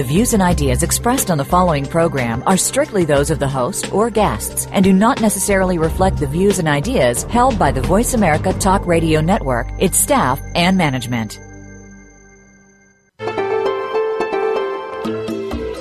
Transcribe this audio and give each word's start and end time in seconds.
The 0.00 0.06
views 0.06 0.32
and 0.32 0.42
ideas 0.42 0.82
expressed 0.82 1.30
on 1.30 1.36
the 1.36 1.44
following 1.44 1.84
program 1.84 2.42
are 2.46 2.56
strictly 2.56 3.04
those 3.04 3.28
of 3.30 3.38
the 3.38 3.46
host 3.46 3.92
or 3.92 4.08
guests 4.08 4.66
and 4.72 4.82
do 4.82 4.94
not 4.94 5.20
necessarily 5.20 5.76
reflect 5.76 6.16
the 6.16 6.26
views 6.26 6.58
and 6.58 6.66
ideas 6.66 7.24
held 7.24 7.58
by 7.58 7.70
the 7.70 7.82
Voice 7.82 8.14
America 8.14 8.54
Talk 8.54 8.86
Radio 8.86 9.20
Network, 9.20 9.68
its 9.78 9.98
staff, 9.98 10.40
and 10.54 10.78
management. 10.78 11.38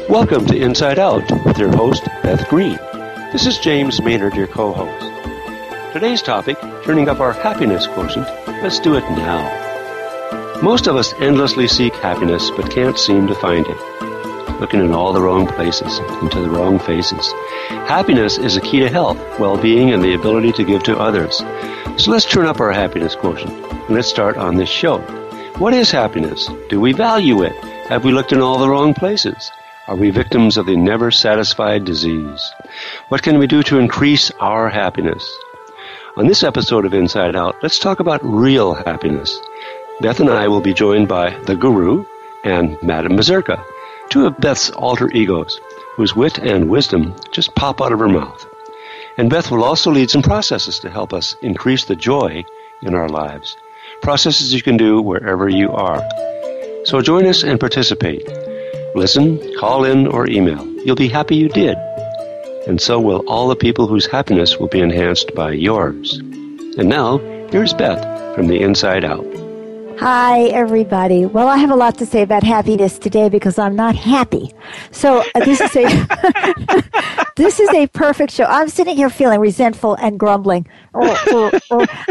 Welcome 0.09 0.45
to 0.47 0.61
Inside 0.61 0.99
Out 0.99 1.23
with 1.45 1.57
your 1.57 1.71
host, 1.73 2.03
Beth 2.21 2.45
Green. 2.49 2.75
This 3.31 3.45
is 3.45 3.57
James 3.57 4.01
Maynard, 4.01 4.35
your 4.35 4.47
co 4.47 4.73
host. 4.73 5.93
Today's 5.93 6.21
topic 6.21 6.59
turning 6.83 7.07
up 7.07 7.21
our 7.21 7.31
happiness 7.31 7.87
quotient. 7.87 8.27
Let's 8.47 8.79
do 8.79 8.95
it 8.95 9.09
now. 9.11 10.61
Most 10.61 10.87
of 10.87 10.97
us 10.97 11.13
endlessly 11.21 11.69
seek 11.69 11.93
happiness 11.93 12.51
but 12.51 12.69
can't 12.69 12.99
seem 12.99 13.25
to 13.27 13.35
find 13.35 13.65
it. 13.65 13.98
Looking 14.59 14.81
in 14.81 14.91
all 14.93 15.13
the 15.13 15.21
wrong 15.21 15.47
places, 15.47 15.99
into 16.21 16.41
the 16.41 16.49
wrong 16.49 16.79
faces. 16.79 17.31
Happiness 17.87 18.37
is 18.37 18.57
a 18.57 18.61
key 18.61 18.79
to 18.79 18.89
health, 18.89 19.17
well-being, 19.39 19.91
and 19.91 20.03
the 20.03 20.13
ability 20.13 20.51
to 20.53 20.65
give 20.65 20.83
to 20.83 20.99
others. 20.99 21.37
So 21.97 22.11
let's 22.11 22.25
turn 22.25 22.45
up 22.45 22.59
our 22.59 22.71
happiness 22.71 23.15
quotient. 23.15 23.51
And 23.51 23.95
let's 23.95 24.09
start 24.09 24.37
on 24.37 24.55
this 24.55 24.69
show. 24.69 24.99
What 25.59 25.73
is 25.73 25.91
happiness? 25.91 26.49
Do 26.69 26.79
we 26.79 26.93
value 26.93 27.43
it? 27.43 27.55
Have 27.87 28.03
we 28.03 28.11
looked 28.11 28.31
in 28.31 28.41
all 28.41 28.59
the 28.59 28.69
wrong 28.69 28.93
places? 28.93 29.51
Are 29.87 29.95
we 29.95 30.11
victims 30.11 30.57
of 30.57 30.67
the 30.67 30.75
never 30.75 31.09
satisfied 31.09 31.85
disease? 31.85 32.53
What 33.07 33.23
can 33.23 33.39
we 33.39 33.47
do 33.47 33.63
to 33.63 33.79
increase 33.79 34.29
our 34.39 34.69
happiness? 34.69 35.27
On 36.15 36.27
this 36.27 36.43
episode 36.43 36.85
of 36.85 36.93
Inside 36.93 37.35
Out, 37.35 37.55
let's 37.63 37.79
talk 37.79 37.99
about 37.99 38.19
real 38.23 38.73
happiness. 38.73 39.39
Beth 40.01 40.19
and 40.19 40.29
I 40.29 40.47
will 40.47 40.61
be 40.61 40.73
joined 40.73 41.07
by 41.07 41.31
the 41.45 41.55
Guru 41.55 42.05
and 42.43 42.77
Madame 42.83 43.15
Mazurka, 43.15 43.63
two 44.09 44.25
of 44.25 44.39
Beth's 44.39 44.69
alter 44.71 45.09
egos, 45.11 45.59
whose 45.95 46.15
wit 46.15 46.37
and 46.37 46.69
wisdom 46.69 47.15
just 47.31 47.55
pop 47.55 47.81
out 47.81 47.91
of 47.91 47.99
her 47.99 48.07
mouth. 48.07 48.45
And 49.17 49.29
Beth 49.29 49.51
will 49.51 49.63
also 49.63 49.91
lead 49.91 50.09
some 50.09 50.21
processes 50.21 50.79
to 50.79 50.89
help 50.89 51.13
us 51.13 51.35
increase 51.41 51.85
the 51.85 51.95
joy 51.95 52.43
in 52.81 52.95
our 52.95 53.09
lives. 53.09 53.55
Processes 54.01 54.53
you 54.53 54.61
can 54.61 54.77
do 54.77 55.01
wherever 55.01 55.49
you 55.49 55.71
are. 55.71 56.01
So 56.85 57.01
join 57.01 57.25
us 57.25 57.43
and 57.43 57.59
participate. 57.59 58.27
Listen, 58.95 59.39
call 59.59 59.83
in, 59.85 60.07
or 60.07 60.29
email. 60.29 60.65
You'll 60.85 60.95
be 60.95 61.09
happy 61.09 61.35
you 61.35 61.49
did 61.49 61.77
and 62.69 62.79
so 62.79 62.99
will 62.99 63.27
all 63.27 63.47
the 63.47 63.55
people 63.55 63.87
whose 63.87 64.05
happiness 64.05 64.57
will 64.57 64.67
be 64.67 64.79
enhanced 64.79 65.33
by 65.33 65.51
yours. 65.51 66.17
And 66.77 66.87
now, 66.87 67.17
here's 67.51 67.73
Beth 67.73 68.35
from 68.35 68.47
the 68.47 68.61
inside 68.61 69.03
out. 69.03 69.25
Hi, 69.99 70.43
everybody. 70.43 71.25
Well, 71.25 71.49
I 71.49 71.57
have 71.57 71.71
a 71.71 71.75
lot 71.75 71.97
to 71.97 72.05
say 72.05 72.21
about 72.21 72.41
happiness 72.41 72.97
today 72.97 73.27
because 73.27 73.59
I'm 73.59 73.75
not 73.75 73.97
happy. 73.97 74.53
So 74.91 75.25
uh, 75.35 75.43
this 75.43 75.59
is 75.59 75.75
a 75.75 76.83
this 77.35 77.59
is 77.59 77.69
a 77.71 77.85
perfect 77.87 78.31
show. 78.31 78.45
I'm 78.45 78.69
sitting 78.69 78.95
here 78.95 79.09
feeling 79.09 79.41
resentful 79.41 79.95
and 79.95 80.17
grumbling, 80.17 80.69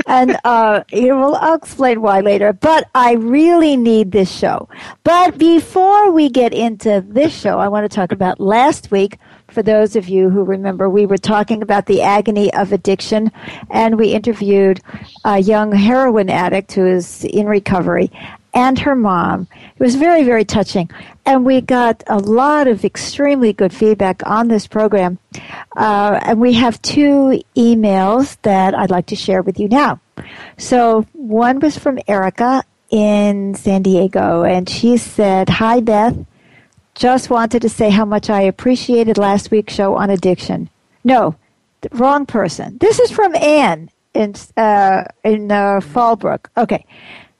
and 0.06 0.36
uh, 0.44 0.84
will, 0.92 1.36
I'll 1.36 1.55
explain 1.55 2.03
why 2.03 2.20
later. 2.20 2.53
But 2.53 2.91
I 2.94 3.12
really 3.14 3.75
need 3.78 4.12
this 4.12 4.31
show. 4.31 4.69
But 5.03 5.39
before 5.39 6.11
we 6.11 6.28
get 6.28 6.53
into 6.53 7.03
this 7.09 7.34
show, 7.34 7.59
I 7.59 7.69
want 7.69 7.91
to 7.91 7.97
talk 7.97 8.12
about 8.12 8.39
last 8.39 8.91
week 8.91 9.16
for 9.50 9.62
those 9.62 9.96
of 9.96 10.08
you 10.08 10.30
who 10.30 10.44
remember, 10.44 10.88
we 10.88 11.06
were 11.06 11.19
talking 11.19 11.62
about 11.62 11.86
the 11.86 12.03
agony 12.03 12.53
of 12.54 12.72
addiction, 12.72 13.32
and 13.70 13.98
we 13.98 14.12
interviewed 14.12 14.81
a 15.25 15.38
young 15.38 15.72
heroin 15.72 16.31
addict 16.31 16.72
who 16.72 16.86
is 16.86 17.25
in 17.25 17.47
recovery 17.47 18.10
and 18.54 18.78
her 18.78 18.94
mom. 18.94 19.47
It 19.54 19.82
was 19.82 19.94
very, 19.94 20.25
very 20.25 20.44
touching. 20.44 20.91
And 21.25 21.44
we 21.44 21.60
got 21.60 22.03
a 22.06 22.19
lot 22.19 22.66
of 22.66 22.84
extremely 22.84 23.53
good 23.53 23.72
feedback 23.72 24.22
on 24.26 24.48
this 24.48 24.66
program. 24.66 25.19
Uh, 25.76 26.19
and 26.22 26.41
we 26.41 26.54
have 26.54 26.80
two 26.82 27.42
emails 27.56 28.36
that 28.42 28.75
I'd 28.75 28.91
like 28.91 29.06
to 29.06 29.16
share 29.16 29.42
with 29.42 29.60
you 29.60 29.69
now. 29.69 30.00
So 30.56 31.06
one 31.12 31.60
was 31.60 31.78
from 31.78 31.98
Erica 32.09 32.65
in 32.91 33.54
San 33.54 33.82
Diego, 33.82 34.44
and 34.44 34.69
she 34.69 34.97
said, 34.97 35.48
Hi, 35.48 35.80
Beth. 35.80 36.16
Just 36.98 37.31
wanted 37.31 37.62
to 37.62 37.69
say 37.69 37.91
how 37.91 38.04
much 38.04 38.28
I 38.28 38.41
appreciated 38.42 39.19
last 39.19 39.53
week's 39.53 39.72
show 39.72 39.94
on 39.94 40.10
addiction. 40.10 40.69
No, 41.04 41.36
wrong 41.92 42.26
person. 42.26 42.76
This 42.78 42.98
is 42.98 43.12
from 43.12 43.36
Anne 43.36 43.88
in 44.14 44.34
uh, 44.56 45.04
in 45.22 45.53
uh, 45.53 45.78
Fallbrook. 45.78 46.47
Okay, 46.56 46.84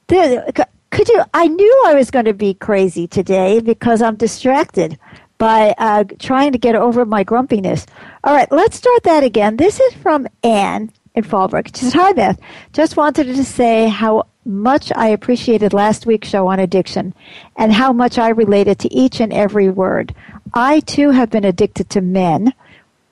could 0.07 1.09
you? 1.09 1.25
I 1.35 1.49
knew 1.49 1.83
I 1.87 1.95
was 1.95 2.13
going 2.13 2.27
to 2.27 2.35
be 2.35 2.55
crazy 2.55 3.09
today 3.09 3.59
because 3.59 4.01
I'm 4.01 4.15
distracted 4.15 4.97
by 5.39 5.75
uh, 5.77 6.05
trying 6.21 6.53
to 6.53 6.59
get 6.59 6.77
over 6.77 7.05
my 7.05 7.25
grumpiness. 7.25 7.85
All 8.23 8.35
right, 8.35 8.51
let's 8.53 8.77
start 8.77 9.03
that 9.03 9.25
again. 9.25 9.57
This 9.57 9.81
is 9.81 9.95
from 9.95 10.29
Anne 10.45 10.93
in 11.17 11.25
Fallbrook. 11.25 11.77
She 11.77 11.87
says, 11.87 11.95
"Hi 11.95 12.13
Beth, 12.13 12.39
just 12.73 12.97
wanted 12.97 13.25
to 13.25 13.45
say 13.45 13.89
how 13.89 14.29
much 14.49 14.91
I 14.97 15.09
appreciated 15.09 15.73
last 15.73 16.07
week's 16.07 16.29
show 16.29 16.49
on 16.49 16.59
addiction 16.59 17.15
and 17.57 17.73
how 17.73 17.93
much 17.93 18.19
I 18.19 18.31
related 18.31 18.79
to 18.81 18.93
each 18.93 19.21
and 19.21 19.33
every 19.33 19.69
word. 19.69 20.15
I 20.55 20.81
too 20.81 21.11
have 21.11 21.31
been 21.31 21.45
addicted 21.45 21.91
to 21.91 22.01
men 22.01 22.55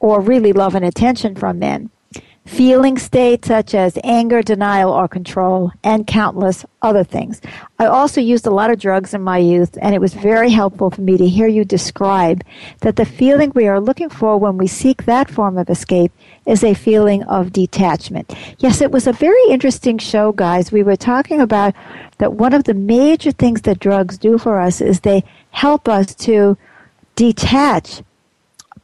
or 0.01 0.21
really 0.21 0.53
love 0.53 0.75
and 0.75 0.85
attention 0.85 1.37
from 1.37 1.59
men 1.59 1.91
feeling 2.47 2.97
states 2.97 3.49
such 3.49 3.75
as 3.75 3.99
anger, 4.05 4.41
denial, 4.41 4.91
or 4.91 5.09
control, 5.09 5.73
and 5.83 6.07
countless 6.07 6.65
other 6.81 7.05
things. 7.05 7.41
I 7.79 7.87
also 7.87 8.21
used 8.21 8.47
a 8.47 8.51
lot 8.51 8.71
of 8.71 8.79
drugs 8.79 9.13
in 9.13 9.23
my 9.23 9.39
youth, 9.39 9.77
and 9.83 9.95
it 9.95 10.01
was 10.01 10.15
very 10.15 10.51
helpful 10.51 10.91
for 10.91 11.01
me 11.01 11.17
to 11.17 11.29
hear 11.29 11.49
you 11.49 11.65
describe 11.65 12.45
that 12.81 12.97
the 12.97 13.05
feeling 13.05 13.53
we 13.55 13.67
are 13.67 13.81
looking 13.81 14.09
for 14.09 14.39
when 14.39 14.57
we 14.57 14.67
seek 14.69 15.05
that 15.05 15.31
form 15.31 15.59
of 15.59 15.69
escape 15.69 16.13
is 16.47 16.63
a 16.63 16.75
feeling 16.75 17.25
of 17.25 17.53
detachment. 17.53 18.33
Yes, 18.59 18.81
it 18.81 18.93
was 18.93 19.07
a 19.07 19.13
very 19.13 19.43
interesting 19.51 19.99
show, 19.99 20.33
guys. 20.33 20.71
We 20.71 20.85
were 20.85 20.97
talking 20.97 21.41
about 21.41 21.75
that 22.19 22.35
one 22.35 22.55
of 22.55 22.65
the 22.65 22.75
major 22.75 23.33
things 23.33 23.63
that 23.63 23.81
drugs 23.81 24.17
do 24.17 24.39
for 24.39 24.61
us 24.61 24.81
is 24.81 25.01
they 25.01 25.25
help 25.51 25.89
us 25.89 26.15
to 26.15 26.57
detach 27.17 28.03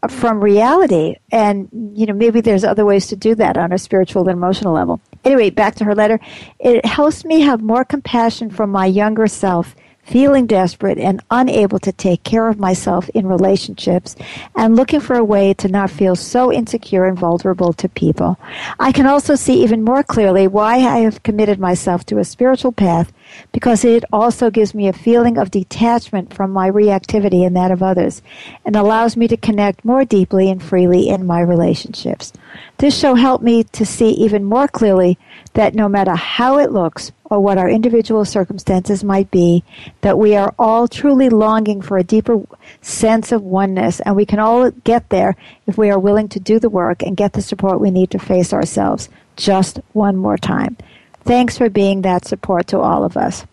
from 0.09 0.43
reality. 0.43 1.17
And, 1.31 1.69
you 1.95 2.07
know, 2.07 2.15
maybe 2.15 2.41
there's 2.41 2.65
other 2.65 2.85
ways 2.85 3.07
to 3.09 3.17
do 3.17 3.35
that 3.37 3.57
on 3.57 3.73
a 3.73 3.79
spiritual 3.79 4.23
and 4.23 4.37
emotional 4.37 4.73
level. 4.73 5.01
Anyway, 5.25 5.51
back 5.51 5.77
to 5.77 5.85
her 5.85 5.95
letter. 5.95 6.19
It 6.59 6.85
helps 6.85 7.25
me 7.25 7.41
have 7.41 7.63
more 7.63 7.85
compassion 7.85 8.51
for 8.51 8.67
my 8.67 8.87
younger 8.87 9.27
self 9.27 9.75
feeling 10.03 10.47
desperate 10.47 10.99
and 10.99 11.23
unable 11.31 11.79
to 11.79 11.93
take 11.93 12.23
care 12.25 12.49
of 12.49 12.59
myself 12.59 13.09
in 13.11 13.27
relationships 13.27 14.17
and 14.57 14.77
looking 14.77 15.01
for 15.01 15.17
a 15.17 15.25
way 15.25 15.55
to 15.55 15.69
not 15.69 15.91
feel 15.91 16.17
so 16.17 16.53
insecure 16.53 17.07
and 17.07 17.19
vulnerable 17.19 17.73
to 17.73 17.89
people. 17.89 18.39
I 18.81 18.93
can 18.93 19.07
also 19.07 19.35
see 19.35 19.63
even 19.63 19.83
more 19.83 20.03
clearly 20.03 20.49
why 20.49 20.77
I 20.77 20.99
have 20.99 21.23
committed 21.23 21.59
myself 21.59 22.05
to 22.07 22.19
a 22.19 22.25
spiritual 22.25 22.73
path 22.73 23.13
because 23.53 23.85
it 23.85 24.05
also 24.13 24.51
gives 24.51 24.75
me 24.75 24.89
a 24.89 24.93
feeling 24.93 25.39
of 25.39 25.51
detachment 25.51 26.35
from 26.35 26.51
my 26.51 26.71
reactivity 26.71 27.47
and 27.47 27.57
that 27.57 27.71
of 27.71 27.83
others 27.83 28.23
and 28.65 28.77
allows 28.77 29.17
me 29.17 29.29
to 29.29 29.37
connect 29.37 29.85
more 29.85 30.05
deeply 30.05 30.51
and 30.51 30.63
freely 30.63 31.09
in 31.09 31.27
my 31.27 31.41
relationships. 31.41 32.33
This 32.79 32.99
show 32.99 33.15
helped 33.15 33.45
me 33.45 33.65
to 33.65 33.87
see 33.87 34.11
even 34.11 34.45
more 34.45 34.69
clearly 34.69 35.19
that 35.55 35.75
no 35.75 35.89
matter 35.89 36.15
how 36.15 36.59
it 36.59 36.73
looks 36.73 37.13
or 37.33 37.41
what 37.41 37.57
our 37.57 37.71
individual 37.71 38.27
circumstances 38.27 39.03
might 39.03 39.31
be, 39.31 39.65
that 40.03 40.19
we 40.19 40.37
are 40.37 40.55
all 40.59 40.87
truly 40.87 41.31
longing 41.31 41.81
for 41.81 41.97
a 41.97 42.05
deeper 42.05 42.43
sense 42.83 43.33
of 43.33 43.43
oneness 43.43 44.01
and 44.01 44.15
we 44.15 44.27
can 44.27 44.39
all 44.39 44.71
get 44.71 45.09
there 45.09 45.35
if 45.67 45.79
we 45.79 45.89
are 45.89 45.99
willing 45.99 46.29
to 46.29 46.39
do 46.39 46.59
the 46.59 46.69
work 46.69 47.03
and 47.03 47.17
get 47.17 47.33
the 47.33 47.41
support 47.41 47.81
we 47.81 47.91
need 47.91 48.11
to 48.11 48.19
face 48.19 48.53
ourselves 48.53 49.09
just 49.37 49.81
one 49.95 50.15
more 50.15 50.37
time. 50.37 50.77
Thanks 51.25 51.57
for 51.57 51.71
being 51.71 52.03
that 52.03 52.27
support 52.27 52.67
to 52.67 52.81
all 52.81 53.03
of 53.03 53.17
us. 53.17 53.47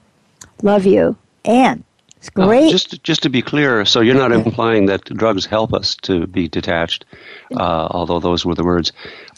Love 0.61 0.85
you. 0.85 1.15
Anne. 1.45 1.85
It's 2.17 2.27
uh, 2.35 2.45
great. 2.45 2.67
Uh, 2.67 2.71
just, 2.71 3.01
just 3.01 3.23
to 3.23 3.29
be 3.29 3.41
clear, 3.41 3.85
so 3.85 4.01
you're 4.01 4.13
not 4.13 4.33
implying 4.33 4.87
that 4.87 5.05
drugs 5.05 5.45
help 5.45 5.73
us 5.73 5.95
to 6.01 6.27
be 6.27 6.49
detached, 6.49 7.05
uh, 7.55 7.87
although 7.89 8.19
those 8.19 8.45
were 8.45 8.55
the 8.55 8.65
words. 8.65 8.91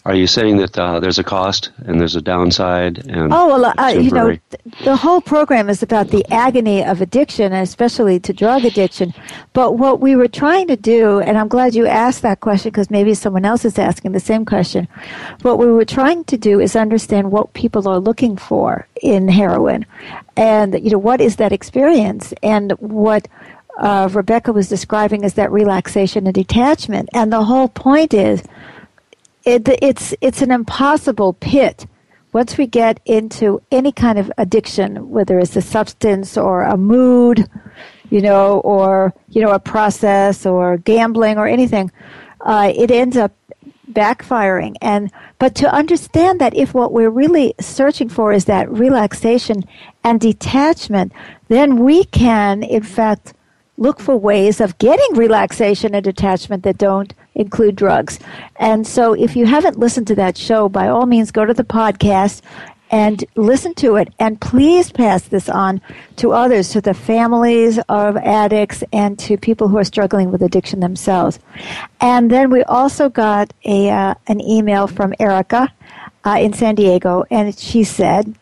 Are 0.04 0.16
you 0.16 0.26
saying 0.26 0.56
that 0.56 0.76
uh, 0.76 0.98
there's 0.98 1.20
a 1.20 1.24
cost 1.24 1.70
and 1.86 2.00
there's 2.00 2.16
a 2.16 2.20
downside? 2.20 3.06
And 3.06 3.32
oh 3.32 3.46
well, 3.46 3.72
uh, 3.78 3.88
you 3.88 4.10
know, 4.10 4.36
the 4.82 4.96
whole 4.96 5.20
program 5.20 5.68
is 5.68 5.80
about 5.80 6.08
the 6.08 6.26
agony 6.32 6.84
of 6.84 7.00
addiction, 7.00 7.52
especially 7.52 8.18
to 8.20 8.32
drug 8.32 8.64
addiction. 8.64 9.14
But 9.52 9.78
what 9.78 10.00
we 10.00 10.16
were 10.16 10.26
trying 10.26 10.66
to 10.68 10.76
do, 10.76 11.20
and 11.20 11.38
I'm 11.38 11.46
glad 11.46 11.76
you 11.76 11.86
asked 11.86 12.22
that 12.22 12.40
question 12.40 12.70
because 12.70 12.90
maybe 12.90 13.14
someone 13.14 13.44
else 13.44 13.64
is 13.64 13.78
asking 13.78 14.10
the 14.10 14.20
same 14.20 14.44
question. 14.44 14.88
What 15.42 15.58
we 15.58 15.66
were 15.66 15.84
trying 15.84 16.24
to 16.24 16.36
do 16.36 16.58
is 16.58 16.74
understand 16.74 17.30
what 17.30 17.52
people 17.52 17.86
are 17.88 18.00
looking 18.00 18.36
for 18.36 18.88
in 19.02 19.28
heroin, 19.28 19.86
and 20.36 20.74
you 20.82 20.90
know, 20.90 20.98
what 20.98 21.20
is 21.20 21.36
that 21.36 21.52
experience, 21.52 22.34
and 22.42 22.72
what. 22.72 23.28
Uh, 23.78 24.06
Rebecca 24.12 24.52
was 24.52 24.68
describing 24.68 25.24
as 25.24 25.32
that 25.34 25.50
relaxation 25.50 26.26
and 26.26 26.34
detachment. 26.34 27.08
And 27.14 27.32
the 27.32 27.42
whole 27.42 27.68
point 27.68 28.12
is 28.12 28.42
it, 29.44 29.68
it's 29.82 30.14
it's 30.20 30.42
an 30.42 30.50
impossible 30.50 31.34
pit 31.34 31.86
once 32.32 32.56
we 32.56 32.66
get 32.66 33.00
into 33.04 33.60
any 33.70 33.92
kind 33.92 34.18
of 34.18 34.32
addiction, 34.38 35.10
whether 35.10 35.38
it's 35.38 35.56
a 35.56 35.60
substance 35.62 36.36
or 36.38 36.62
a 36.62 36.76
mood, 36.76 37.46
you 38.10 38.20
know, 38.20 38.60
or 38.60 39.12
you 39.28 39.42
know 39.42 39.50
a 39.50 39.58
process 39.58 40.46
or 40.46 40.78
gambling 40.78 41.38
or 41.38 41.46
anything, 41.46 41.90
uh, 42.40 42.72
it 42.74 42.90
ends 42.90 43.16
up 43.16 43.32
backfiring. 43.90 44.76
And 44.80 45.10
but 45.38 45.54
to 45.56 45.72
understand 45.72 46.40
that 46.40 46.54
if 46.54 46.72
what 46.72 46.92
we're 46.92 47.10
really 47.10 47.54
searching 47.60 48.08
for 48.08 48.32
is 48.32 48.46
that 48.46 48.70
relaxation 48.70 49.64
and 50.04 50.20
detachment, 50.20 51.12
then 51.48 51.78
we 51.78 52.04
can, 52.04 52.62
in 52.62 52.82
fact, 52.82 53.34
look 53.76 54.00
for 54.00 54.16
ways 54.16 54.60
of 54.60 54.78
getting 54.78 55.16
relaxation 55.16 55.94
and 55.94 56.04
detachment 56.04 56.62
that 56.62 56.78
don't 56.78 57.14
include 57.34 57.76
drugs. 57.76 58.18
And 58.56 58.86
so 58.86 59.12
if 59.14 59.36
you 59.36 59.46
haven't 59.46 59.78
listened 59.78 60.06
to 60.08 60.14
that 60.16 60.36
show, 60.36 60.68
by 60.68 60.88
all 60.88 61.06
means 61.06 61.30
go 61.30 61.44
to 61.44 61.54
the 61.54 61.64
podcast 61.64 62.42
and 62.92 63.24
listen 63.36 63.74
to 63.74 63.96
it 63.96 64.12
and 64.18 64.40
please 64.40 64.92
pass 64.92 65.22
this 65.22 65.48
on 65.48 65.80
to 66.16 66.32
others 66.32 66.68
to 66.68 66.80
the 66.80 66.92
families 66.92 67.78
of 67.88 68.16
addicts 68.18 68.84
and 68.92 69.18
to 69.18 69.36
people 69.38 69.66
who 69.66 69.78
are 69.78 69.84
struggling 69.84 70.30
with 70.30 70.42
addiction 70.42 70.80
themselves 70.80 71.38
and 72.00 72.30
then 72.30 72.50
we 72.50 72.62
also 72.64 73.08
got 73.08 73.52
a 73.64 73.88
uh, 73.88 74.14
an 74.26 74.40
email 74.42 74.86
from 74.86 75.14
erica 75.18 75.72
uh, 76.24 76.36
in 76.38 76.52
san 76.52 76.74
diego 76.74 77.24
and 77.30 77.58
she 77.58 77.82
said 77.82 78.34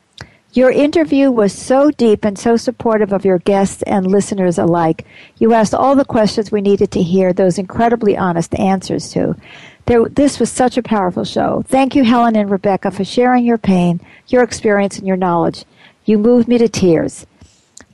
your 0.52 0.70
interview 0.70 1.31
was 1.31 1.52
so 1.52 1.91
deep 1.93 2.25
and 2.25 2.38
so 2.38 2.56
supportive 2.56 3.12
of 3.12 3.25
your 3.25 3.38
guests 3.38 3.82
and 3.82 4.06
listeners 4.06 4.58
alike. 4.58 5.06
You 5.38 5.52
asked 5.52 5.75
all 5.75 5.94
the 5.94 6.05
questions 6.05 6.50
we 6.50 6.61
needed 6.61 6.91
to 6.93 7.02
hear 7.02 7.32
those 7.32 7.58
incredibly 7.58 8.17
honest 8.17 8.55
answers 8.56 9.12
to. 9.12 9.37
There, 9.87 10.08
this 10.08 10.41
was 10.41 10.50
such 10.50 10.76
a 10.76 10.82
powerful 10.82 11.25
show. 11.25 11.62
Thank 11.67 11.94
you, 11.94 12.05
Helen 12.05 12.37
and 12.37 12.50
Rebecca, 12.50 12.91
for 12.91 13.05
sharing 13.05 13.44
your 13.44 13.58
pain, 13.58 14.00
your 14.26 14.43
experience, 14.43 14.99
and 14.99 15.06
your 15.06 15.17
knowledge. 15.17 15.64
You 16.05 16.19
moved 16.19 16.49
me 16.49 16.58
to 16.58 16.69
tears. 16.69 17.26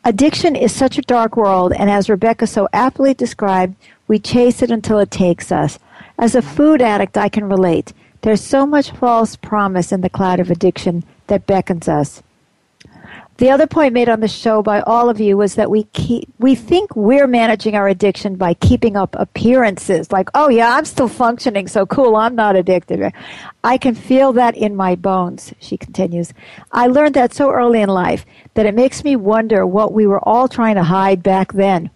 Addiction 0.04 0.56
is 0.56 0.74
such 0.74 0.96
a 0.96 1.02
dark 1.02 1.36
world, 1.36 1.72
and 1.72 1.90
as 1.90 2.08
Rebecca 2.08 2.46
so 2.46 2.68
aptly 2.72 3.12
described, 3.12 3.74
we 4.08 4.18
chase 4.18 4.62
it 4.62 4.70
until 4.70 4.98
it 4.98 5.10
takes 5.10 5.52
us. 5.52 5.78
As 6.18 6.34
a 6.34 6.42
food 6.42 6.80
addict, 6.80 7.18
I 7.18 7.28
can 7.28 7.48
relate. 7.48 7.92
There's 8.22 8.40
so 8.40 8.66
much 8.66 8.92
false 8.92 9.36
promise 9.36 9.92
in 9.92 10.00
the 10.00 10.08
cloud 10.08 10.40
of 10.40 10.50
addiction 10.50 11.04
that 11.26 11.46
beckons 11.46 11.88
us. 11.88 12.22
The 13.38 13.50
other 13.50 13.66
point 13.66 13.92
made 13.92 14.08
on 14.08 14.20
the 14.20 14.28
show 14.28 14.62
by 14.62 14.80
all 14.80 15.10
of 15.10 15.20
you 15.20 15.36
was 15.36 15.56
that 15.56 15.70
we 15.70 15.84
keep, 15.84 16.32
we 16.38 16.54
think 16.54 16.96
we're 16.96 17.26
managing 17.26 17.74
our 17.74 17.86
addiction 17.86 18.36
by 18.36 18.54
keeping 18.54 18.96
up 18.96 19.14
appearances. 19.18 20.10
Like, 20.10 20.30
oh 20.34 20.48
yeah, 20.48 20.74
I'm 20.74 20.86
still 20.86 21.08
functioning, 21.08 21.68
so 21.68 21.84
cool, 21.84 22.16
I'm 22.16 22.34
not 22.34 22.56
addicted. 22.56 23.12
I 23.62 23.76
can 23.76 23.94
feel 23.94 24.32
that 24.34 24.56
in 24.56 24.74
my 24.74 24.94
bones, 24.94 25.52
she 25.60 25.76
continues. 25.76 26.32
I 26.72 26.86
learned 26.86 27.14
that 27.16 27.34
so 27.34 27.50
early 27.50 27.82
in 27.82 27.90
life 27.90 28.24
that 28.54 28.64
it 28.64 28.74
makes 28.74 29.04
me 29.04 29.16
wonder 29.16 29.66
what 29.66 29.92
we 29.92 30.06
were 30.06 30.26
all 30.26 30.48
trying 30.48 30.76
to 30.76 30.84
hide 30.84 31.22
back 31.22 31.52
then. 31.52 31.90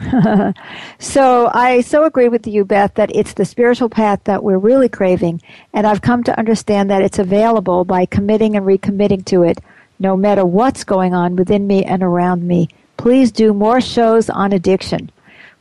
so 0.98 1.50
I 1.54 1.82
so 1.82 2.04
agree 2.04 2.28
with 2.28 2.48
you, 2.48 2.64
Beth, 2.64 2.94
that 2.94 3.14
it's 3.14 3.34
the 3.34 3.44
spiritual 3.44 3.90
path 3.90 4.24
that 4.24 4.42
we're 4.42 4.58
really 4.58 4.88
craving, 4.88 5.40
and 5.72 5.86
I've 5.86 6.02
come 6.02 6.24
to 6.24 6.36
understand 6.38 6.90
that 6.90 7.02
it's 7.02 7.18
available 7.18 7.84
by 7.84 8.06
committing 8.06 8.56
and 8.56 8.66
recommitting 8.66 9.24
to 9.26 9.44
it 9.44 9.60
no 10.00 10.16
matter 10.16 10.44
what's 10.44 10.82
going 10.82 11.14
on 11.14 11.36
within 11.36 11.66
me 11.66 11.84
and 11.84 12.02
around 12.02 12.42
me. 12.42 12.68
Please 12.96 13.30
do 13.30 13.54
more 13.54 13.80
shows 13.80 14.28
on 14.28 14.52
addiction. 14.52 15.10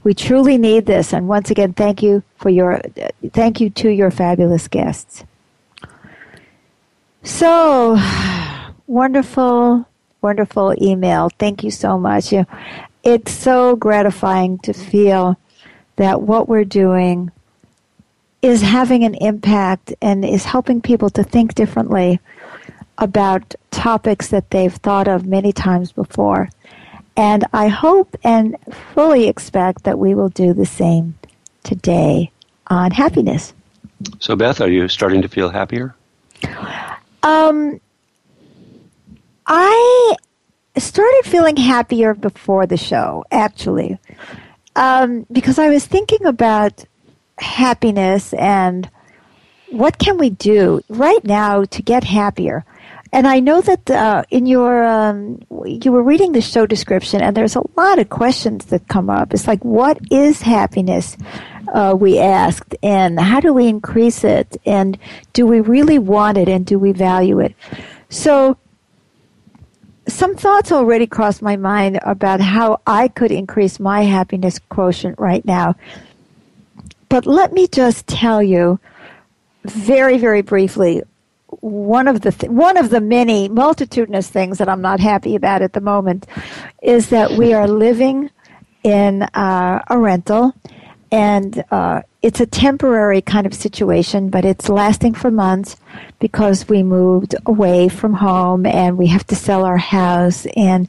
We 0.03 0.13
truly 0.13 0.57
need 0.57 0.85
this. 0.85 1.13
And 1.13 1.27
once 1.27 1.51
again, 1.51 1.73
thank 1.73 2.01
you 2.01 2.23
for 2.37 2.49
your, 2.49 2.81
thank 3.31 3.59
you 3.59 3.69
to 3.71 3.89
your 3.89 4.09
fabulous 4.09 4.67
guests. 4.67 5.25
So, 7.21 7.99
wonderful, 8.87 9.85
wonderful 10.21 10.73
email. 10.81 11.29
Thank 11.37 11.63
you 11.63 11.71
so 11.71 11.99
much. 11.99 12.33
It's 13.03 13.31
so 13.31 13.75
gratifying 13.75 14.57
to 14.59 14.73
feel 14.73 15.37
that 15.97 16.21
what 16.21 16.47
we're 16.47 16.63
doing 16.63 17.31
is 18.41 18.61
having 18.61 19.03
an 19.03 19.15
impact 19.15 19.93
and 20.01 20.23
is 20.23 20.45
helping 20.45 20.81
people 20.81 21.09
to 21.09 21.23
think 21.23 21.55
differently 21.55 22.21
about 22.99 23.55
topics 23.71 24.27
that 24.27 24.51
they've 24.51 24.73
thought 24.73 25.07
of 25.07 25.25
many 25.25 25.51
times 25.51 25.91
before. 25.91 26.49
And 27.17 27.45
I 27.53 27.67
hope 27.67 28.15
and 28.23 28.55
fully 28.93 29.27
expect 29.27 29.83
that 29.83 29.99
we 29.99 30.13
will 30.13 30.29
do 30.29 30.53
the 30.53 30.65
same 30.65 31.17
today 31.63 32.31
on 32.67 32.91
happiness. 32.91 33.53
So, 34.19 34.35
Beth, 34.35 34.61
are 34.61 34.69
you 34.69 34.87
starting 34.87 35.21
to 35.21 35.27
feel 35.27 35.49
happier? 35.49 35.95
Um, 37.23 37.81
I 39.45 40.15
started 40.77 41.23
feeling 41.25 41.57
happier 41.57 42.13
before 42.13 42.65
the 42.65 42.77
show, 42.77 43.25
actually, 43.31 43.97
um, 44.75 45.25
because 45.31 45.59
I 45.59 45.69
was 45.69 45.85
thinking 45.85 46.25
about 46.25 46.85
happiness 47.39 48.33
and 48.33 48.89
what 49.71 49.97
can 49.97 50.17
we 50.17 50.29
do 50.29 50.81
right 50.87 51.23
now 51.23 51.63
to 51.65 51.81
get 51.81 52.03
happier. 52.03 52.63
And 53.11 53.25
I 53.25 53.39
know 53.39 53.59
that 53.61 53.89
uh, 53.89 54.23
in 54.29 54.45
your 54.45 54.83
um, 54.83 55.39
you 55.65 55.91
were 55.91 56.03
reading 56.03 56.33
the 56.33 56.41
show 56.41 56.65
description, 56.65 57.21
and 57.21 57.35
there's 57.35 57.55
a 57.55 57.63
lot 57.75 57.97
of 57.97 58.09
questions 58.09 58.65
that 58.65 58.87
come 58.87 59.09
up. 59.09 59.33
It's 59.33 59.47
like, 59.47 59.63
what 59.65 59.99
is 60.11 60.41
happiness? 60.41 61.17
Uh, 61.73 61.95
we 61.99 62.19
asked, 62.19 62.75
and 62.83 63.19
how 63.19 63.39
do 63.39 63.53
we 63.53 63.67
increase 63.67 64.23
it? 64.23 64.57
And 64.65 64.97
do 65.33 65.47
we 65.47 65.59
really 65.59 65.97
want 65.97 66.37
it? 66.37 66.47
And 66.47 66.65
do 66.65 66.77
we 66.77 66.91
value 66.91 67.39
it? 67.39 67.55
So, 68.09 68.57
some 70.07 70.35
thoughts 70.35 70.71
already 70.71 71.07
crossed 71.07 71.41
my 71.41 71.55
mind 71.55 71.99
about 72.03 72.41
how 72.41 72.79
I 72.85 73.07
could 73.07 73.31
increase 73.31 73.79
my 73.79 74.01
happiness 74.01 74.59
quotient 74.69 75.17
right 75.19 75.45
now. 75.45 75.75
But 77.09 77.25
let 77.25 77.53
me 77.53 77.67
just 77.67 78.07
tell 78.07 78.41
you 78.41 78.79
very, 79.63 80.17
very 80.17 80.41
briefly 80.41 81.01
one 81.61 82.07
of 82.07 82.21
the 82.21 82.31
th- 82.31 82.51
one 82.51 82.77
of 82.77 82.89
the 82.89 83.01
many 83.01 83.49
multitudinous 83.49 84.29
things 84.29 84.57
that 84.59 84.69
I'm 84.69 84.81
not 84.81 84.99
happy 84.99 85.35
about 85.35 85.61
at 85.61 85.73
the 85.73 85.81
moment 85.81 86.27
is 86.81 87.09
that 87.09 87.31
we 87.31 87.53
are 87.53 87.67
living 87.67 88.29
in 88.83 89.23
uh, 89.23 89.81
a 89.89 89.97
rental, 89.97 90.53
and 91.11 91.63
uh, 91.71 92.01
it's 92.21 92.39
a 92.39 92.45
temporary 92.45 93.21
kind 93.21 93.47
of 93.47 93.53
situation, 93.53 94.29
but 94.29 94.45
it's 94.45 94.69
lasting 94.69 95.13
for 95.13 95.31
months 95.31 95.77
because 96.19 96.67
we 96.67 96.83
moved 96.83 97.33
away 97.45 97.87
from 97.89 98.13
home 98.13 98.65
and 98.65 98.97
we 98.97 99.07
have 99.07 99.25
to 99.27 99.35
sell 99.35 99.63
our 99.65 99.77
house, 99.77 100.45
and 100.55 100.87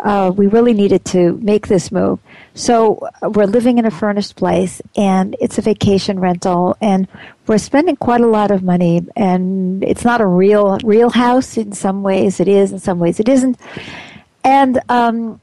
uh, 0.00 0.32
we 0.34 0.46
really 0.46 0.72
needed 0.72 1.04
to 1.04 1.38
make 1.42 1.68
this 1.68 1.92
move. 1.92 2.18
So 2.54 2.96
uh, 3.22 3.30
we're 3.30 3.46
living 3.46 3.78
in 3.78 3.86
a 3.86 3.90
furnished 3.90 4.36
place, 4.36 4.82
and 4.96 5.36
it's 5.40 5.58
a 5.58 5.62
vacation 5.62 6.18
rental, 6.20 6.76
and 6.80 7.06
we're 7.46 7.58
spending 7.58 7.96
quite 7.96 8.20
a 8.20 8.26
lot 8.26 8.50
of 8.50 8.62
money. 8.62 9.06
And 9.16 9.82
it's 9.84 10.04
not 10.04 10.20
a 10.20 10.26
real 10.26 10.78
real 10.84 11.10
house. 11.10 11.56
In 11.56 11.72
some 11.72 12.02
ways, 12.02 12.40
it 12.40 12.48
is. 12.48 12.72
In 12.72 12.78
some 12.78 12.98
ways, 12.98 13.20
it 13.20 13.28
isn't. 13.28 13.58
And 14.44 14.80
um, 14.88 15.40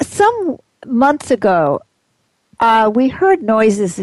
some 0.00 0.58
months 0.86 1.30
ago, 1.30 1.80
uh, 2.64 2.88
we 2.88 3.08
heard 3.08 3.42
noises 3.42 4.00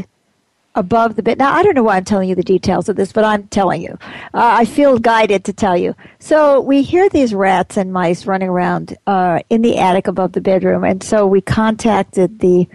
above 0.75 1.15
the 1.15 1.23
bed. 1.23 1.39
Now, 1.39 1.51
I 1.51 1.63
don't 1.63 1.73
know 1.73 1.81
why 1.81 1.97
I'm 1.97 2.05
telling 2.05 2.29
you 2.29 2.35
the 2.35 2.43
details 2.43 2.87
of 2.89 2.95
this, 2.95 3.11
but 3.11 3.23
I'm 3.23 3.47
telling 3.47 3.81
you. 3.81 3.97
Uh, 4.35 4.61
I 4.61 4.65
feel 4.65 4.99
guided 4.99 5.43
to 5.45 5.53
tell 5.53 5.75
you. 5.75 5.95
So 6.19 6.61
we 6.61 6.83
hear 6.83 7.09
these 7.09 7.33
rats 7.33 7.75
and 7.75 7.91
mice 7.91 8.27
running 8.27 8.49
around 8.49 8.95
uh, 9.07 9.39
in 9.49 9.63
the 9.63 9.79
attic 9.79 10.07
above 10.07 10.33
the 10.33 10.41
bedroom, 10.41 10.83
and 10.83 11.01
so 11.01 11.25
we 11.25 11.41
contacted 11.41 12.39
the 12.39 12.67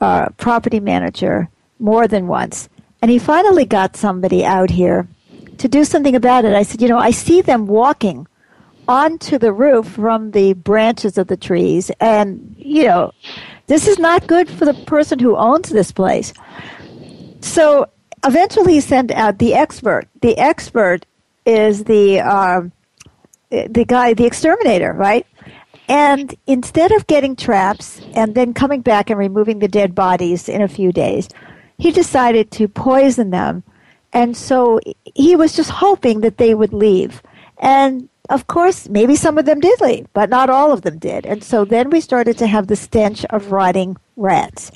uh, 0.00 0.30
property 0.38 0.80
manager 0.80 1.50
more 1.78 2.08
than 2.08 2.26
once, 2.26 2.70
and 3.02 3.10
he 3.10 3.18
finally 3.18 3.66
got 3.66 3.96
somebody 3.96 4.46
out 4.46 4.70
here 4.70 5.06
to 5.58 5.68
do 5.68 5.84
something 5.84 6.16
about 6.16 6.46
it. 6.46 6.54
I 6.54 6.62
said, 6.62 6.80
you 6.80 6.88
know, 6.88 6.98
I 6.98 7.10
see 7.10 7.42
them 7.42 7.66
walking 7.66 8.26
onto 8.88 9.38
the 9.38 9.52
roof 9.52 9.86
from 9.86 10.32
the 10.32 10.54
branches 10.54 11.18
of 11.18 11.28
the 11.28 11.36
trees, 11.36 11.90
and 12.00 12.54
you 12.58 12.84
know, 12.84 13.12
this 13.66 13.86
is 13.86 13.98
not 13.98 14.26
good 14.26 14.48
for 14.48 14.64
the 14.64 14.74
person 14.74 15.18
who 15.18 15.36
owns 15.36 15.68
this 15.68 15.92
place. 15.92 16.32
So 17.40 17.86
eventually 18.24 18.74
he 18.74 18.80
sent 18.80 19.10
out 19.12 19.38
the 19.38 19.54
expert. 19.54 20.08
The 20.22 20.36
expert 20.38 21.06
is 21.44 21.84
the 21.84 22.20
um, 22.20 22.72
the 23.50 23.84
guy, 23.86 24.14
the 24.14 24.26
exterminator, 24.26 24.92
right? 24.92 25.26
And 25.88 26.34
instead 26.46 26.92
of 26.92 27.06
getting 27.06 27.34
traps 27.34 28.00
and 28.14 28.34
then 28.34 28.52
coming 28.52 28.82
back 28.82 29.08
and 29.08 29.18
removing 29.18 29.58
the 29.58 29.68
dead 29.68 29.94
bodies 29.94 30.48
in 30.48 30.60
a 30.60 30.68
few 30.68 30.92
days, 30.92 31.28
he 31.78 31.90
decided 31.90 32.50
to 32.52 32.68
poison 32.68 33.30
them. 33.30 33.62
And 34.12 34.36
so 34.36 34.80
he 35.14 35.34
was 35.34 35.56
just 35.56 35.70
hoping 35.70 36.20
that 36.20 36.36
they 36.36 36.54
would 36.54 36.74
leave. 36.74 37.22
And 37.58 38.08
of 38.28 38.46
course, 38.46 38.88
maybe 38.88 39.16
some 39.16 39.38
of 39.38 39.46
them 39.46 39.60
did 39.60 39.80
leave, 39.80 40.06
but 40.12 40.28
not 40.28 40.50
all 40.50 40.72
of 40.72 40.82
them 40.82 40.98
did. 40.98 41.24
And 41.24 41.42
so 41.42 41.64
then 41.64 41.90
we 41.90 42.00
started 42.00 42.36
to 42.38 42.46
have 42.46 42.66
the 42.66 42.76
stench 42.76 43.24
of 43.26 43.52
rotting 43.52 43.96
rats. 44.16 44.70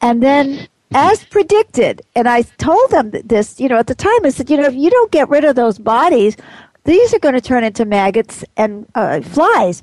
And 0.00 0.22
then, 0.22 0.68
as 0.94 1.24
predicted, 1.24 2.02
and 2.14 2.28
I 2.28 2.42
told 2.42 2.90
them 2.90 3.10
this, 3.24 3.60
you 3.60 3.68
know, 3.68 3.78
at 3.78 3.86
the 3.86 3.94
time, 3.94 4.24
I 4.24 4.30
said, 4.30 4.48
you 4.48 4.56
know, 4.56 4.66
if 4.66 4.74
you 4.74 4.88
don't 4.88 5.12
get 5.12 5.28
rid 5.28 5.44
of 5.44 5.56
those 5.56 5.78
bodies, 5.78 6.36
these 6.84 7.12
are 7.12 7.18
going 7.18 7.34
to 7.34 7.40
turn 7.40 7.64
into 7.64 7.84
maggots 7.84 8.44
and 8.56 8.86
uh, 8.94 9.20
flies. 9.20 9.82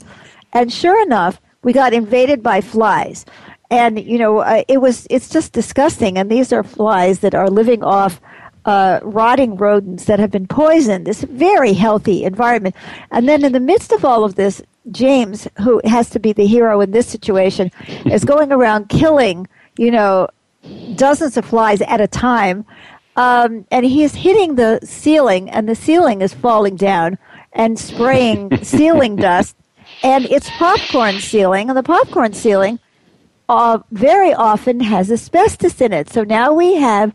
And 0.54 0.72
sure 0.72 1.02
enough, 1.02 1.42
we 1.64 1.74
got 1.74 1.94
invaded 1.94 2.42
by 2.42 2.62
flies. 2.62 3.26
And, 3.70 4.00
you 4.00 4.18
know, 4.18 4.40
uh, 4.40 4.64
it 4.68 4.82
was, 4.82 5.08
it's 5.10 5.30
just 5.30 5.52
disgusting. 5.52 6.18
And 6.18 6.32
these 6.32 6.54
are 6.54 6.64
flies 6.64 7.20
that 7.20 7.36
are 7.36 7.50
living 7.50 7.84
off 7.84 8.22
uh, 8.66 9.00
rotting 9.04 9.56
rodents 9.56 10.06
that 10.06 10.20
have 10.20 10.32
been 10.32 10.48
poisoned. 10.48 11.06
This 11.06 11.24
very 11.24 11.74
healthy 11.74 12.24
environment. 12.24 12.76
And 13.12 13.28
then 13.28 13.44
in 13.44 13.52
the 13.52 13.60
midst 13.60 13.92
of 13.92 14.06
all 14.06 14.24
of 14.24 14.36
this, 14.36 14.62
James, 14.92 15.48
who 15.62 15.82
has 15.86 16.10
to 16.12 16.20
be 16.20 16.34
the 16.34 16.46
hero 16.46 16.82
in 16.82 16.92
this 16.92 17.08
situation, 17.08 17.72
is 18.06 18.24
going 18.34 18.52
around 18.52 18.90
killing, 18.90 19.48
you 19.78 19.92
know, 19.92 20.28
dozens 20.96 21.38
of 21.38 21.46
flies 21.46 21.82
at 21.82 22.02
a 22.02 22.08
time. 22.08 22.66
Um, 23.16 23.68
and 23.70 23.86
he 23.86 24.04
is 24.04 24.16
hitting 24.16 24.56
the 24.56 24.80
ceiling, 24.84 25.50
and 25.50 25.70
the 25.70 25.76
ceiling 25.76 26.22
is 26.22 26.34
falling 26.34 26.76
down 26.76 27.18
and 27.54 27.78
spraying 27.78 28.58
ceiling 28.64 29.16
dust. 29.16 29.56
And 30.02 30.26
it's 30.26 30.50
popcorn 30.58 31.20
ceiling, 31.20 31.70
and 31.70 31.78
the 31.78 31.84
popcorn 31.84 32.34
ceiling 32.34 32.80
uh, 33.50 33.80
very 33.92 34.34
often 34.34 34.80
has 34.80 35.12
asbestos 35.12 35.80
in 35.80 35.94
it. 35.94 36.10
So 36.10 36.24
now 36.24 36.54
we 36.54 36.76
have 36.76 37.14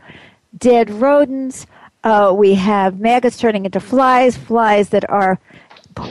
dead 0.56 0.90
rodents. 0.90 1.66
Uh, 2.04 2.32
we 2.36 2.54
have 2.54 3.00
maggots 3.00 3.38
turning 3.38 3.64
into 3.64 3.80
flies, 3.80 4.36
flies 4.36 4.90
that 4.90 5.08
are 5.10 5.38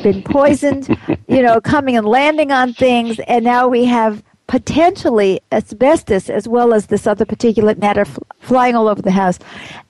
been 0.03 0.21
poisoned, 0.21 0.89
you 1.27 1.41
know, 1.41 1.61
coming 1.61 1.95
and 1.97 2.05
landing 2.05 2.51
on 2.51 2.73
things, 2.73 3.19
and 3.27 3.43
now 3.45 3.67
we 3.67 3.85
have 3.85 4.21
potentially 4.47 5.41
asbestos 5.51 6.29
as 6.29 6.47
well 6.47 6.73
as 6.73 6.87
this 6.87 7.05
other 7.07 7.25
particulate 7.25 7.77
matter 7.77 8.01
f- 8.01 8.19
flying 8.39 8.75
all 8.75 8.87
over 8.87 9.01
the 9.01 9.11
house. 9.11 9.39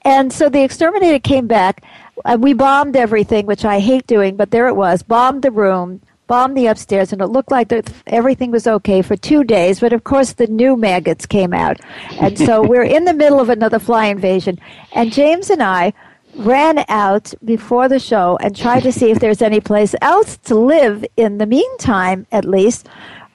And 0.04 0.32
so 0.34 0.50
the 0.50 0.64
exterminator 0.64 1.20
came 1.20 1.48
back. 1.48 1.84
and 2.26 2.42
we 2.44 2.54
bombed 2.54 2.96
everything, 2.96 3.46
which 3.46 3.66
I 3.66 3.80
hate 3.80 4.08
doing, 4.08 4.36
but 4.36 4.52
there 4.52 4.68
it 4.68 4.76
was. 4.76 5.04
Bombed 5.04 5.44
the 5.44 5.52
room, 5.52 6.02
bombed 6.28 6.56
the 6.56 6.68
upstairs, 6.68 7.12
and 7.12 7.22
it 7.22 7.28
looked 7.28 7.52
like 7.52 7.72
everything 8.08 8.52
was 8.52 8.68
okay 8.68 9.02
for 9.02 9.16
two 9.16 9.44
days. 9.44 9.80
But 9.80 9.94
of 9.94 10.04
course, 10.04 10.34
the 10.34 10.48
new 10.48 10.78
maggots 10.78 11.26
came 11.26 11.54
out. 11.54 11.80
And 12.20 12.38
so 12.38 12.62
we're 12.68 12.84
in 12.84 13.06
the 13.06 13.14
middle 13.14 13.40
of 13.40 13.50
another 13.50 13.80
fly 13.80 14.06
invasion. 14.06 14.60
And 14.94 15.12
James 15.12 15.50
and 15.50 15.64
I 15.64 15.94
ran 16.36 16.86
out 16.90 17.34
before 17.44 17.90
the 17.90 18.00
show 18.00 18.38
and 18.42 18.56
tried 18.56 18.84
to 18.84 18.92
see 18.92 19.10
if 19.10 19.20
there's 19.20 19.42
any 19.42 19.60
place 19.60 19.96
else 20.02 20.38
to 20.38 20.56
live 20.56 21.04
in 21.16 21.40
the 21.40 21.46
meantime, 21.46 22.28
at 22.32 22.46
least 22.46 22.88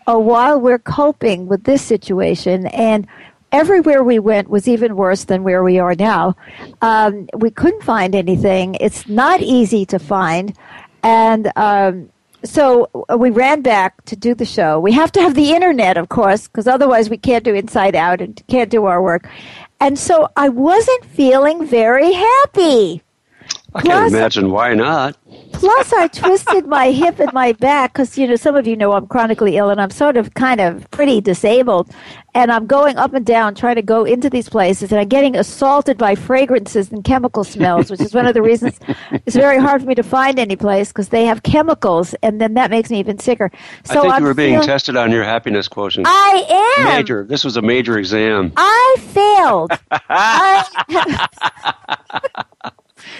uh, 0.06 0.18
while 0.18 0.60
we're 0.60 0.78
coping 0.78 1.46
with 1.46 1.64
this 1.64 1.82
situation. 1.82 2.66
And 2.68 3.06
everywhere 3.50 4.02
we 4.02 4.18
went 4.18 4.48
was 4.48 4.68
even 4.68 4.96
worse 4.96 5.24
than 5.24 5.42
where 5.42 5.62
we 5.62 5.78
are 5.78 5.94
now. 5.94 6.36
Um, 6.80 7.28
we 7.36 7.50
couldn't 7.50 7.82
find 7.82 8.14
anything. 8.14 8.76
It's 8.80 9.08
not 9.08 9.40
easy 9.42 9.84
to 9.86 9.98
find. 9.98 10.56
And 11.02 11.50
um, 11.56 12.11
so 12.44 12.88
uh, 13.10 13.16
we 13.16 13.30
ran 13.30 13.62
back 13.62 14.04
to 14.06 14.16
do 14.16 14.34
the 14.34 14.44
show. 14.44 14.80
We 14.80 14.92
have 14.92 15.12
to 15.12 15.20
have 15.20 15.34
the 15.34 15.52
internet, 15.52 15.96
of 15.96 16.08
course, 16.08 16.48
because 16.48 16.66
otherwise 16.66 17.08
we 17.10 17.16
can't 17.16 17.44
do 17.44 17.54
Inside 17.54 17.94
Out 17.94 18.20
and 18.20 18.42
can't 18.48 18.70
do 18.70 18.84
our 18.86 19.02
work. 19.02 19.28
And 19.80 19.98
so 19.98 20.28
I 20.36 20.48
wasn't 20.48 21.04
feeling 21.06 21.66
very 21.66 22.12
happy. 22.12 23.02
I 23.74 23.80
Plus, 23.80 23.84
can't 23.84 24.14
imagine 24.14 24.50
why 24.50 24.74
not. 24.74 25.16
Plus, 25.52 25.92
I 25.94 26.08
twisted 26.08 26.66
my 26.66 26.90
hip 26.90 27.18
and 27.20 27.32
my 27.32 27.52
back 27.52 27.92
because, 27.92 28.18
you 28.18 28.26
know, 28.26 28.36
some 28.36 28.54
of 28.54 28.66
you 28.66 28.76
know 28.76 28.92
I'm 28.92 29.06
chronically 29.06 29.56
ill 29.56 29.70
and 29.70 29.80
I'm 29.80 29.90
sort 29.90 30.16
of 30.16 30.34
kind 30.34 30.60
of 30.60 30.90
pretty 30.90 31.22
disabled. 31.22 31.90
And 32.34 32.50
I'm 32.50 32.66
going 32.66 32.96
up 32.96 33.14
and 33.14 33.24
down 33.24 33.54
trying 33.54 33.76
to 33.76 33.82
go 33.82 34.04
into 34.04 34.28
these 34.28 34.48
places 34.48 34.90
and 34.92 35.00
I'm 35.00 35.08
getting 35.08 35.36
assaulted 35.36 35.96
by 35.98 36.14
fragrances 36.14 36.90
and 36.90 37.04
chemical 37.04 37.44
smells, 37.44 37.90
which 37.90 38.00
is 38.00 38.14
one 38.14 38.26
of 38.26 38.34
the 38.34 38.42
reasons 38.42 38.78
it's 39.10 39.36
very 39.36 39.58
hard 39.58 39.82
for 39.82 39.88
me 39.88 39.94
to 39.94 40.02
find 40.02 40.38
any 40.38 40.56
place 40.56 40.88
because 40.88 41.10
they 41.10 41.24
have 41.26 41.42
chemicals 41.42 42.14
and 42.22 42.40
then 42.40 42.54
that 42.54 42.70
makes 42.70 42.90
me 42.90 42.98
even 42.98 43.18
sicker. 43.18 43.50
So 43.84 44.00
I 44.00 44.02
think 44.02 44.14
I'm 44.14 44.22
you 44.22 44.28
were 44.28 44.34
being 44.34 44.54
feeling, 44.54 44.66
tested 44.66 44.96
on 44.96 45.10
your 45.12 45.24
happiness 45.24 45.68
quotient. 45.68 46.06
I 46.08 46.76
am. 46.78 46.84
Major. 46.96 47.24
This 47.24 47.44
was 47.44 47.56
a 47.56 47.62
major 47.62 47.98
exam. 47.98 48.52
I 48.56 48.96
failed. 48.98 49.72
I, 50.08 51.28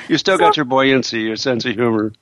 you 0.08 0.18
still 0.18 0.36
so, 0.36 0.44
got 0.44 0.56
your 0.56 0.64
buoyancy, 0.64 1.22
your 1.22 1.36
sense 1.36 1.64
of 1.64 1.74
humor. 1.74 2.12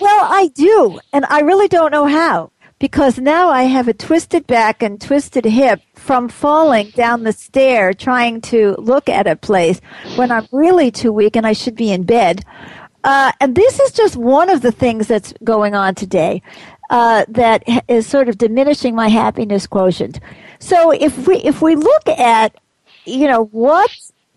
Well, 0.00 0.26
I 0.30 0.48
do, 0.54 1.00
and 1.12 1.24
I 1.26 1.40
really 1.40 1.68
don't 1.68 1.90
know 1.90 2.06
how 2.06 2.50
because 2.78 3.18
now 3.18 3.48
I 3.50 3.64
have 3.64 3.88
a 3.88 3.92
twisted 3.92 4.46
back 4.46 4.82
and 4.82 5.00
twisted 5.00 5.44
hip 5.44 5.80
from 5.94 6.28
falling 6.28 6.90
down 6.90 7.24
the 7.24 7.32
stair 7.32 7.92
trying 7.92 8.40
to 8.42 8.76
look 8.78 9.08
at 9.08 9.26
a 9.26 9.36
place 9.36 9.80
when 10.16 10.30
I'm 10.30 10.46
really 10.52 10.90
too 10.90 11.12
weak 11.12 11.36
and 11.36 11.46
I 11.46 11.52
should 11.52 11.74
be 11.74 11.90
in 11.90 12.04
bed. 12.04 12.44
Uh, 13.04 13.32
and 13.40 13.54
this 13.54 13.80
is 13.80 13.92
just 13.92 14.16
one 14.16 14.50
of 14.50 14.60
the 14.60 14.72
things 14.72 15.06
that's 15.08 15.32
going 15.44 15.74
on 15.74 15.94
today 15.94 16.42
uh, 16.90 17.24
that 17.28 17.64
is 17.88 18.06
sort 18.06 18.28
of 18.28 18.38
diminishing 18.38 18.94
my 18.94 19.08
happiness 19.08 19.66
quotient. 19.66 20.20
So 20.58 20.90
if 20.90 21.26
we 21.26 21.36
if 21.36 21.62
we 21.62 21.76
look 21.76 22.08
at 22.08 22.56
you 23.04 23.26
know 23.26 23.44
what 23.46 23.90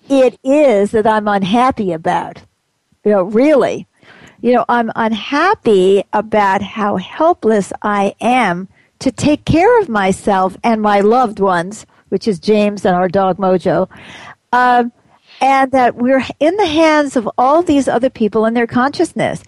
it 0.09 0.39
is 0.43 0.91
that 0.91 1.07
I'm 1.07 1.27
unhappy 1.27 1.91
about, 1.91 2.41
you 3.03 3.11
know, 3.11 3.23
really, 3.23 3.87
you 4.41 4.53
know, 4.53 4.65
I'm 4.69 4.91
unhappy 4.95 6.03
about 6.13 6.61
how 6.61 6.97
helpless 6.97 7.73
I 7.81 8.15
am 8.21 8.67
to 8.99 9.11
take 9.11 9.45
care 9.45 9.79
of 9.81 9.89
myself 9.89 10.55
and 10.63 10.81
my 10.81 10.99
loved 11.01 11.39
ones, 11.39 11.85
which 12.09 12.27
is 12.27 12.39
James 12.39 12.85
and 12.85 12.95
our 12.95 13.07
dog 13.07 13.37
Mojo. 13.37 13.89
Um, 14.51 14.91
and 15.39 15.71
that 15.71 15.95
we're 15.95 16.23
in 16.39 16.55
the 16.57 16.67
hands 16.67 17.15
of 17.15 17.27
all 17.37 17.63
these 17.63 17.87
other 17.87 18.11
people 18.11 18.45
and 18.45 18.55
their 18.55 18.67
consciousness. 18.67 19.41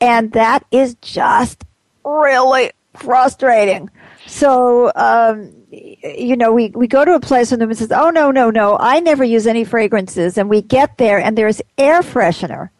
And 0.00 0.30
that 0.32 0.64
is 0.70 0.94
just 1.00 1.64
really 2.04 2.70
frustrating. 2.94 3.90
So, 4.26 4.92
um, 4.94 5.52
you 5.72 6.36
know, 6.36 6.52
we, 6.52 6.68
we 6.68 6.86
go 6.86 7.04
to 7.04 7.14
a 7.14 7.20
place 7.20 7.50
and 7.50 7.60
the 7.60 7.66
woman 7.66 7.76
says, 7.76 7.90
Oh, 7.90 8.10
no, 8.10 8.30
no, 8.30 8.50
no, 8.50 8.76
I 8.78 9.00
never 9.00 9.24
use 9.24 9.48
any 9.48 9.64
fragrances. 9.64 10.38
And 10.38 10.48
we 10.48 10.62
get 10.62 10.98
there 10.98 11.18
and 11.18 11.36
there's 11.36 11.60
air 11.76 12.02
freshener 12.02 12.70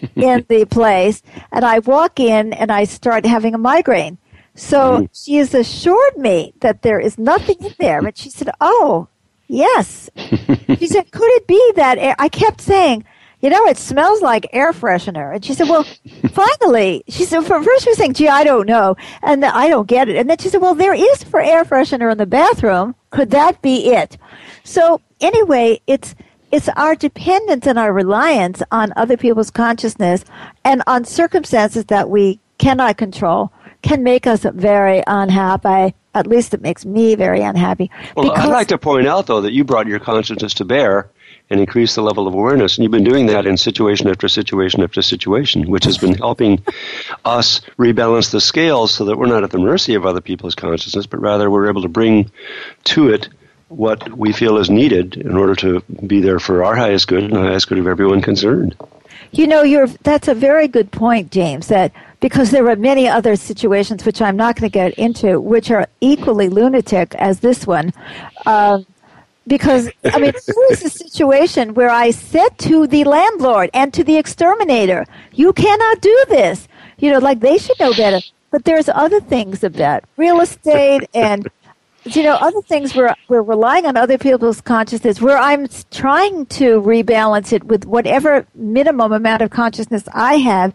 in 0.16 0.44
the 0.48 0.64
place, 0.64 1.22
and 1.52 1.64
I 1.64 1.80
walk 1.80 2.20
in 2.20 2.52
and 2.52 2.70
I 2.70 2.84
start 2.84 3.24
having 3.26 3.54
a 3.54 3.58
migraine. 3.58 4.18
So 4.54 5.02
mm. 5.02 5.08
she 5.12 5.36
has 5.36 5.54
assured 5.54 6.16
me 6.16 6.54
that 6.60 6.82
there 6.82 6.98
is 6.98 7.18
nothing 7.18 7.56
in 7.60 7.74
there. 7.78 8.02
But 8.02 8.16
she 8.16 8.30
said, 8.30 8.50
"Oh, 8.60 9.08
yes." 9.46 10.10
she 10.16 10.86
said, 10.86 11.10
"Could 11.10 11.30
it 11.32 11.46
be 11.46 11.72
that?" 11.76 11.98
Air? 11.98 12.16
I 12.18 12.28
kept 12.28 12.62
saying, 12.62 13.04
"You 13.40 13.50
know, 13.50 13.66
it 13.66 13.76
smells 13.76 14.22
like 14.22 14.46
air 14.52 14.72
freshener." 14.72 15.34
And 15.34 15.44
she 15.44 15.52
said, 15.52 15.68
"Well, 15.68 15.84
finally." 16.32 17.04
She 17.08 17.24
said, 17.24 17.44
first 17.44 17.84
she 17.84 17.90
was 17.90 17.98
saying, 17.98 18.14
gee, 18.14 18.28
I 18.28 18.44
don't 18.44 18.66
know, 18.66 18.96
and 19.22 19.44
I 19.44 19.68
don't 19.68 19.86
get 19.86 20.08
it." 20.08 20.16
And 20.16 20.28
then 20.28 20.38
she 20.38 20.48
said, 20.48 20.62
"Well, 20.62 20.74
there 20.74 20.94
is 20.94 21.22
for 21.22 21.40
air 21.40 21.64
freshener 21.64 22.10
in 22.10 22.18
the 22.18 22.26
bathroom. 22.26 22.94
Could 23.10 23.30
that 23.30 23.60
be 23.60 23.88
it?" 23.88 24.16
So 24.64 25.02
anyway, 25.20 25.80
it's 25.86 26.14
it's 26.56 26.70
our 26.70 26.94
dependence 26.94 27.66
and 27.66 27.78
our 27.78 27.92
reliance 27.92 28.62
on 28.72 28.90
other 28.96 29.18
people's 29.18 29.50
consciousness 29.50 30.24
and 30.64 30.82
on 30.86 31.04
circumstances 31.04 31.84
that 31.86 32.08
we 32.08 32.40
cannot 32.56 32.96
control 32.96 33.52
can 33.82 34.02
make 34.02 34.26
us 34.26 34.46
very 34.54 35.02
unhappy. 35.06 35.94
At 36.14 36.26
least 36.26 36.54
it 36.54 36.62
makes 36.62 36.86
me 36.86 37.14
very 37.14 37.42
unhappy. 37.42 37.90
Well, 38.16 38.32
I'd 38.32 38.48
like 38.48 38.68
to 38.68 38.78
point 38.78 39.06
out, 39.06 39.26
though, 39.26 39.42
that 39.42 39.52
you 39.52 39.64
brought 39.64 39.86
your 39.86 39.98
consciousness 39.98 40.54
to 40.54 40.64
bear 40.64 41.10
and 41.50 41.60
increased 41.60 41.94
the 41.94 42.02
level 42.02 42.26
of 42.26 42.32
awareness. 42.32 42.78
And 42.78 42.84
you've 42.84 42.90
been 42.90 43.04
doing 43.04 43.26
that 43.26 43.44
in 43.44 43.58
situation 43.58 44.08
after 44.08 44.26
situation 44.26 44.82
after 44.82 45.02
situation, 45.02 45.68
which 45.68 45.84
has 45.84 45.98
been 45.98 46.14
helping 46.14 46.64
us 47.26 47.60
rebalance 47.78 48.30
the 48.30 48.40
scales 48.40 48.94
so 48.94 49.04
that 49.04 49.18
we're 49.18 49.26
not 49.26 49.44
at 49.44 49.50
the 49.50 49.58
mercy 49.58 49.94
of 49.94 50.06
other 50.06 50.22
people's 50.22 50.54
consciousness, 50.54 51.06
but 51.06 51.20
rather 51.20 51.50
we're 51.50 51.68
able 51.68 51.82
to 51.82 51.88
bring 51.88 52.30
to 52.84 53.10
it 53.10 53.28
what 53.68 54.16
we 54.16 54.32
feel 54.32 54.58
is 54.58 54.70
needed 54.70 55.16
in 55.16 55.36
order 55.36 55.54
to 55.56 55.80
be 56.06 56.20
there 56.20 56.38
for 56.38 56.64
our 56.64 56.76
highest 56.76 57.08
good 57.08 57.24
and 57.24 57.32
the 57.32 57.40
highest 57.40 57.68
good 57.68 57.78
of 57.78 57.86
everyone 57.86 58.22
concerned. 58.22 58.76
You 59.32 59.46
know, 59.46 59.62
you're, 59.62 59.88
that's 59.88 60.28
a 60.28 60.34
very 60.34 60.68
good 60.68 60.92
point, 60.92 61.32
James, 61.32 61.66
that 61.68 61.92
because 62.20 62.50
there 62.50 62.68
are 62.68 62.76
many 62.76 63.08
other 63.08 63.36
situations 63.36 64.04
which 64.04 64.22
I'm 64.22 64.36
not 64.36 64.56
going 64.56 64.70
to 64.70 64.72
get 64.72 64.94
into, 64.94 65.40
which 65.40 65.70
are 65.70 65.86
equally 66.00 66.48
lunatic 66.48 67.14
as 67.16 67.40
this 67.40 67.66
one. 67.66 67.92
Uh, 68.46 68.80
because 69.46 69.90
I 70.04 70.18
mean, 70.18 70.32
there 70.46 70.54
was 70.70 70.82
a 70.82 70.90
situation 70.90 71.74
where 71.74 71.90
I 71.90 72.10
said 72.10 72.58
to 72.58 72.86
the 72.86 73.04
landlord 73.04 73.70
and 73.74 73.92
to 73.94 74.02
the 74.02 74.16
exterminator, 74.16 75.06
"You 75.32 75.52
cannot 75.52 76.00
do 76.00 76.24
this." 76.28 76.66
You 76.98 77.12
know, 77.12 77.18
like 77.18 77.40
they 77.40 77.58
should 77.58 77.78
know 77.78 77.92
better. 77.92 78.20
But 78.50 78.64
there's 78.64 78.88
other 78.88 79.20
things 79.20 79.62
about 79.62 80.04
real 80.16 80.40
estate 80.40 81.08
and 81.14 81.48
you 82.14 82.22
know 82.22 82.34
other 82.34 82.62
things 82.62 82.94
where 82.94 83.14
we're 83.28 83.42
relying 83.42 83.86
on 83.86 83.96
other 83.96 84.18
people's 84.18 84.60
consciousness 84.60 85.20
where 85.20 85.38
i'm 85.38 85.66
trying 85.90 86.46
to 86.46 86.80
rebalance 86.80 87.52
it 87.52 87.64
with 87.64 87.84
whatever 87.84 88.46
minimum 88.54 89.12
amount 89.12 89.42
of 89.42 89.50
consciousness 89.50 90.04
i 90.12 90.34
have 90.34 90.72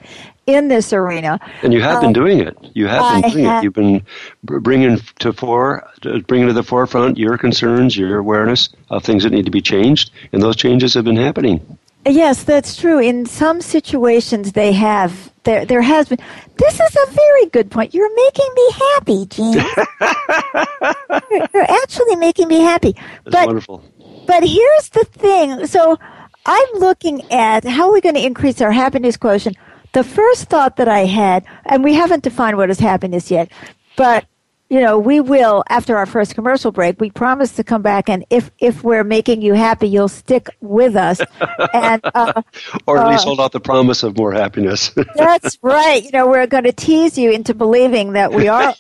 in 0.48 0.68
this 0.68 0.92
arena. 0.92 1.40
And 1.62 1.74
you 1.74 1.82
have 1.82 1.98
um, 1.98 2.02
been 2.02 2.14
doing 2.14 2.40
it. 2.40 2.58
You 2.74 2.88
have 2.88 3.02
been 3.16 3.26
I 3.26 3.30
doing 3.34 3.46
have, 3.46 3.62
it 3.62 3.64
you've 3.64 3.74
been 3.74 4.04
bringing 4.44 5.00
to 5.20 5.34
fore 5.34 5.88
bringing 6.28 6.48
to 6.48 6.54
the 6.54 6.64
forefront 6.64 7.18
your 7.18 7.38
concerns 7.38 7.96
your 7.96 8.18
awareness 8.18 8.70
of 8.90 9.04
things 9.04 9.24
that 9.24 9.32
need 9.32 9.46
to 9.46 9.52
be 9.52 9.62
changed 9.62 10.12
and 10.34 10.42
those 10.42 10.56
changes 10.56 10.94
have 10.96 11.06
been 11.06 11.16
happening 11.16 11.78
yes 12.06 12.44
that's 12.44 12.76
true. 12.76 13.00
In 13.00 13.26
some 13.26 13.62
situations 13.62 14.54
they 14.54 14.74
have 14.74 15.32
there 15.44 15.66
there 15.66 15.82
has 15.82 16.10
been 16.10 16.20
this 16.58 16.80
is 16.80 16.98
a 17.08 17.12
very 17.12 17.46
good 17.48 17.72
point. 17.72 17.94
You're 17.94 18.14
making 18.16 18.50
me 18.56 18.72
happy 18.72 19.26
gene. 19.26 19.54
You're, 19.54 21.48
you're, 21.54 21.72
actually 21.84 22.16
making 22.18 22.48
me 22.48 22.60
happy. 22.60 22.94
That's 23.26 23.36
but, 23.36 23.48
wonderful. 23.48 23.84
but 24.28 24.44
here's 24.44 24.90
the 24.90 25.06
thing. 25.06 25.68
So 25.68 25.98
i'm 26.44 26.68
looking 26.74 27.22
at 27.32 27.64
how 27.64 27.88
are 27.88 27.94
we 27.94 28.02
going 28.02 28.16
to 28.16 28.26
increase 28.26 28.62
our 28.62 28.72
happiness 28.72 29.16
quotient. 29.18 29.58
The 29.94 30.04
first 30.04 30.46
thought 30.50 30.78
that 30.78 30.88
i 30.88 31.06
had 31.06 31.44
and 31.66 31.84
we 31.84 31.94
haven't 31.94 32.24
defined 32.24 32.58
what 32.58 32.70
is 32.70 32.80
happiness 32.80 33.30
yet 33.30 33.52
but 33.98 34.26
you 34.72 34.80
know, 34.80 34.98
we 34.98 35.20
will 35.20 35.66
after 35.68 35.98
our 35.98 36.06
first 36.06 36.34
commercial 36.34 36.72
break. 36.72 37.02
We 37.02 37.12
promise 37.12 37.52
to 37.58 37.64
come 37.64 37.82
back, 37.82 38.10
and 38.10 38.26
if 38.30 38.50
if 38.60 38.86
we're 38.86 39.04
making 39.04 39.42
you 39.42 39.54
happy, 39.54 39.90
you'll 39.90 40.08
stick 40.08 40.48
with 40.62 40.96
us, 40.96 41.20
and 41.74 42.02
uh, 42.16 42.42
or 42.88 42.98
at 42.98 43.10
least 43.10 43.26
uh, 43.26 43.28
hold 43.28 43.42
out 43.42 43.52
the 43.52 43.60
promise 43.60 44.02
of 44.02 44.18
more 44.18 44.32
happiness. 44.32 44.92
that's 45.16 45.58
right. 45.62 46.02
You 46.02 46.12
know, 46.14 46.26
we're 46.26 46.48
going 46.48 46.64
to 46.64 46.72
tease 46.72 47.18
you 47.18 47.32
into 47.32 47.54
believing 47.54 48.14
that 48.14 48.32
we 48.32 48.48
are 48.48 48.74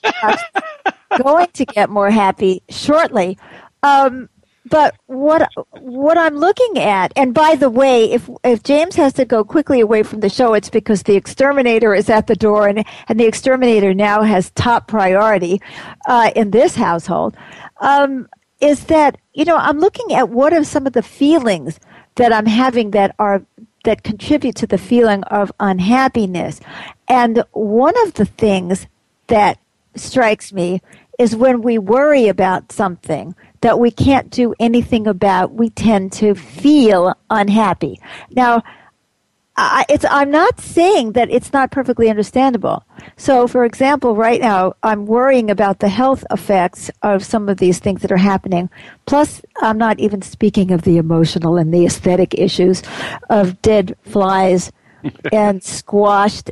going 1.21 1.47
to 1.55 1.65
get 1.65 1.89
more 1.89 2.09
happy 2.09 2.63
shortly. 2.69 3.37
Um, 3.83 4.29
but 4.65 4.95
what 5.07 5.49
what 5.79 6.17
I'm 6.17 6.37
looking 6.37 6.77
at, 6.77 7.11
and 7.15 7.33
by 7.33 7.55
the 7.55 7.69
way, 7.69 8.11
if 8.11 8.29
if 8.43 8.61
James 8.63 8.95
has 8.95 9.13
to 9.13 9.25
go 9.25 9.43
quickly 9.43 9.81
away 9.81 10.03
from 10.03 10.19
the 10.19 10.29
show, 10.29 10.53
it's 10.53 10.69
because 10.69 11.03
the 11.03 11.15
exterminator 11.15 11.95
is 11.95 12.09
at 12.09 12.27
the 12.27 12.35
door, 12.35 12.67
and 12.67 12.85
and 13.07 13.19
the 13.19 13.25
exterminator 13.25 13.93
now 13.93 14.21
has 14.21 14.51
top 14.51 14.87
priority 14.87 15.61
uh, 16.07 16.31
in 16.35 16.51
this 16.51 16.75
household. 16.75 17.35
Um, 17.79 18.27
is 18.59 18.85
that 18.85 19.17
you 19.33 19.45
know 19.45 19.57
I'm 19.57 19.79
looking 19.79 20.13
at 20.13 20.29
what 20.29 20.53
are 20.53 20.63
some 20.63 20.85
of 20.85 20.93
the 20.93 21.03
feelings 21.03 21.79
that 22.15 22.31
I'm 22.31 22.45
having 22.45 22.91
that 22.91 23.15
are 23.17 23.43
that 23.83 24.03
contribute 24.03 24.55
to 24.57 24.67
the 24.67 24.77
feeling 24.77 25.23
of 25.23 25.51
unhappiness, 25.59 26.59
and 27.07 27.43
one 27.53 27.95
of 28.05 28.13
the 28.13 28.25
things 28.25 28.85
that 29.25 29.57
strikes 29.95 30.53
me 30.53 30.81
is 31.21 31.35
when 31.35 31.61
we 31.61 31.77
worry 31.77 32.27
about 32.27 32.71
something 32.71 33.35
that 33.61 33.77
we 33.77 33.91
can't 33.91 34.31
do 34.31 34.55
anything 34.59 35.05
about, 35.05 35.53
we 35.53 35.69
tend 35.69 36.11
to 36.11 36.33
feel 36.33 37.15
unhappy. 37.29 37.99
Now, 38.31 38.63
I, 39.55 39.85
it's, 39.87 40.03
I'm 40.09 40.31
not 40.31 40.59
saying 40.59 41.11
that 41.11 41.29
it's 41.29 41.53
not 41.53 41.69
perfectly 41.69 42.09
understandable. 42.09 42.83
So, 43.17 43.47
for 43.47 43.65
example, 43.65 44.15
right 44.15 44.41
now, 44.41 44.73
I'm 44.81 45.05
worrying 45.05 45.51
about 45.51 45.77
the 45.77 45.89
health 45.89 46.25
effects 46.31 46.89
of 47.03 47.23
some 47.23 47.49
of 47.49 47.57
these 47.57 47.77
things 47.77 48.01
that 48.01 48.11
are 48.11 48.17
happening. 48.17 48.71
Plus, 49.05 49.43
I'm 49.61 49.77
not 49.77 49.99
even 49.99 50.23
speaking 50.23 50.71
of 50.71 50.81
the 50.81 50.97
emotional 50.97 51.55
and 51.57 51.71
the 51.71 51.85
aesthetic 51.85 52.33
issues 52.33 52.81
of 53.29 53.61
dead 53.61 53.95
flies 54.05 54.71
and 55.31 55.63
squashed. 55.63 56.49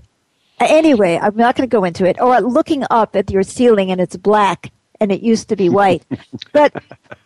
Anyway, 0.60 1.20
I'm 1.22 1.36
not 1.36 1.56
going 1.56 1.70
to 1.70 1.72
go 1.72 1.84
into 1.84 2.06
it. 2.06 2.20
Or 2.20 2.40
looking 2.42 2.84
up 2.90 3.16
at 3.16 3.32
your 3.32 3.44
ceiling 3.44 3.92
and 3.92 4.02
it's 4.02 4.18
black 4.18 4.72
and 5.00 5.12
it 5.12 5.22
used 5.22 5.50
to 5.50 5.56
be 5.56 5.70
white. 5.70 6.04
but 6.54 6.74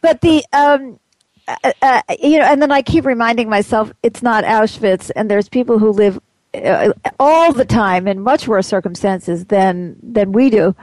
but 0.01 0.21
the 0.21 0.43
um, 0.53 0.99
uh, 1.47 1.71
uh, 1.81 2.01
you 2.21 2.39
know, 2.39 2.45
and 2.45 2.61
then 2.61 2.71
I 2.71 2.81
keep 2.81 3.05
reminding 3.05 3.49
myself 3.49 3.91
it's 4.01 4.21
not 4.21 4.43
Auschwitz, 4.43 5.11
and 5.15 5.29
there's 5.29 5.49
people 5.49 5.79
who 5.79 5.89
live 5.91 6.19
uh, 6.53 6.93
all 7.19 7.51
the 7.51 7.65
time 7.65 8.07
in 8.07 8.21
much 8.21 8.47
worse 8.47 8.67
circumstances 8.67 9.45
than 9.45 9.97
than 10.01 10.31
we 10.31 10.49
do, 10.49 10.75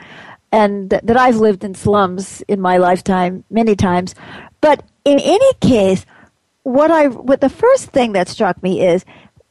and 0.52 0.90
th- 0.90 1.02
that 1.02 1.16
I've 1.16 1.36
lived 1.36 1.64
in 1.64 1.74
slums 1.74 2.42
in 2.42 2.60
my 2.60 2.76
lifetime 2.76 3.44
many 3.50 3.74
times. 3.74 4.14
But 4.60 4.84
in 5.04 5.18
any 5.20 5.52
case, 5.60 6.04
what 6.62 6.90
I 6.90 7.08
what 7.08 7.40
the 7.40 7.48
first 7.48 7.90
thing 7.90 8.12
that 8.12 8.28
struck 8.28 8.62
me 8.62 8.86
is 8.86 9.04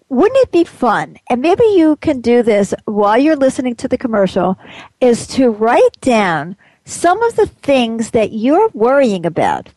wouldn't 0.09 0.41
it 0.41 0.51
be 0.51 0.63
fun? 0.63 1.17
And 1.29 1.41
maybe 1.41 1.63
you 1.75 1.95
can 1.97 2.19
do 2.19 2.43
this 2.43 2.73
while 2.85 3.17
you're 3.17 3.35
listening 3.35 3.75
to 3.75 3.87
the 3.87 3.97
commercial 3.97 4.57
is 4.99 5.27
to 5.27 5.49
write 5.49 6.01
down 6.01 6.57
some 6.83 7.21
of 7.21 7.35
the 7.35 7.45
things 7.45 8.11
that 8.11 8.33
you're 8.33 8.69
worrying 8.73 9.25
about 9.25 9.69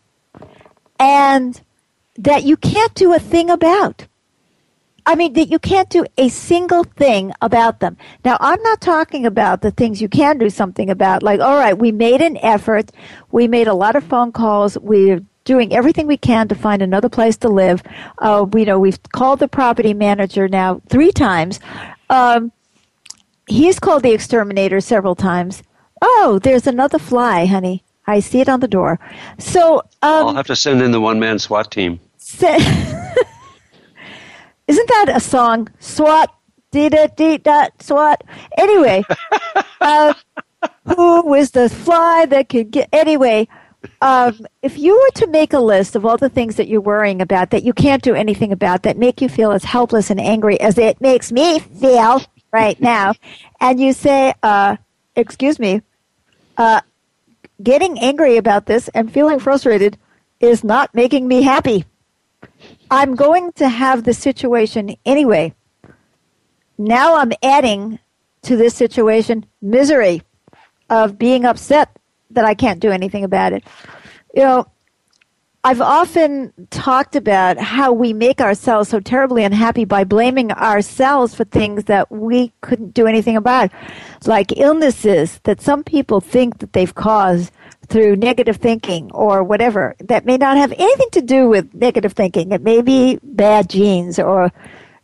and 0.98 1.60
that 2.16 2.44
you 2.44 2.56
can't 2.56 2.94
do 2.94 3.12
a 3.12 3.18
thing 3.18 3.50
about. 3.50 4.06
I 5.04 5.16
mean, 5.16 5.32
that 5.32 5.50
you 5.50 5.58
can't 5.58 5.90
do 5.90 6.06
a 6.16 6.28
single 6.28 6.84
thing 6.84 7.32
about 7.40 7.80
them. 7.80 7.96
Now, 8.24 8.36
I'm 8.38 8.62
not 8.62 8.80
talking 8.80 9.26
about 9.26 9.60
the 9.60 9.72
things 9.72 10.00
you 10.00 10.08
can 10.08 10.38
do 10.38 10.48
something 10.48 10.88
about, 10.88 11.24
like, 11.24 11.40
all 11.40 11.56
right, 11.56 11.76
we 11.76 11.90
made 11.90 12.22
an 12.22 12.36
effort, 12.36 12.92
we 13.32 13.48
made 13.48 13.66
a 13.66 13.74
lot 13.74 13.96
of 13.96 14.04
phone 14.04 14.30
calls, 14.30 14.78
we're 14.78 15.20
doing 15.44 15.72
everything 15.74 16.06
we 16.06 16.16
can 16.16 16.48
to 16.48 16.54
find 16.54 16.82
another 16.82 17.08
place 17.08 17.36
to 17.38 17.48
live. 17.48 17.82
Uh, 18.18 18.46
we 18.50 18.64
know 18.64 18.78
we've 18.78 19.02
called 19.12 19.38
the 19.40 19.48
property 19.48 19.94
manager 19.94 20.48
now 20.48 20.80
three 20.88 21.12
times. 21.12 21.60
Um, 22.10 22.52
he's 23.48 23.78
called 23.78 24.02
the 24.02 24.12
exterminator 24.12 24.80
several 24.80 25.14
times. 25.14 25.62
Oh, 26.00 26.40
there's 26.42 26.66
another 26.66 26.98
fly, 26.98 27.46
honey. 27.46 27.84
I 28.06 28.20
see 28.20 28.40
it 28.40 28.48
on 28.48 28.60
the 28.60 28.68
door. 28.68 28.98
So 29.38 29.78
um, 30.02 30.26
I'll 30.28 30.34
have 30.34 30.46
to 30.46 30.56
send 30.56 30.82
in 30.82 30.90
the 30.90 31.00
one 31.00 31.20
man 31.20 31.38
SWAT 31.38 31.70
team. 31.70 32.00
Se- 32.18 32.56
Isn't 34.68 34.88
that 34.88 35.06
a 35.14 35.20
song? 35.20 35.68
SWAT, 35.80 36.32
dee 36.70 36.88
da 36.88 37.06
dee 37.08 37.38
da 37.38 37.68
SWAT. 37.80 38.22
Anyway, 38.58 39.04
uh, 39.80 40.14
who 40.96 41.34
is 41.34 41.50
the 41.52 41.68
fly 41.68 42.26
that 42.26 42.48
could 42.48 42.70
get? 42.70 42.88
Anyway, 42.92 43.48
um, 44.00 44.46
if 44.62 44.78
you 44.78 44.94
were 44.94 45.20
to 45.20 45.26
make 45.26 45.52
a 45.52 45.58
list 45.58 45.96
of 45.96 46.04
all 46.04 46.16
the 46.16 46.28
things 46.28 46.56
that 46.56 46.68
you're 46.68 46.80
worrying 46.80 47.20
about 47.20 47.50
that 47.50 47.62
you 47.62 47.72
can't 47.72 48.02
do 48.02 48.14
anything 48.14 48.52
about 48.52 48.82
that 48.82 48.96
make 48.96 49.20
you 49.20 49.28
feel 49.28 49.52
as 49.52 49.64
helpless 49.64 50.10
and 50.10 50.20
angry 50.20 50.60
as 50.60 50.78
it 50.78 51.00
makes 51.00 51.32
me 51.32 51.58
feel 51.58 52.22
right 52.52 52.80
now, 52.80 53.14
and 53.60 53.80
you 53.80 53.92
say, 53.92 54.34
uh, 54.42 54.76
"Excuse 55.16 55.58
me, 55.58 55.82
uh, 56.56 56.80
getting 57.62 57.98
angry 57.98 58.36
about 58.36 58.66
this 58.66 58.88
and 58.88 59.12
feeling 59.12 59.38
frustrated 59.38 59.98
is 60.40 60.64
not 60.64 60.94
making 60.94 61.26
me 61.28 61.42
happy. 61.42 61.84
I'm 62.90 63.14
going 63.14 63.52
to 63.52 63.68
have 63.68 64.04
the 64.04 64.12
situation 64.12 64.96
anyway. 65.06 65.54
Now 66.76 67.16
I'm 67.16 67.32
adding 67.42 67.98
to 68.42 68.56
this 68.56 68.74
situation 68.74 69.46
misery 69.60 70.22
of 70.90 71.18
being 71.18 71.44
upset 71.44 71.96
that 72.34 72.44
I 72.44 72.54
can't 72.54 72.80
do 72.80 72.90
anything 72.90 73.24
about 73.24 73.52
it. 73.52 73.64
You 74.34 74.42
know, 74.42 74.66
I've 75.64 75.80
often 75.80 76.52
talked 76.70 77.14
about 77.14 77.56
how 77.56 77.92
we 77.92 78.12
make 78.12 78.40
ourselves 78.40 78.88
so 78.88 78.98
terribly 78.98 79.44
unhappy 79.44 79.84
by 79.84 80.02
blaming 80.02 80.50
ourselves 80.50 81.36
for 81.36 81.44
things 81.44 81.84
that 81.84 82.10
we 82.10 82.52
couldn't 82.62 82.94
do 82.94 83.06
anything 83.06 83.36
about, 83.36 83.70
like 84.26 84.58
illnesses 84.58 85.38
that 85.44 85.60
some 85.60 85.84
people 85.84 86.20
think 86.20 86.58
that 86.58 86.72
they've 86.72 86.94
caused 86.94 87.52
through 87.86 88.16
negative 88.16 88.56
thinking 88.56 89.10
or 89.12 89.44
whatever 89.44 89.94
that 90.00 90.24
may 90.24 90.36
not 90.36 90.56
have 90.56 90.72
anything 90.72 91.10
to 91.12 91.22
do 91.22 91.48
with 91.48 91.72
negative 91.74 92.12
thinking. 92.12 92.50
It 92.50 92.62
may 92.62 92.82
be 92.82 93.20
bad 93.22 93.70
genes 93.70 94.18
or 94.18 94.50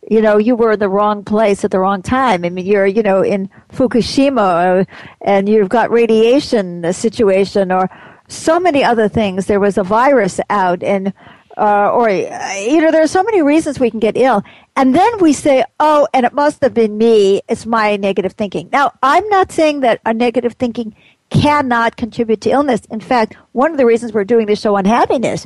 you 0.09 0.21
know, 0.21 0.37
you 0.37 0.55
were 0.55 0.73
in 0.73 0.79
the 0.79 0.89
wrong 0.89 1.23
place 1.23 1.63
at 1.63 1.71
the 1.71 1.79
wrong 1.79 2.01
time. 2.01 2.43
I 2.43 2.49
mean, 2.49 2.65
you're, 2.65 2.87
you 2.87 3.03
know, 3.03 3.21
in 3.21 3.49
Fukushima 3.71 4.85
and 5.21 5.47
you've 5.47 5.69
got 5.69 5.91
radiation 5.91 6.91
situation 6.91 7.71
or 7.71 7.89
so 8.27 8.59
many 8.59 8.83
other 8.83 9.07
things. 9.07 9.45
There 9.45 9.59
was 9.59 9.77
a 9.77 9.83
virus 9.83 10.39
out, 10.49 10.83
and 10.83 11.13
uh, 11.57 11.91
or 11.91 12.09
you 12.09 12.81
know, 12.81 12.91
there 12.91 13.03
are 13.03 13.07
so 13.07 13.23
many 13.23 13.41
reasons 13.41 13.79
we 13.79 13.91
can 13.91 13.99
get 13.99 14.15
ill, 14.15 14.43
and 14.75 14.95
then 14.95 15.11
we 15.19 15.33
say, 15.33 15.63
"Oh, 15.79 16.07
and 16.13 16.25
it 16.25 16.33
must 16.33 16.61
have 16.61 16.73
been 16.73 16.97
me. 16.97 17.41
It's 17.47 17.65
my 17.65 17.95
negative 17.97 18.33
thinking." 18.33 18.69
Now, 18.71 18.91
I'm 19.03 19.27
not 19.29 19.51
saying 19.51 19.81
that 19.81 19.99
a 20.05 20.13
negative 20.13 20.53
thinking 20.53 20.95
cannot 21.29 21.97
contribute 21.97 22.41
to 22.41 22.51
illness. 22.51 22.81
In 22.89 22.99
fact, 22.99 23.35
one 23.51 23.71
of 23.71 23.77
the 23.77 23.85
reasons 23.85 24.13
we're 24.13 24.23
doing 24.23 24.45
this 24.45 24.61
show 24.61 24.75
on 24.77 24.85
happiness 24.85 25.45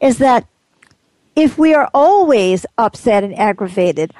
is 0.00 0.18
that 0.18 0.46
if 1.36 1.58
we 1.58 1.74
are 1.74 1.88
always 1.92 2.64
upset 2.78 3.22
and 3.22 3.38
aggravated, 3.38 4.12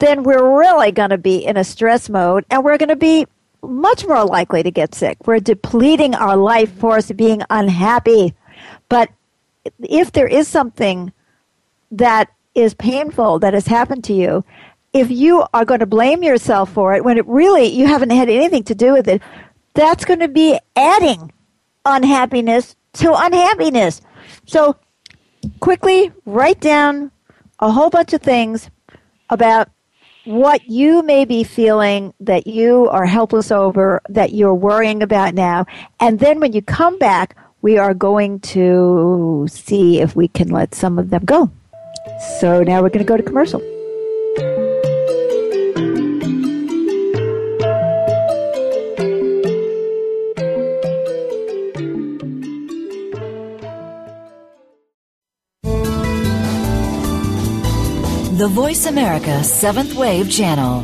then 0.00 0.24
we're 0.24 0.58
really 0.58 0.90
going 0.90 1.10
to 1.10 1.18
be 1.18 1.44
in 1.44 1.56
a 1.56 1.64
stress 1.64 2.10
mode 2.10 2.44
and 2.50 2.64
we're 2.64 2.76
going 2.76 2.88
to 2.88 2.96
be 2.96 3.26
much 3.62 4.06
more 4.06 4.24
likely 4.24 4.62
to 4.62 4.70
get 4.70 4.94
sick. 4.94 5.16
We're 5.26 5.40
depleting 5.40 6.14
our 6.14 6.36
life 6.36 6.72
force 6.72 7.10
being 7.12 7.42
unhappy. 7.48 8.34
But 8.88 9.10
if 9.80 10.12
there 10.12 10.26
is 10.26 10.48
something 10.48 11.12
that 11.92 12.28
is 12.54 12.74
painful 12.74 13.38
that 13.38 13.54
has 13.54 13.66
happened 13.66 14.04
to 14.04 14.12
you, 14.12 14.44
if 14.92 15.10
you 15.10 15.44
are 15.54 15.64
going 15.64 15.80
to 15.80 15.86
blame 15.86 16.22
yourself 16.22 16.72
for 16.72 16.94
it 16.94 17.04
when 17.04 17.18
it 17.18 17.26
really 17.26 17.66
you 17.66 17.86
haven't 17.86 18.10
had 18.10 18.28
anything 18.28 18.64
to 18.64 18.74
do 18.74 18.92
with 18.92 19.08
it, 19.08 19.22
that's 19.74 20.04
going 20.04 20.20
to 20.20 20.28
be 20.28 20.58
adding 20.76 21.32
unhappiness 21.84 22.76
to 22.94 23.12
unhappiness. 23.14 24.00
So 24.46 24.76
quickly 25.60 26.12
write 26.24 26.60
down 26.60 27.10
a 27.60 27.70
whole 27.70 27.90
bunch 27.90 28.12
of 28.12 28.22
things 28.22 28.70
about 29.30 29.68
what 30.24 30.68
you 30.68 31.02
may 31.02 31.24
be 31.24 31.44
feeling 31.44 32.14
that 32.20 32.46
you 32.46 32.88
are 32.88 33.04
helpless 33.04 33.50
over, 33.50 34.00
that 34.08 34.32
you're 34.32 34.54
worrying 34.54 35.02
about 35.02 35.34
now. 35.34 35.66
And 36.00 36.18
then 36.18 36.40
when 36.40 36.52
you 36.52 36.62
come 36.62 36.98
back, 36.98 37.36
we 37.62 37.78
are 37.78 37.94
going 37.94 38.40
to 38.40 39.46
see 39.50 40.00
if 40.00 40.16
we 40.16 40.28
can 40.28 40.48
let 40.48 40.74
some 40.74 40.98
of 40.98 41.10
them 41.10 41.24
go. 41.24 41.50
So 42.38 42.62
now 42.62 42.82
we're 42.82 42.90
going 42.90 43.04
to 43.04 43.08
go 43.08 43.16
to 43.16 43.22
commercial. 43.22 43.73
The 58.44 58.50
Voice 58.50 58.84
America 58.84 59.42
Seventh 59.42 59.94
Wave 59.94 60.30
Channel. 60.30 60.82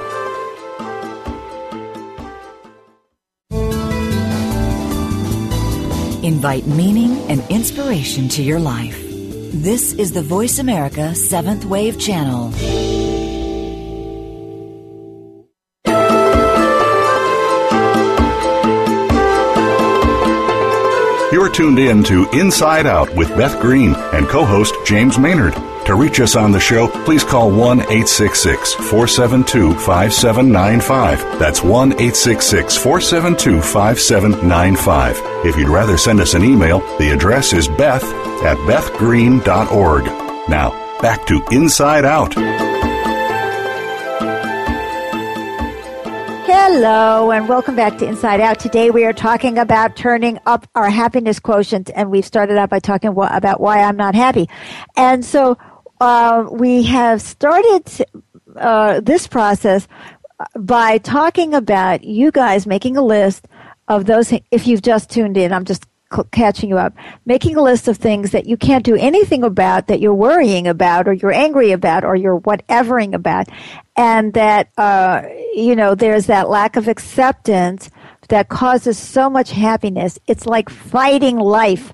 Invite 6.23 6.65
meaning 6.65 7.29
and 7.29 7.43
inspiration 7.49 8.29
to 8.29 8.41
your 8.41 8.61
life. 8.61 9.12
This 9.53 9.93
is 9.93 10.11
the 10.11 10.23
Voice 10.23 10.57
America 10.57 11.13
Seventh 11.13 11.63
Wave 11.65 11.99
Channel. 11.99 12.51
You're 21.31 21.51
tuned 21.51 21.77
in 21.77 22.03
to 22.05 22.27
Inside 22.31 22.87
Out 22.87 23.15
with 23.15 23.29
Beth 23.37 23.61
Green 23.61 23.93
and 23.93 24.27
co 24.27 24.43
host 24.43 24.73
James 24.87 25.19
Maynard. 25.19 25.53
To 25.85 25.93
reach 25.93 26.19
us 26.19 26.35
on 26.35 26.51
the 26.51 26.59
show, 26.59 26.87
please 27.05 27.23
call 27.23 27.51
1 27.51 27.81
866 27.81 28.73
472 28.73 29.75
5795. 29.75 31.37
That's 31.37 31.61
1 31.61 31.91
866 31.91 32.75
472 32.75 33.61
5795. 33.61 35.45
If 35.45 35.57
you'd 35.57 35.69
rather 35.69 35.99
send 35.99 36.21
us 36.21 36.33
an 36.33 36.43
email, 36.43 36.79
the 36.97 37.11
address 37.11 37.53
is 37.53 37.67
beth 37.67 38.01
at 38.43 38.57
bethgreen.org. 38.67 40.05
Now, 40.49 40.71
back 41.01 41.25
to 41.27 41.41
Inside 41.51 42.05
Out. 42.05 42.33
Hello, 46.45 47.31
and 47.31 47.47
welcome 47.47 47.75
back 47.75 47.97
to 47.99 48.07
Inside 48.07 48.41
Out. 48.41 48.59
Today 48.59 48.89
we 48.89 49.05
are 49.05 49.13
talking 49.13 49.57
about 49.57 49.95
turning 49.95 50.39
up 50.45 50.67
our 50.75 50.89
happiness 50.89 51.39
quotient, 51.39 51.89
and 51.95 52.11
we've 52.11 52.25
started 52.25 52.57
out 52.57 52.69
by 52.69 52.79
talking 52.79 53.09
about 53.09 53.61
why 53.61 53.81
I'm 53.81 53.95
not 53.95 54.13
happy. 54.13 54.49
And 54.97 55.23
so 55.23 55.57
uh, 56.01 56.45
we 56.51 56.83
have 56.83 57.21
started 57.21 58.05
uh, 58.57 58.99
this 58.99 59.27
process 59.27 59.87
by 60.55 60.97
talking 60.97 61.53
about 61.53 62.03
you 62.03 62.31
guys 62.31 62.67
making 62.67 62.97
a 62.97 63.03
list 63.03 63.47
of 63.87 64.05
those. 64.05 64.33
If 64.51 64.67
you've 64.67 64.81
just 64.81 65.09
tuned 65.09 65.37
in, 65.37 65.53
I'm 65.53 65.65
just 65.65 65.85
catching 66.31 66.69
you 66.69 66.77
up, 66.77 66.93
making 67.25 67.55
a 67.57 67.61
list 67.61 67.87
of 67.87 67.97
things 67.97 68.31
that 68.31 68.45
you 68.45 68.57
can't 68.57 68.83
do 68.83 68.95
anything 68.95 69.43
about, 69.43 69.87
that 69.87 69.99
you're 69.99 70.13
worrying 70.13 70.67
about, 70.67 71.07
or 71.07 71.13
you're 71.13 71.31
angry 71.31 71.71
about, 71.71 72.03
or 72.03 72.15
you're 72.15 72.39
whatevering 72.39 73.13
about, 73.13 73.47
and 73.95 74.33
that 74.33 74.69
uh, 74.77 75.23
you 75.53 75.75
know 75.75 75.95
there's 75.95 76.27
that 76.27 76.49
lack 76.49 76.75
of 76.75 76.87
acceptance 76.87 77.89
that 78.29 78.49
causes 78.49 78.97
so 78.97 79.29
much 79.29 79.51
happiness. 79.51 80.19
It's 80.27 80.45
like 80.45 80.69
fighting 80.69 81.37
life. 81.37 81.93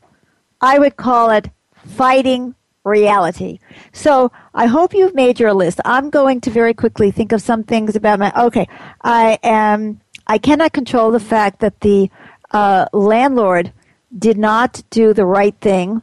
I 0.62 0.80
would 0.80 0.98
call 0.98 1.30
it 1.32 1.50
fighting 1.86 2.56
reality. 2.84 3.60
So 3.92 4.32
I 4.54 4.66
hope 4.66 4.94
you've 4.94 5.16
made 5.16 5.40
your 5.40 5.54
list. 5.54 5.80
I'm 5.86 6.10
going 6.10 6.42
to 6.42 6.50
very 6.50 6.74
quickly 6.74 7.12
think 7.12 7.32
of 7.32 7.42
some 7.42 7.64
things 7.64 7.96
about 7.96 8.20
my. 8.20 8.32
Okay, 8.38 8.68
I 9.02 9.40
am. 9.44 10.02
I 10.28 10.38
cannot 10.38 10.74
control 10.74 11.12
the 11.12 11.20
fact 11.20 11.60
that 11.62 11.80
the 11.82 12.10
uh, 12.52 12.86
landlord 12.94 13.74
did 14.18 14.38
not 14.38 14.84
do 14.90 15.14
the 15.14 15.26
right 15.26 15.56
thing 15.62 16.02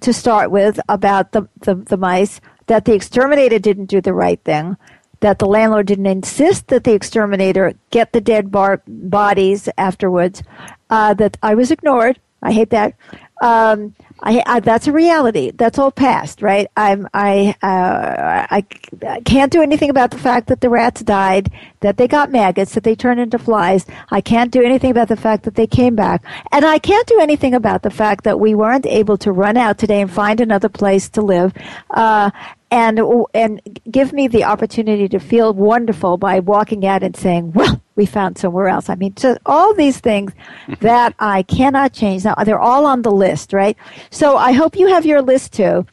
to 0.00 0.12
start 0.12 0.50
with 0.50 0.78
about 0.88 1.32
the, 1.32 1.48
the, 1.60 1.74
the 1.74 1.96
mice, 1.96 2.40
that 2.66 2.84
the 2.84 2.94
exterminator 2.94 3.58
didn't 3.58 3.86
do 3.86 4.00
the 4.00 4.12
right 4.12 4.40
thing, 4.44 4.76
that 5.20 5.38
the 5.38 5.46
landlord 5.46 5.86
didn't 5.86 6.06
insist 6.06 6.68
that 6.68 6.84
the 6.84 6.92
exterminator 6.92 7.74
get 7.90 8.12
the 8.12 8.20
dead 8.20 8.50
bar- 8.50 8.82
bodies 8.86 9.68
afterwards, 9.76 10.42
uh, 10.90 11.14
that 11.14 11.36
I 11.42 11.54
was 11.54 11.70
ignored. 11.70 12.20
I 12.42 12.52
hate 12.52 12.70
that. 12.70 12.94
Um, 13.42 13.94
I, 14.20 14.42
I, 14.46 14.60
that's 14.60 14.86
a 14.86 14.92
reality. 14.92 15.52
That's 15.52 15.78
all 15.78 15.90
past, 15.90 16.42
right? 16.42 16.68
I'm, 16.76 17.08
I, 17.14 17.54
uh, 17.62 18.46
I, 18.50 18.64
I 19.06 19.20
can't 19.20 19.52
do 19.52 19.62
anything 19.62 19.90
about 19.90 20.10
the 20.10 20.18
fact 20.18 20.48
that 20.48 20.60
the 20.60 20.68
rats 20.68 21.02
died, 21.02 21.50
that 21.80 21.96
they 21.96 22.08
got 22.08 22.30
maggots, 22.30 22.74
that 22.74 22.84
they 22.84 22.94
turned 22.94 23.20
into 23.20 23.38
flies. 23.38 23.86
I 24.10 24.20
can't 24.20 24.50
do 24.50 24.62
anything 24.62 24.90
about 24.90 25.08
the 25.08 25.16
fact 25.16 25.44
that 25.44 25.54
they 25.54 25.66
came 25.66 25.94
back. 25.94 26.24
And 26.52 26.64
I 26.64 26.78
can't 26.78 27.06
do 27.06 27.20
anything 27.20 27.54
about 27.54 27.82
the 27.82 27.90
fact 27.90 28.24
that 28.24 28.40
we 28.40 28.54
weren't 28.54 28.86
able 28.86 29.16
to 29.18 29.32
run 29.32 29.56
out 29.56 29.78
today 29.78 30.00
and 30.00 30.10
find 30.10 30.40
another 30.40 30.68
place 30.68 31.08
to 31.10 31.22
live. 31.22 31.52
Uh, 31.90 32.30
and 32.70 33.00
and 33.32 33.80
give 33.90 34.12
me 34.12 34.28
the 34.28 34.44
opportunity 34.44 35.08
to 35.08 35.18
feel 35.18 35.54
wonderful 35.54 36.18
by 36.18 36.40
walking 36.40 36.84
out 36.84 37.02
and 37.02 37.16
saying, 37.16 37.52
"Well, 37.52 37.80
we 37.98 38.06
found 38.06 38.38
somewhere 38.38 38.68
else." 38.68 38.88
I 38.88 38.94
mean, 38.94 39.14
so 39.18 39.36
all 39.44 39.74
these 39.74 40.00
things 40.00 40.32
mm-hmm. 40.32 40.74
that 40.80 41.14
I 41.18 41.42
cannot 41.42 41.92
change. 41.92 42.24
Now 42.24 42.34
they're 42.36 42.58
all 42.58 42.86
on 42.86 43.02
the 43.02 43.10
list, 43.10 43.52
right? 43.52 43.76
So 44.10 44.38
I 44.38 44.52
hope 44.52 44.76
you 44.76 44.86
have 44.88 45.04
your 45.04 45.20
list 45.20 45.52
too. 45.52 45.86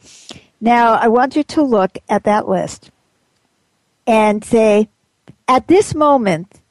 Now 0.60 0.94
I 0.94 1.08
want 1.08 1.36
you 1.36 1.42
to 1.42 1.62
look 1.62 1.98
at 2.08 2.24
that 2.24 2.48
list 2.48 2.90
and 4.06 4.42
say, 4.42 4.88
"At 5.46 5.68
this 5.68 5.94
moment, 5.94 6.62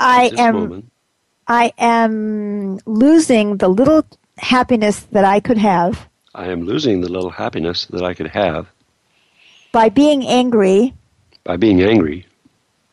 I 0.00 0.30
this 0.30 0.40
am 0.40 0.54
moment. 0.54 0.92
I 1.46 1.72
am 1.78 2.80
losing 2.86 3.58
the 3.58 3.68
little 3.68 4.04
happiness 4.38 5.06
that 5.12 5.24
I 5.24 5.38
could 5.38 5.58
have." 5.58 6.08
I 6.34 6.48
am 6.48 6.64
losing 6.66 7.00
the 7.00 7.08
little 7.08 7.30
happiness 7.30 7.86
that 7.86 8.02
I 8.02 8.12
could 8.12 8.26
have 8.26 8.66
by 9.76 9.90
being 9.90 10.26
angry 10.26 10.94
by 11.44 11.56
being 11.56 11.82
angry 11.82 12.26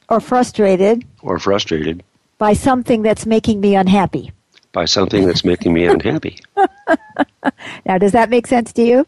or 0.10 0.20
frustrated 0.20 1.06
or 1.22 1.40
frustrated 1.40 2.04
by 2.38 2.54
something 2.54 3.02
that's 3.02 3.26
making 3.26 3.62
me 3.62 3.76
unhappy. 3.76 4.32
by 4.74 4.86
something 4.86 5.26
that's 5.26 5.46
making 5.46 5.74
me 5.74 5.86
unhappy. 5.96 6.38
Now, 7.86 7.98
does 7.98 8.12
that 8.12 8.30
make 8.30 8.48
sense 8.48 8.74
to 8.74 8.84
you? 8.84 9.08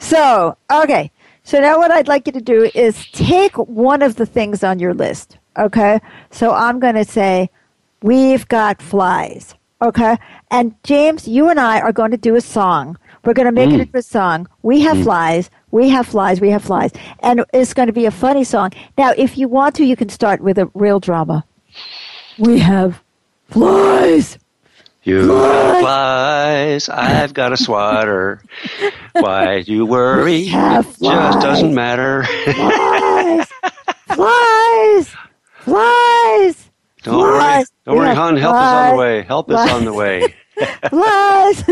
So, 0.00 0.56
okay. 0.70 1.10
So 1.42 1.60
now 1.60 1.78
what 1.78 1.90
I'd 1.90 2.08
like 2.08 2.26
you 2.26 2.32
to 2.32 2.40
do 2.40 2.70
is 2.74 3.06
take 3.12 3.56
one 3.56 4.02
of 4.02 4.16
the 4.16 4.26
things 4.26 4.62
on 4.62 4.78
your 4.78 4.94
list. 4.94 5.38
Okay. 5.56 6.00
So 6.30 6.52
I'm 6.52 6.78
going 6.78 6.94
to 6.94 7.04
say, 7.04 7.50
we've 8.02 8.46
got 8.48 8.82
flies. 8.82 9.54
Okay. 9.80 10.16
And 10.50 10.74
James, 10.82 11.26
you 11.28 11.48
and 11.48 11.58
I 11.58 11.80
are 11.80 11.92
going 11.92 12.10
to 12.10 12.16
do 12.16 12.34
a 12.34 12.40
song 12.40 12.98
We're 13.24 13.34
going 13.34 13.46
to 13.46 13.52
make 13.52 13.70
it 13.70 13.78
mm. 13.78 13.80
into 13.80 13.98
a 13.98 14.02
song. 14.02 14.48
We 14.62 14.80
have 14.80 14.96
mm. 14.98 15.04
flies. 15.04 15.50
We 15.70 15.88
have 15.90 16.06
flies. 16.06 16.40
We 16.40 16.50
have 16.50 16.62
flies. 16.64 16.92
And 17.20 17.44
it's 17.52 17.74
going 17.74 17.88
to 17.88 17.92
be 17.92 18.06
a 18.06 18.10
funny 18.10 18.44
song. 18.44 18.72
Now, 18.96 19.12
if 19.16 19.36
you 19.36 19.48
want 19.48 19.74
to, 19.76 19.84
you 19.84 19.96
can 19.96 20.08
start 20.08 20.40
with 20.40 20.58
a 20.58 20.70
real 20.74 21.00
drama. 21.00 21.44
We 22.38 22.58
have 22.60 23.02
flies. 23.48 24.38
You 25.04 25.30
have 25.30 25.78
flies. 25.80 26.88
I've 26.88 27.34
got 27.34 27.52
a 27.52 27.56
swatter. 27.56 28.42
Why 29.12 29.62
do 29.62 29.72
you 29.72 29.86
worry? 29.86 30.44
have 30.46 30.86
It 30.86 31.02
just 31.02 31.40
doesn't 31.40 31.74
matter. 31.74 32.24
Flies. 32.24 33.46
flies. 34.08 35.14
Flies. 35.60 36.70
Don't 37.02 37.18
worry. 37.18 37.38
Flies. 37.38 37.72
Don't 37.84 37.94
We 37.94 38.00
worry, 38.00 38.14
hon. 38.14 38.36
Help 38.36 38.56
is 38.56 38.62
on 38.62 38.90
the 38.90 38.96
way. 38.96 39.22
Help 39.22 39.50
is 39.50 39.54
Flies. 39.56 39.70
on 39.72 39.84
the 39.84 39.92
way. 39.92 40.34
Flies. 40.90 41.64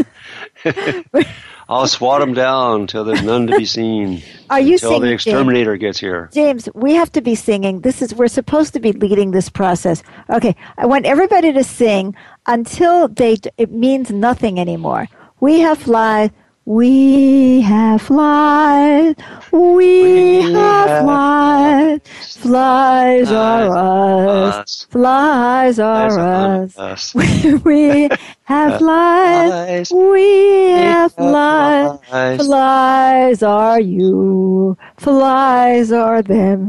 I'll 1.68 1.86
swat 1.96 2.20
them 2.20 2.34
down 2.34 2.86
till 2.86 3.04
there's 3.04 3.22
none 3.22 3.46
to 3.48 3.56
be 3.56 3.64
seen. 3.64 4.22
Are 4.50 4.60
you 4.60 4.78
the 4.78 4.86
singing, 4.86 5.02
James? 5.02 5.26
exterminator 5.26 5.76
gets 5.76 5.98
here. 5.98 6.30
James, 6.32 6.68
we 6.74 6.94
have 6.94 7.10
to 7.12 7.20
be 7.20 7.34
singing. 7.34 7.80
This 7.80 8.02
is 8.02 8.14
we're 8.14 8.28
supposed 8.28 8.72
to 8.74 8.80
be 8.80 8.92
leading 8.92 9.32
this 9.32 9.48
process. 9.48 10.02
Okay, 10.30 10.54
I 10.78 10.86
want 10.86 11.06
everybody 11.06 11.52
to 11.52 11.64
sing 11.64 12.14
until 12.46 13.08
they 13.08 13.38
it 13.58 13.72
means 13.72 14.10
nothing 14.10 14.60
anymore. 14.60 15.08
We 15.40 15.60
have 15.60 15.78
flies. 15.78 16.30
We 16.66 17.60
have 17.60 18.02
flies. 18.02 19.14
We, 19.52 19.60
We 19.62 20.52
have 20.52 20.88
have 20.88 21.04
flies. 21.04 22.00
Flies 22.38 23.30
are 23.30 23.76
us. 23.76 24.54
us. 24.56 24.86
Flies 24.90 25.78
are 25.78 26.18
us. 26.18 26.76
us. 26.76 27.14
we 27.64 28.08
have 28.42 28.78
flies. 28.80 28.80
Flies. 28.80 29.92
We 29.92 30.70
have 30.72 31.12
flies. 31.12 32.44
Flies 32.44 33.42
are 33.44 33.80
you. 33.80 34.76
Flies 34.96 35.92
are 35.92 36.20
them. 36.20 36.66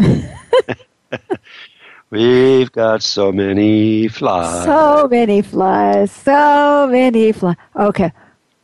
We've 2.11 2.71
got 2.71 3.01
so 3.01 3.31
many 3.31 4.09
flies. 4.09 4.63
so 4.63 5.07
many 5.09 5.41
flies. 5.41 6.11
So 6.11 6.87
many 6.91 7.31
flies. 7.31 7.55
Okay. 7.75 8.11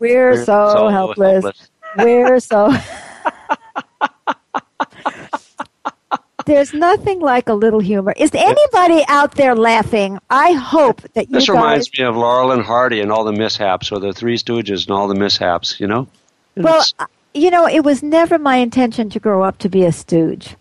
We're 0.00 0.44
so 0.44 0.88
helpless. 0.88 1.70
We're 1.96 2.40
so. 2.40 2.72
There's 6.46 6.72
nothing 6.72 7.20
like 7.20 7.50
a 7.50 7.52
little 7.52 7.80
humor. 7.80 8.14
Is 8.16 8.30
anybody 8.32 9.04
out 9.08 9.34
there 9.34 9.54
laughing? 9.54 10.18
I 10.30 10.52
hope 10.52 11.02
that 11.12 11.28
you. 11.28 11.34
This 11.34 11.50
reminds 11.50 11.90
me 11.98 12.04
of 12.04 12.16
Laurel 12.16 12.52
and 12.52 12.62
Hardy 12.62 13.02
and 13.02 13.12
all 13.12 13.24
the 13.24 13.34
mishaps, 13.34 13.92
or 13.92 13.98
the 14.00 14.14
Three 14.14 14.38
Stooges 14.38 14.86
and 14.86 14.96
all 14.96 15.08
the 15.08 15.14
mishaps. 15.14 15.78
You 15.78 15.86
know. 15.88 16.08
Well, 16.56 16.82
uh, 16.98 17.04
you 17.34 17.50
know, 17.50 17.68
it 17.68 17.84
was 17.84 18.02
never 18.02 18.38
my 18.38 18.56
intention 18.56 19.10
to 19.10 19.20
grow 19.20 19.42
up 19.42 19.58
to 19.58 19.68
be 19.68 19.84
a 19.84 19.92
stooge 19.92 20.56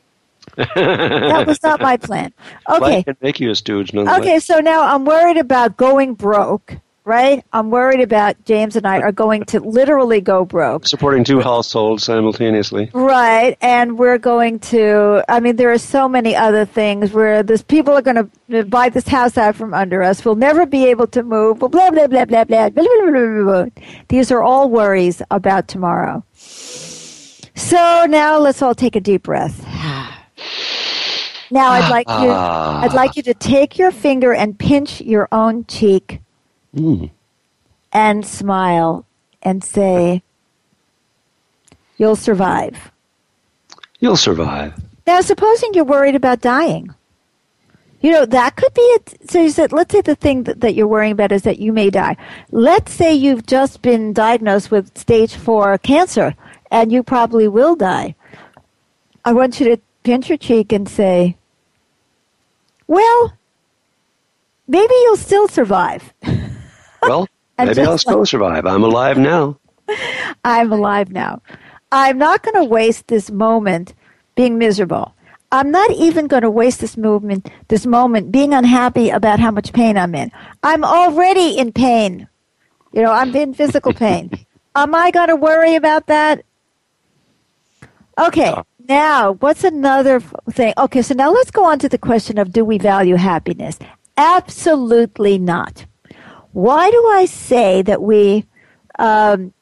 that 0.58 1.46
was 1.48 1.62
not 1.64 1.80
my 1.80 1.98
plan. 2.08 2.34
Okay. 2.70 3.06
make 3.22 3.40
you 3.40 3.52
a 3.52 3.56
stooge. 3.56 3.94
Okay, 3.94 4.40
so 4.40 4.60
now 4.60 4.82
I'm 4.94 5.06
worried 5.06 5.38
about 5.38 5.78
going 5.78 6.16
broke, 6.16 6.76
right? 7.06 7.44
I'm 7.54 7.70
worried 7.70 8.02
about 8.02 8.44
James 8.46 8.76
and 8.76 8.86
I 8.86 9.00
are 9.02 9.12
going 9.12 9.46
to 9.46 9.60
literally 9.60 10.20
go 10.20 10.46
broke. 10.46 10.88
Supporting 10.88 11.24
two 11.24 11.40
households 11.40 12.04
simultaneously. 12.04 12.90
Right, 12.94 13.56
and 13.62 13.98
we're 13.98 14.18
going 14.18 14.60
to. 14.72 15.24
I 15.30 15.40
mean, 15.40 15.56
there 15.58 15.72
are 15.72 15.78
so 15.78 16.10
many 16.10 16.36
other 16.36 16.66
things 16.66 17.14
where 17.14 17.44
this 17.44 17.62
people 17.62 17.94
are 17.94 18.02
going 18.02 18.30
to 18.50 18.64
buy 18.66 18.90
this 18.90 19.08
house 19.08 19.38
out 19.38 19.56
from 19.56 19.74
under 19.74 20.02
us. 20.02 20.26
We'll 20.26 20.36
never 20.36 20.66
be 20.66 20.86
able 20.88 21.08
to 21.08 21.24
move. 21.24 21.60
Blah 21.60 21.70
blah 21.70 21.90
blah 21.92 22.08
blah 22.08 22.26
blah 22.26 22.46
blah. 22.46 22.70
blah, 22.70 22.84
blah, 22.84 23.12
blah, 23.12 23.44
blah. 23.44 23.66
These 24.10 24.32
are 24.32 24.42
all 24.42 24.70
worries 24.70 25.22
about 25.30 25.68
tomorrow. 25.68 26.24
So 27.56 28.06
now 28.08 28.38
let's 28.38 28.62
all 28.62 28.76
take 28.76 28.96
a 28.96 29.00
deep 29.02 29.24
breath. 29.24 29.64
Now 31.52 31.70
I'd 31.72 31.90
like 31.90 32.08
you. 32.08 32.30
I'd 32.32 32.94
like 32.94 33.16
you 33.16 33.24
to 33.24 33.34
take 33.34 33.78
your 33.78 33.92
finger 33.92 34.34
and 34.34 34.58
pinch 34.58 35.02
your 35.02 35.28
own 35.32 35.66
cheek 35.66 36.22
Mm. 36.76 37.10
and 37.94 38.26
smile 38.26 39.06
and 39.42 39.64
say, 39.64 40.22
"You'll 41.98 42.16
survive." 42.18 42.92
You'll 44.00 44.18
survive. 44.18 44.74
Now, 45.08 45.22
supposing 45.22 45.74
you're 45.74 45.86
worried 45.86 46.14
about 46.16 46.42
dying, 46.42 46.94
you 48.02 48.12
know, 48.12 48.26
that 48.26 48.56
could 48.58 48.74
be 48.76 48.82
it. 48.82 49.18
So 49.32 49.42
you 49.42 49.50
said, 49.50 49.72
let's 49.72 49.92
say 49.92 50.02
the 50.02 50.14
thing 50.16 50.44
that, 50.44 50.60
that 50.62 50.76
you're 50.76 50.86
worrying 50.88 51.14
about 51.14 51.32
is 51.32 51.42
that 51.44 51.58
you 51.60 51.74
may 51.74 51.90
die. 51.90 52.16
Let's 52.52 52.92
say 52.94 53.14
you've 53.16 53.48
just 53.48 53.82
been 53.82 54.14
diagnosed 54.14 54.70
with 54.70 54.96
stage 54.98 55.34
four 55.36 55.78
cancer 55.80 56.36
and 56.70 56.92
you 56.92 57.02
probably 57.02 57.48
will 57.48 57.76
die. 57.76 58.14
I 59.26 59.34
want 59.34 59.60
you 59.60 59.76
to 59.76 59.82
pinch 60.08 60.30
your 60.30 60.38
cheek 60.38 60.72
and 60.72 60.88
say, 60.88 61.36
well, 62.88 63.34
maybe 64.66 64.94
you'll 65.04 65.18
still 65.18 65.48
survive. 65.48 66.14
Well, 67.00 67.28
maybe 67.60 67.82
I'll 67.82 67.94
just 67.94 68.02
still 68.02 68.26
survive. 68.26 68.66
I'm 68.66 68.84
alive 68.84 69.18
now. 69.20 69.60
I'm 70.44 70.74
alive 70.74 71.12
now. 71.12 71.42
I'm 71.92 72.18
not 72.18 72.42
going 72.42 72.56
to 72.56 72.66
waste 72.66 73.08
this 73.08 73.30
moment 73.30 73.94
being 74.36 74.58
miserable. 74.58 75.14
I'm 75.52 75.70
not 75.72 75.92
even 75.92 76.28
going 76.28 76.42
to 76.42 76.50
waste 76.50 76.82
this 76.82 76.98
movement, 76.98 77.50
this 77.68 77.86
moment 77.86 78.32
being 78.32 78.52
unhappy 78.52 79.10
about 79.12 79.40
how 79.40 79.52
much 79.52 79.72
pain 79.72 79.96
I'm 79.96 80.16
in. 80.16 80.32
I'm 80.64 80.84
already 80.84 81.58
in 81.58 81.72
pain. 81.72 82.28
You 82.92 83.04
know, 83.04 83.12
I'm 83.12 83.34
in 83.36 83.54
physical 83.54 83.94
pain. 84.06 84.32
Am 84.76 84.96
I 84.96 85.12
going 85.12 85.30
to 85.30 85.36
worry 85.36 85.76
about 85.76 86.08
that? 86.08 86.44
Okay. 88.18 88.48
Uh, 88.48 88.64
Now, 88.88 89.34
what's 89.34 89.66
another 89.66 90.22
thing? 90.52 90.74
Okay, 90.78 91.02
so 91.02 91.14
now 91.14 91.32
let's 91.32 91.52
go 91.52 91.66
on 91.66 91.78
to 91.80 91.90
the 91.90 91.98
question 91.98 92.38
of 92.38 92.54
do 92.54 92.64
we 92.64 92.78
value 92.78 93.16
happiness? 93.16 93.78
Absolutely 94.16 95.38
not. 95.38 95.86
Why 96.54 96.90
do 96.90 97.08
I 97.08 97.26
say 97.26 97.82
that 97.82 98.02
we 98.02 98.46
um, 98.98 99.54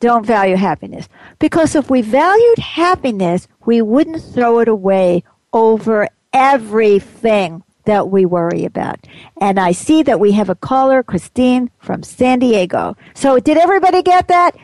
don't 0.00 0.26
value 0.26 0.56
happiness? 0.56 1.08
Because 1.38 1.74
if 1.74 1.88
we 1.88 2.02
valued 2.02 2.58
happiness, 2.58 3.48
we 3.64 3.80
wouldn't 3.80 4.22
throw 4.22 4.58
it 4.58 4.68
away 4.68 5.24
over 5.52 6.08
everything 6.34 7.62
that 7.86 8.10
we 8.10 8.26
worry 8.26 8.64
about. 8.66 8.98
And 9.40 9.58
I 9.58 9.72
see 9.72 10.02
that 10.02 10.20
we 10.20 10.32
have 10.32 10.50
a 10.50 10.54
caller, 10.54 11.02
Christine 11.02 11.70
from 11.78 12.02
San 12.02 12.38
Diego. 12.38 12.96
So 13.14 13.38
did 13.38 13.56
everybody 13.56 14.02
get 14.02 14.28
that? 14.28 14.56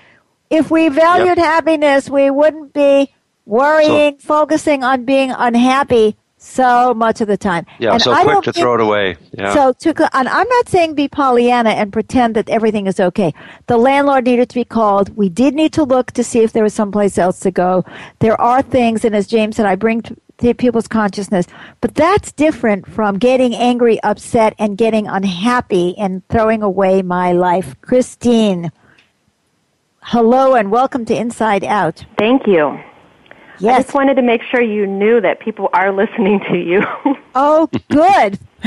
If 0.51 0.71
we 0.71 0.89
valued 0.89 1.39
happiness, 1.39 2.11
we 2.11 2.31
wouldn't 2.31 2.73
be 2.73 3.15
worrying, 3.47 4.19
focusing 4.19 4.85
on 4.85 5.05
being 5.05 5.31
unhappy 5.31 6.17
so 6.43 6.95
much 6.95 7.21
of 7.21 7.29
the 7.29 7.37
time. 7.37 7.67
Yeah, 7.79 7.93
And 7.93 8.03
so 8.03 8.13
I 8.13 8.23
quick 8.23 8.33
don't 8.33 8.45
to 8.45 8.53
throw 8.55 8.75
it 8.75 8.81
away. 8.81 9.17
Yeah. 9.33 9.53
so 9.53 9.73
to, 9.75 10.17
and 10.17 10.27
I'm 10.27 10.49
not 10.49 10.69
saying 10.71 10.95
be 10.95 11.07
Pollyanna 11.07 11.71
and 11.71 11.93
pretend 11.93 12.35
that 12.37 12.49
everything 12.49 12.87
is 12.87 12.99
okay. 12.99 13.35
The 13.67 13.77
landlord 13.77 14.25
needed 14.25 14.49
to 14.49 14.55
be 14.55 14.65
called. 14.65 15.15
We 15.17 15.29
did 15.29 15.55
need 15.55 15.75
to 15.75 15.85
look 15.85 16.13
to 16.13 16.25
see 16.25 16.41
if 16.41 16.53
there 16.53 16.63
was 16.63 16.73
someplace 16.73 17.19
else 17.19 17.41
to 17.41 17.51
go. 17.51 17.85
There 18.21 18.41
are 18.41 18.63
things, 18.63 19.05
and 19.05 19.15
as 19.15 19.27
James 19.27 19.57
said, 19.57 19.67
I 19.67 19.77
bring 19.77 20.01
to 20.03 20.17
to 20.39 20.55
people's 20.55 20.89
consciousness, 20.89 21.47
but 21.83 21.95
that's 21.95 22.33
different 22.33 22.87
from 22.87 23.19
getting 23.19 23.55
angry, 23.55 24.03
upset, 24.03 24.55
and 24.59 24.79
getting 24.79 25.07
unhappy 25.07 25.95
and 25.99 26.27
throwing 26.29 26.63
away 26.63 27.03
my 27.03 27.33
life. 27.33 27.79
Christine, 27.83 28.73
hello 30.01 30.55
and 30.55 30.71
welcome 30.71 31.05
to 31.05 31.15
Inside 31.15 31.63
Out. 31.63 32.07
Thank 32.17 32.47
you. 32.47 32.81
I 33.63 33.83
just 33.83 33.95
wanted 33.95 34.15
to 34.15 34.23
make 34.23 34.43
sure 34.43 34.61
you 34.63 34.87
knew 34.87 35.21
that 35.21 35.41
people 35.41 35.69
are 35.73 35.93
listening 35.93 36.41
to 36.51 36.57
you. 36.59 36.83
Oh, 37.33 37.69
good. 37.91 38.41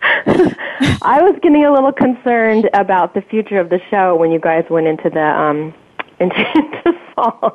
I 0.00 1.20
was 1.22 1.38
getting 1.40 1.64
a 1.64 1.72
little 1.72 1.92
concerned 1.92 2.68
about 2.74 3.14
the 3.14 3.22
future 3.22 3.60
of 3.60 3.70
the 3.70 3.80
show 3.90 4.16
when 4.16 4.32
you 4.32 4.40
guys 4.40 4.64
went 4.68 4.88
into 4.88 5.08
the 5.08 5.20
um 5.22 5.72
into, 6.20 6.36
into 6.56 6.98
song. 7.14 7.52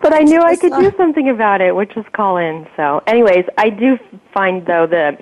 but 0.00 0.12
I 0.14 0.20
knew 0.20 0.40
I 0.40 0.56
could 0.56 0.72
do 0.72 0.90
something 0.96 1.28
about 1.28 1.60
it, 1.60 1.76
which 1.76 1.94
was 1.94 2.06
call 2.12 2.38
in. 2.38 2.66
So, 2.76 3.02
anyways, 3.06 3.44
I 3.58 3.68
do 3.68 3.98
find 4.32 4.64
though 4.64 4.86
the 4.86 5.18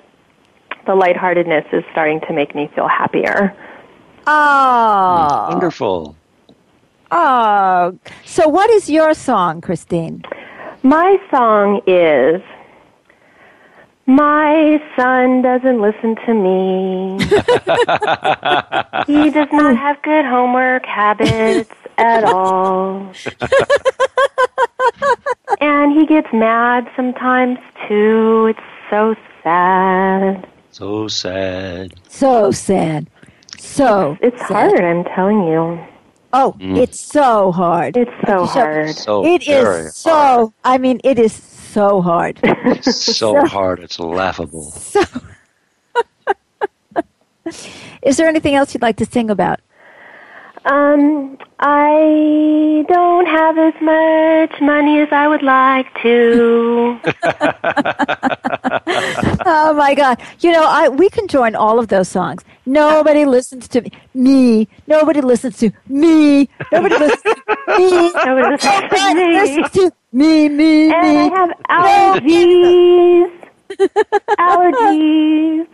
the 0.85 0.95
lightheartedness 0.95 1.65
is 1.73 1.83
starting 1.91 2.21
to 2.21 2.33
make 2.33 2.55
me 2.55 2.69
feel 2.73 2.87
happier. 2.87 3.53
Oh, 4.25 5.47
Wonderful. 5.51 6.15
Oh. 7.11 7.97
So, 8.25 8.47
what 8.47 8.69
is 8.69 8.89
your 8.89 9.13
song, 9.13 9.61
Christine? 9.61 10.23
My 10.83 11.17
song 11.29 11.81
is 11.87 12.41
My 14.05 14.81
son 14.95 15.41
doesn't 15.41 15.81
listen 15.81 16.15
to 16.25 16.33
me. 16.33 17.17
he 19.07 19.29
does 19.29 19.49
not 19.51 19.75
have 19.77 20.01
good 20.03 20.25
homework 20.25 20.85
habits 20.85 21.71
at 21.97 22.23
all. 22.23 23.11
and 25.59 25.91
he 25.93 26.05
gets 26.05 26.27
mad 26.33 26.89
sometimes 26.95 27.59
too. 27.87 28.47
It's 28.47 28.59
so 28.89 29.15
sad. 29.43 30.47
So 30.71 31.07
sad. 31.07 31.93
So 32.07 32.51
sad. 32.51 33.07
So 33.57 34.17
It's 34.21 34.39
sad. 34.39 34.71
hard, 34.71 34.81
I'm 34.83 35.03
telling 35.03 35.45
you. 35.47 35.79
Oh, 36.31 36.55
it's 36.59 36.99
so 36.99 37.51
hard. 37.51 37.97
It's 37.97 38.11
so 38.27 38.45
So- 38.45 38.59
hard. 38.59 38.95
So 38.95 39.25
It 39.25 39.45
very 39.45 39.87
is 39.87 39.95
so. 39.95 40.11
hard. 40.11 40.49
I 40.63 40.77
mean, 40.77 40.99
it 41.03 41.17
is 41.19 41.33
so 41.33 42.01
hard. 42.01 42.39
It's 42.43 42.95
so 43.17 43.45
hard. 43.45 43.79
It's 43.79 43.99
laughable. 43.99 44.71
so. 44.71 45.01
is 48.03 48.17
there 48.17 48.27
anything 48.27 48.55
else 48.55 48.73
you'd 48.73 48.81
like 48.83 48.97
to 48.97 49.05
sing 49.05 49.29
about? 49.31 49.59
Um, 50.65 51.37
I 51.59 52.85
don't 52.89 53.25
have 53.25 53.57
as 53.57 53.73
much 53.81 54.61
money 54.61 54.99
as 54.99 55.07
I 55.11 55.27
would 55.27 55.41
like 55.43 55.87
to. 56.03 56.99
Oh 59.45 59.73
my 59.73 59.93
God! 59.95 60.19
You 60.41 60.51
know, 60.51 60.63
I 60.65 60.89
we 60.89 61.09
can 61.09 61.27
join 61.27 61.55
all 61.55 61.79
of 61.79 61.87
those 61.87 62.07
songs. 62.09 62.43
Nobody 62.69 63.25
listens 63.25 63.67
to 63.69 63.81
me. 63.81 63.91
me. 64.13 64.67
Nobody 64.85 65.21
listens 65.21 65.57
to 65.57 65.71
me. 65.87 66.47
Nobody 66.71 66.95
listens 66.97 67.23
to 67.23 67.35
me. 67.79 68.11
Nobody 68.13 68.49
listens 68.51 68.91
to 68.91 69.13
me. 69.15 69.33
listens 69.39 69.71
to 69.71 69.91
me. 70.11 70.49
Me. 70.49 70.91
And 70.93 71.01
me. 71.01 71.19
I 71.19 71.35
have 71.35 72.21
allergies. 72.21 73.31
allergies. 74.39 75.67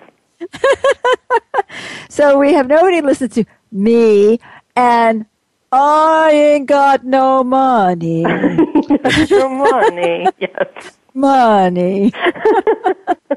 So 2.10 2.38
we 2.40 2.54
have 2.54 2.68
nobody 2.68 3.02
listens 3.02 3.34
to 3.36 3.46
me, 3.72 4.40
and 4.76 5.26
I 5.72 6.32
ain't 6.32 6.68
got 6.68 7.04
no 7.04 7.44
money. 7.44 8.24
No 9.30 9.50
money. 9.50 10.28
Yes. 10.40 10.98
money. 11.14 12.12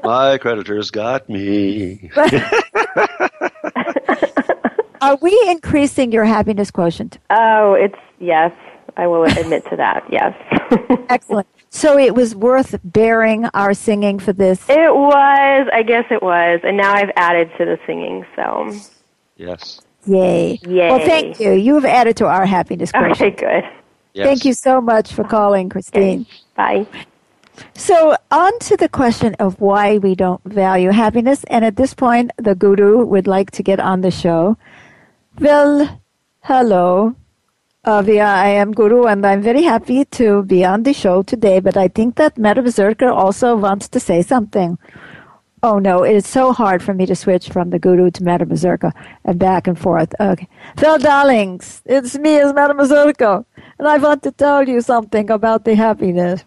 My 0.03 0.37
creditors 0.37 0.91
got 0.91 1.27
me. 1.29 2.09
Are 5.01 5.15
we 5.21 5.37
increasing 5.47 6.11
your 6.11 6.25
happiness 6.25 6.71
quotient? 6.71 7.19
Oh, 7.29 7.73
it's 7.73 7.97
yes. 8.19 8.51
I 8.97 9.07
will 9.07 9.23
admit 9.37 9.63
to 9.69 9.75
that. 9.77 10.03
Yes. 10.11 10.33
Excellent. 11.09 11.47
So 11.69 11.97
it 11.97 12.15
was 12.15 12.35
worth 12.35 12.79
bearing 12.83 13.45
our 13.53 13.73
singing 13.73 14.19
for 14.19 14.33
this. 14.33 14.67
it 14.69 14.93
was. 14.93 15.67
I 15.71 15.83
guess 15.83 16.05
it 16.09 16.21
was. 16.21 16.59
And 16.63 16.77
now 16.77 16.93
I've 16.93 17.11
added 17.15 17.51
to 17.57 17.65
the 17.65 17.79
singing. 17.85 18.25
So 18.35 18.73
Yes. 19.37 19.79
Yay. 20.05 20.59
Yay. 20.67 20.89
Well, 20.89 20.99
thank 20.99 21.39
you. 21.39 21.51
You've 21.53 21.85
added 21.85 22.17
to 22.17 22.25
our 22.25 22.45
happiness 22.45 22.91
quotient. 22.91 23.21
okay, 23.21 23.29
good. 23.31 23.63
Yes. 24.13 24.25
Thank 24.25 24.45
you 24.45 24.53
so 24.53 24.81
much 24.81 25.13
for 25.13 25.23
calling, 25.23 25.69
Christine. 25.69 26.25
Bye. 26.55 26.87
So, 27.75 28.15
on 28.31 28.57
to 28.59 28.77
the 28.77 28.87
question 28.89 29.35
of 29.35 29.59
why 29.59 29.97
we 29.97 30.15
don't 30.15 30.41
value 30.45 30.91
happiness. 30.91 31.43
And 31.45 31.63
at 31.63 31.75
this 31.75 31.93
point, 31.93 32.31
the 32.37 32.55
guru 32.55 33.05
would 33.05 33.27
like 33.27 33.51
to 33.51 33.63
get 33.63 33.79
on 33.79 34.01
the 34.01 34.11
show. 34.11 34.57
Well, 35.39 36.01
hello. 36.41 37.15
Avia, 37.85 38.25
I 38.25 38.49
am 38.49 38.73
Guru, 38.73 39.05
and 39.05 39.25
I'm 39.25 39.41
very 39.41 39.63
happy 39.63 40.03
to 40.03 40.43
be 40.43 40.65
on 40.65 40.83
the 40.83 40.91
show 40.91 41.23
today. 41.23 41.61
But 41.61 41.77
I 41.77 41.87
think 41.87 42.15
that 42.15 42.37
Madam 42.37 42.65
Zerka 42.65 43.09
also 43.09 43.55
wants 43.55 43.87
to 43.87 44.01
say 44.01 44.21
something. 44.21 44.77
Oh 45.63 45.79
no, 45.79 46.03
it 46.03 46.13
is 46.13 46.27
so 46.27 46.51
hard 46.51 46.83
for 46.83 46.93
me 46.93 47.05
to 47.05 47.15
switch 47.15 47.47
from 47.47 47.69
the 47.69 47.79
Guru 47.79 48.11
to 48.11 48.23
Madam 48.23 48.49
Zerka 48.49 48.91
and 49.23 49.39
back 49.39 49.65
and 49.65 49.79
forth. 49.79 50.13
Okay. 50.19 50.49
Well, 50.81 50.99
darlings, 50.99 51.83
it's 51.85 52.17
me 52.17 52.37
as 52.39 52.53
Madam 52.53 52.79
Zerka, 52.79 53.45
and 53.77 53.87
I 53.87 53.97
want 53.97 54.23
to 54.23 54.31
tell 54.31 54.67
you 54.67 54.81
something 54.81 55.29
about 55.29 55.63
the 55.63 55.75
happiness. 55.75 56.43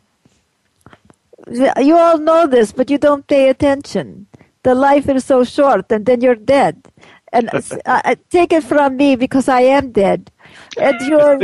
You 1.51 1.97
all 1.97 2.19
know 2.19 2.47
this, 2.47 2.73
but 2.73 2.91
you 2.91 2.99
don't 2.99 3.27
pay 3.27 3.49
attention. 3.49 4.27
The 4.65 4.75
life 4.75 5.09
is 5.09 5.25
so 5.25 5.45
short, 5.45 5.91
and 5.91 6.05
then 6.05 6.21
you're 6.21 6.37
dead. 6.37 6.87
And 7.33 7.49
uh, 7.53 7.63
uh, 7.87 8.15
take 8.31 8.53
it 8.53 8.65
from 8.65 8.97
me 8.97 9.17
because 9.17 9.49
I 9.49 9.63
am 9.63 9.93
dead. 9.93 10.31
And 10.79 11.01
you're 11.03 11.41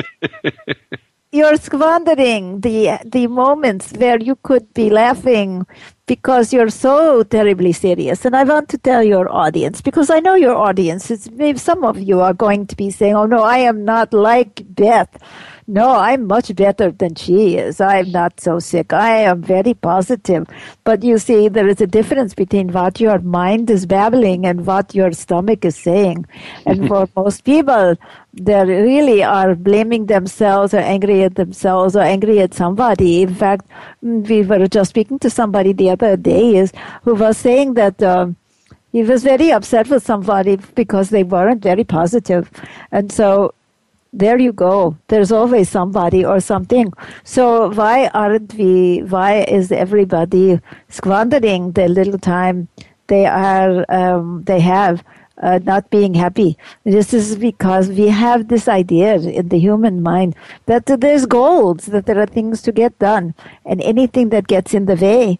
you're 1.32 1.56
squandering 1.56 2.60
the 2.60 2.98
the 3.04 3.26
moments 3.26 3.92
where 3.92 4.18
you 4.20 4.36
could 4.42 4.72
be 4.74 4.90
laughing 4.90 5.66
because 6.06 6.52
you're 6.52 6.70
so 6.70 7.22
terribly 7.22 7.72
serious. 7.72 8.24
And 8.24 8.34
I 8.34 8.44
want 8.44 8.68
to 8.70 8.78
tell 8.78 9.02
your 9.02 9.30
audience 9.32 9.80
because 9.80 10.10
I 10.10 10.20
know 10.20 10.34
your 10.34 10.56
audience. 10.56 11.10
It's, 11.10 11.30
maybe 11.30 11.58
some 11.58 11.84
of 11.84 11.98
you 12.00 12.20
are 12.20 12.34
going 12.34 12.66
to 12.66 12.76
be 12.76 12.90
saying, 12.90 13.14
"Oh 13.14 13.26
no, 13.26 13.42
I 13.42 13.58
am 13.58 13.84
not 13.84 14.12
like 14.12 14.62
Beth." 14.68 15.16
No, 15.70 15.90
I'm 15.90 16.26
much 16.26 16.56
better 16.56 16.90
than 16.90 17.14
she 17.14 17.58
is. 17.58 17.78
I'm 17.78 18.10
not 18.10 18.40
so 18.40 18.58
sick. 18.58 18.94
I 18.94 19.18
am 19.18 19.42
very 19.42 19.74
positive. 19.74 20.48
But 20.84 21.04
you 21.04 21.18
see, 21.18 21.48
there 21.48 21.68
is 21.68 21.82
a 21.82 21.86
difference 21.86 22.32
between 22.34 22.72
what 22.72 23.00
your 23.00 23.18
mind 23.18 23.68
is 23.68 23.84
babbling 23.84 24.46
and 24.46 24.66
what 24.66 24.94
your 24.94 25.12
stomach 25.12 25.66
is 25.66 25.76
saying. 25.76 26.24
And 26.64 26.88
for 26.88 27.06
most 27.16 27.44
people, 27.44 27.96
they 28.32 28.64
really 28.64 29.22
are 29.22 29.54
blaming 29.54 30.06
themselves 30.06 30.72
or 30.72 30.78
angry 30.78 31.22
at 31.22 31.34
themselves 31.34 31.94
or 31.94 32.00
angry 32.00 32.40
at 32.40 32.54
somebody. 32.54 33.20
In 33.20 33.34
fact, 33.34 33.66
mm, 34.02 34.26
we 34.26 34.42
were 34.44 34.66
just 34.68 34.88
speaking 34.90 35.18
to 35.18 35.28
somebody 35.28 35.74
the 35.74 35.90
other 35.90 36.16
day 36.16 36.56
is 36.56 36.72
who 37.02 37.14
was 37.14 37.36
saying 37.36 37.74
that. 37.74 38.02
Um, 38.02 38.36
he 38.90 39.02
was 39.02 39.22
very 39.22 39.52
upset 39.52 39.88
with 39.88 40.02
somebody 40.02 40.56
because 40.74 41.10
they 41.10 41.22
weren't 41.22 41.62
very 41.62 41.84
positive. 41.84 42.50
And 42.90 43.12
so 43.12 43.52
there 44.12 44.38
you 44.38 44.52
go. 44.52 44.96
There's 45.08 45.32
always 45.32 45.68
somebody 45.68 46.24
or 46.24 46.40
something. 46.40 46.92
So 47.24 47.70
why 47.72 48.08
aren't 48.08 48.54
we, 48.54 49.00
why 49.00 49.42
is 49.42 49.70
everybody 49.70 50.60
squandering 50.88 51.72
the 51.72 51.88
little 51.88 52.18
time 52.18 52.68
they 53.06 53.26
are, 53.26 53.84
um, 53.88 54.44
they 54.44 54.60
have 54.60 55.04
uh, 55.42 55.60
not 55.62 55.90
being 55.90 56.14
happy? 56.14 56.56
This 56.84 57.12
is 57.12 57.36
because 57.36 57.88
we 57.88 58.08
have 58.08 58.48
this 58.48 58.66
idea 58.68 59.16
in 59.16 59.48
the 59.48 59.58
human 59.58 60.02
mind 60.02 60.34
that 60.66 60.86
there's 60.86 61.26
goals, 61.26 61.86
that 61.86 62.06
there 62.06 62.18
are 62.18 62.26
things 62.26 62.62
to 62.62 62.72
get 62.72 62.98
done, 62.98 63.34
and 63.64 63.80
anything 63.82 64.30
that 64.30 64.46
gets 64.46 64.74
in 64.74 64.86
the 64.86 64.96
way 64.96 65.38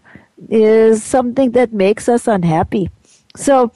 is 0.48 1.02
something 1.02 1.52
that 1.52 1.72
makes 1.72 2.08
us 2.08 2.28
unhappy. 2.28 2.90
So, 3.34 3.72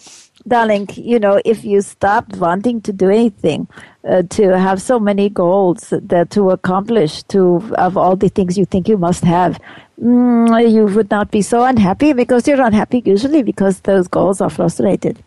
darling, 0.46 0.88
you 0.94 1.18
know, 1.18 1.40
if 1.44 1.64
you 1.64 1.80
stopped 1.80 2.36
wanting 2.36 2.80
to 2.82 2.92
do 2.92 3.08
anything, 3.08 3.68
uh, 4.08 4.22
to 4.30 4.58
have 4.58 4.82
so 4.82 4.98
many 4.98 5.28
goals 5.28 5.92
that 5.92 6.30
to 6.30 6.50
accomplish, 6.50 7.22
to 7.24 7.62
of 7.76 7.96
all 7.96 8.16
the 8.16 8.28
things 8.28 8.58
you 8.58 8.64
think 8.64 8.88
you 8.88 8.98
must 8.98 9.24
have, 9.24 9.60
mm, 10.00 10.70
you 10.70 10.86
would 10.86 11.10
not 11.10 11.30
be 11.30 11.42
so 11.42 11.64
unhappy 11.64 12.12
because 12.12 12.48
you're 12.48 12.60
unhappy 12.60 13.02
usually 13.04 13.42
because 13.42 13.80
those 13.80 14.08
goals 14.08 14.40
are 14.40 14.50
frustrated. 14.50 15.22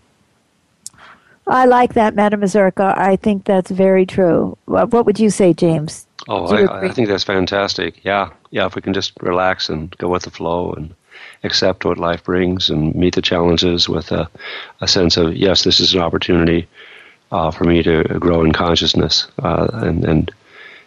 I 1.48 1.66
like 1.66 1.94
that, 1.94 2.16
Madam 2.16 2.42
Mazurka. 2.42 2.98
I 2.98 3.16
think 3.18 3.46
that's 3.46 3.70
very 3.70 4.06
true. 4.06 4.58
What 4.66 5.06
would 5.06 5.20
you 5.20 5.30
say, 5.30 5.54
James? 5.54 6.08
Oh, 6.28 6.48
I. 6.48 6.88
I 6.88 6.90
think 6.90 7.08
that's 7.08 7.24
fantastic. 7.24 8.04
Yeah, 8.04 8.32
yeah. 8.50 8.66
If 8.66 8.76
we 8.76 8.82
can 8.82 8.94
just 8.94 9.14
relax 9.22 9.70
and 9.70 9.96
go 9.98 10.08
with 10.08 10.24
the 10.24 10.32
flow 10.32 10.74
and 10.74 10.96
accept 11.44 11.86
what 11.86 11.98
life 11.98 12.24
brings 12.24 12.70
and 12.70 12.96
meet 12.96 13.16
the 13.16 13.22
challenges 13.22 13.88
with 13.90 14.12
a, 14.12 14.30
a 14.82 14.88
sense 14.88 15.18
of 15.18 15.36
yes, 15.36 15.64
this 15.64 15.80
is 15.80 15.94
an 15.94 16.02
opportunity 16.02 16.68
uh, 17.32 17.52
for 17.52 17.64
me 17.66 17.84
to 17.84 18.04
grow 18.20 18.44
in 18.44 18.52
consciousness 18.52 19.28
uh, 19.44 19.68
and 19.74 20.06
and 20.06 20.32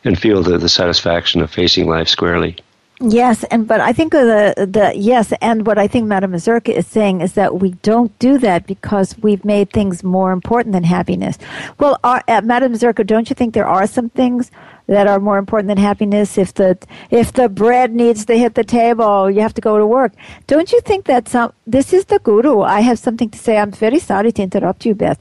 and 0.05 0.19
feel 0.19 0.43
the, 0.43 0.59
the 0.59 0.69
satisfaction 0.69 1.43
of 1.43 1.51
facing 1.51 1.87
life 1.89 2.09
squarely. 2.09 2.57
Yes, 3.01 3.45
and 3.45 3.69
but 3.69 3.81
I 3.81 3.93
think 3.93 4.11
the 4.11 4.55
the 4.57 4.93
yes, 4.97 5.33
and 5.41 5.65
what 5.65 5.79
I 5.79 5.87
think 5.87 6.09
Madam 6.09 6.33
Mazurka 6.33 6.77
is 6.77 6.85
saying 6.89 7.21
is 7.21 7.35
that 7.35 7.61
we 7.61 7.71
don't 7.83 8.17
do 8.19 8.39
that 8.39 8.67
because 8.67 9.17
we've 9.19 9.45
made 9.45 9.71
things 9.71 10.03
more 10.03 10.33
important 10.33 10.73
than 10.73 10.83
happiness. 10.83 11.39
Well, 11.79 12.01
are, 12.03 12.25
uh, 12.27 12.41
Madam 12.43 12.73
Mazurka, 12.73 13.05
don't 13.07 13.31
you 13.31 13.35
think 13.35 13.55
there 13.55 13.69
are 13.69 13.87
some 13.87 14.09
things 14.11 14.51
that 14.89 15.07
are 15.07 15.21
more 15.21 15.39
important 15.39 15.69
than 15.69 15.79
happiness? 15.79 16.37
If 16.37 16.55
the 16.55 16.77
if 17.11 17.33
the 17.35 17.49
bread 17.49 17.95
needs 17.95 18.25
to 18.25 18.37
hit 18.37 18.57
the 18.57 18.65
table, 18.65 19.31
you 19.31 19.43
have 19.43 19.55
to 19.55 19.61
go 19.61 19.79
to 19.79 19.87
work. 19.87 20.13
Don't 20.49 20.73
you 20.73 20.81
think 20.81 21.05
that 21.05 21.29
some? 21.29 21.53
This 21.69 21.93
is 21.93 22.07
the 22.07 22.19
guru. 22.19 22.63
I 22.63 22.81
have 22.81 22.99
something 22.99 23.31
to 23.31 23.39
say. 23.39 23.59
I'm 23.59 23.71
very 23.71 24.01
sorry 24.01 24.33
to 24.33 24.43
interrupt 24.43 24.85
you, 24.85 24.97
Beth. 24.97 25.21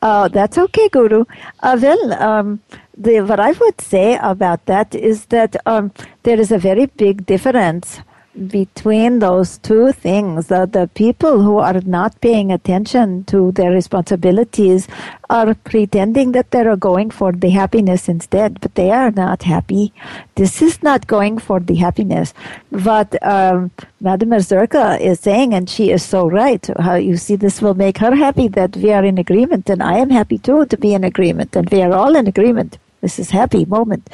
Uh, 0.00 0.28
that's 0.28 0.56
okay, 0.56 0.88
Guru. 0.88 1.24
Uh, 1.60 1.78
well, 1.80 2.12
um, 2.22 2.60
the, 2.98 3.20
what 3.20 3.40
I 3.40 3.52
would 3.52 3.80
say 3.80 4.18
about 4.20 4.66
that 4.66 4.94
is 4.94 5.26
that 5.26 5.56
um, 5.66 5.92
there 6.24 6.40
is 6.40 6.50
a 6.50 6.58
very 6.58 6.86
big 6.86 7.26
difference 7.26 8.00
between 8.46 9.18
those 9.18 9.58
two 9.58 9.90
things. 9.92 10.46
The, 10.46 10.66
the 10.66 10.88
people 10.94 11.42
who 11.42 11.58
are 11.58 11.80
not 11.84 12.20
paying 12.20 12.52
attention 12.52 13.24
to 13.24 13.52
their 13.52 13.70
responsibilities 13.72 14.86
are 15.28 15.54
pretending 15.54 16.32
that 16.32 16.50
they're 16.50 16.76
going 16.76 17.10
for 17.10 17.32
the 17.32 17.50
happiness 17.50 18.08
instead, 18.08 18.60
but 18.60 18.74
they 18.74 18.90
are 18.90 19.10
not 19.10 19.42
happy. 19.42 19.92
This 20.36 20.62
is 20.62 20.82
not 20.82 21.06
going 21.06 21.38
for 21.38 21.58
the 21.58 21.74
happiness. 21.76 22.32
But 22.70 23.20
um, 23.26 23.72
Madame 24.00 24.30
Mazurka 24.30 25.00
is 25.00 25.18
saying, 25.20 25.52
and 25.54 25.68
she 25.68 25.90
is 25.90 26.04
so 26.04 26.28
right, 26.28 26.64
how 26.78 26.94
you 26.94 27.16
see 27.16 27.34
this 27.36 27.60
will 27.60 27.74
make 27.74 27.98
her 27.98 28.14
happy 28.14 28.48
that 28.48 28.76
we 28.76 28.92
are 28.92 29.04
in 29.04 29.18
agreement, 29.18 29.68
and 29.68 29.82
I 29.82 29.98
am 29.98 30.10
happy 30.10 30.38
too 30.38 30.66
to 30.66 30.76
be 30.76 30.94
in 30.94 31.02
agreement, 31.02 31.56
and 31.56 31.68
we 31.70 31.82
are 31.82 31.92
all 31.92 32.14
in 32.14 32.28
agreement. 32.28 32.78
This 33.00 33.18
is 33.18 33.30
happy 33.30 33.64
moment. 33.64 34.08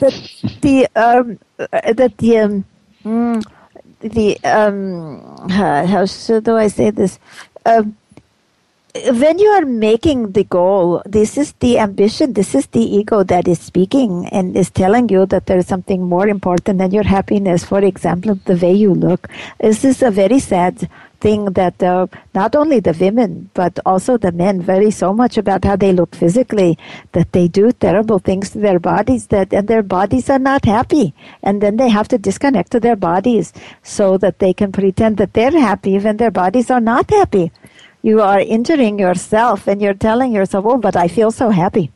That 0.00 0.14
the 0.60 0.88
um, 0.96 1.38
uh, 1.58 1.92
that 1.92 2.16
the 2.18 2.38
um, 2.38 2.64
mm, 3.04 3.44
the 4.00 4.38
um, 4.44 5.48
how, 5.48 5.86
how 5.86 6.06
do 6.40 6.56
I 6.56 6.68
say 6.68 6.90
this? 6.90 7.18
Um, 7.64 7.96
when 8.94 9.38
you 9.38 9.48
are 9.48 9.64
making 9.64 10.32
the 10.32 10.44
goal, 10.44 11.02
this 11.06 11.38
is 11.38 11.52
the 11.60 11.78
ambition, 11.78 12.34
this 12.34 12.54
is 12.54 12.66
the 12.66 12.80
ego 12.80 13.22
that 13.22 13.48
is 13.48 13.58
speaking 13.58 14.26
and 14.26 14.54
is 14.54 14.68
telling 14.70 15.08
you 15.08 15.24
that 15.26 15.46
there 15.46 15.56
is 15.58 15.66
something 15.66 16.02
more 16.02 16.28
important 16.28 16.78
than 16.78 16.90
your 16.90 17.02
happiness. 17.04 17.64
For 17.64 17.80
example, 17.82 18.34
the 18.44 18.56
way 18.56 18.74
you 18.74 18.92
look. 18.94 19.28
This 19.58 19.84
is 19.84 20.02
a 20.02 20.10
very 20.10 20.38
sad 20.40 20.90
thing 21.24 21.44
that 21.60 21.82
uh, 21.82 22.06
not 22.34 22.56
only 22.60 22.80
the 22.80 22.96
women 23.04 23.50
but 23.54 23.78
also 23.86 24.16
the 24.16 24.32
men 24.42 24.64
worry 24.66 24.90
so 24.90 25.12
much 25.22 25.38
about 25.42 25.64
how 25.64 25.76
they 25.76 25.92
look 25.92 26.14
physically 26.22 26.76
that 27.12 27.32
they 27.32 27.46
do 27.48 27.70
terrible 27.86 28.18
things 28.18 28.50
to 28.50 28.58
their 28.58 28.80
bodies 28.90 29.26
that 29.28 29.52
and 29.52 29.68
their 29.68 29.86
bodies 29.96 30.28
are 30.28 30.44
not 30.50 30.64
happy 30.64 31.14
and 31.42 31.62
then 31.62 31.76
they 31.76 31.88
have 31.88 32.08
to 32.08 32.18
disconnect 32.18 32.72
to 32.72 32.80
their 32.80 32.96
bodies 32.96 33.52
so 33.82 34.18
that 34.18 34.38
they 34.38 34.52
can 34.52 34.72
pretend 34.72 35.16
that 35.16 35.32
they're 35.34 35.58
happy 35.70 35.98
when 35.98 36.16
their 36.16 36.34
bodies 36.42 36.70
are 36.70 36.84
not 36.92 37.08
happy 37.10 37.50
you 38.02 38.20
are 38.20 38.40
injuring 38.40 38.98
yourself 38.98 39.68
and 39.68 39.80
you're 39.80 39.94
telling 39.94 40.32
yourself, 40.32 40.64
oh, 40.66 40.76
but 40.76 40.96
I 40.96 41.06
feel 41.06 41.30
so 41.30 41.50
happy. 41.50 41.92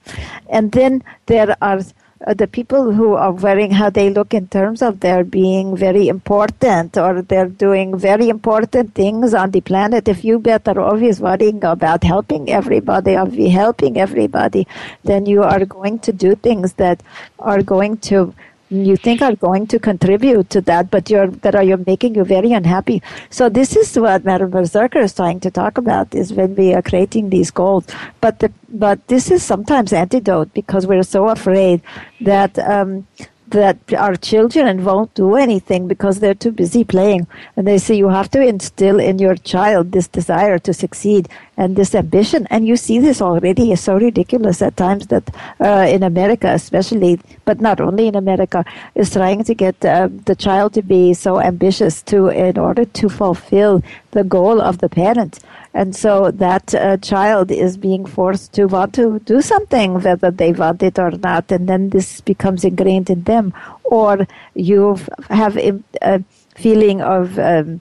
And 0.49 0.71
then 0.71 1.03
there 1.27 1.57
are 1.61 1.81
Uh, 2.25 2.33
the 2.33 2.47
people 2.47 2.93
who 2.93 3.13
are 3.13 3.33
wearing 3.33 3.71
how 3.71 3.91
they 3.91 4.09
look 4.09 4.33
in 4.33 4.49
terms 4.49 4.81
of 4.81 5.01
their 5.01 5.23
being 5.23 5.77
very 5.77 6.09
important 6.09 6.97
or 6.97 7.21
they're 7.21 7.49
doing 7.49 7.99
very 7.99 8.31
important 8.31 8.95
things 8.95 9.35
on 9.35 9.51
the 9.51 9.61
planet. 9.61 10.09
If 10.09 10.25
you 10.25 10.39
better 10.39 10.81
always 10.81 11.21
worrying 11.21 11.63
about 11.63 12.05
helping 12.05 12.49
everybody 12.49 13.17
or 13.17 13.27
be 13.27 13.51
helping 13.51 13.99
everybody, 13.99 14.67
then 15.05 15.27
you 15.27 15.43
are 15.43 15.67
going 15.67 15.99
to 16.01 16.13
do 16.13 16.35
things 16.37 16.73
that 16.75 17.03
are 17.39 17.63
going 17.63 17.99
to 18.09 18.35
you 18.69 18.97
think 18.97 19.23
are 19.23 19.35
going 19.37 19.67
to 19.69 19.79
contribute 19.79 20.51
to 20.51 20.61
that, 20.63 20.91
but 20.91 21.09
you're 21.09 21.29
that 21.29 21.55
are 21.55 21.63
you're 21.63 21.85
making 21.87 22.15
you 22.15 22.25
very 22.25 22.53
unhappy. 22.53 23.03
So 23.31 23.49
this 23.49 23.77
is 23.77 23.99
what 23.99 24.25
Madam 24.25 24.51
Berserker 24.51 25.01
is 25.01 25.15
trying 25.15 25.41
to 25.41 25.51
talk 25.51 25.79
about 25.79 26.15
is 26.15 26.33
when 26.33 26.55
we 26.57 26.75
are 26.75 26.83
creating 26.83 27.31
these 27.31 27.51
goals. 27.51 27.87
But 28.21 28.41
the, 28.41 28.53
but 28.69 29.07
this 29.09 29.31
is 29.31 29.43
sometimes 29.43 29.93
antidote 29.93 30.53
because 30.53 30.87
we're 30.87 31.03
so 31.03 31.29
afraid 31.29 31.81
that 32.21 32.59
um, 32.59 33.07
that 33.49 33.79
are 33.95 34.17
children 34.17 34.67
and 34.67 34.85
won't 34.85 35.15
do 35.15 35.37
anything 35.37 35.87
because 35.87 36.19
they're 36.19 36.35
too 36.35 36.51
busy 36.51 36.85
playing. 36.85 37.27
And 37.57 37.67
they 37.67 37.79
say 37.79 37.95
you 37.95 38.09
have 38.09 38.31
to 38.33 38.41
instill 38.41 38.99
in 38.99 39.19
your 39.19 39.37
child 39.37 39.93
this 39.93 40.09
desire 40.09 40.59
to 40.61 40.75
succeed 40.75 41.29
and 41.57 41.77
this 41.77 41.95
ambition. 41.95 42.47
And 42.51 42.67
you 42.67 42.77
see 42.77 42.99
this 42.99 43.23
already 43.23 43.73
is 43.73 43.81
so 43.81 43.97
ridiculous 43.97 44.63
at 44.63 44.77
times 44.77 45.07
that 45.09 45.31
uh, 45.61 45.87
in 45.89 46.03
America, 46.03 46.49
especially, 46.53 47.21
but 47.45 47.61
not 47.61 47.81
only 47.81 48.09
in 48.09 48.17
America, 48.17 48.65
is 48.95 49.13
trying 49.13 49.45
to 49.45 49.55
get 49.55 49.85
uh, 49.85 50.09
the 50.25 50.35
child 50.35 50.75
to 50.75 50.83
be 50.83 51.15
so 51.15 51.41
ambitious 51.41 52.03
to 52.03 52.29
in 52.29 52.59
order 52.59 52.85
to 52.85 53.09
fulfill 53.09 53.83
the 54.17 54.25
goal 54.25 54.61
of 54.69 54.79
the 54.79 54.89
parent. 54.89 55.35
And 55.81 55.95
so 55.95 56.13
that 56.45 56.75
uh, 56.75 56.97
child 57.13 57.51
is 57.51 57.77
being 57.77 58.05
forced 58.07 58.53
to 58.55 58.65
want 58.75 58.95
to 58.95 59.19
do 59.33 59.39
something, 59.53 60.01
whether 60.07 60.31
they 60.31 60.53
want 60.53 60.83
it 60.83 60.99
or 60.99 61.11
not. 61.29 61.53
And 61.55 61.69
then 61.71 61.91
this 61.91 62.09
becomes 62.33 62.65
ingrained 62.65 63.11
in 63.11 63.23
them. 63.25 63.53
Or 63.85 64.27
you 64.55 64.97
have 65.29 65.55
a 65.59 66.25
feeling 66.65 67.03
of 67.03 67.39
um, 67.39 67.81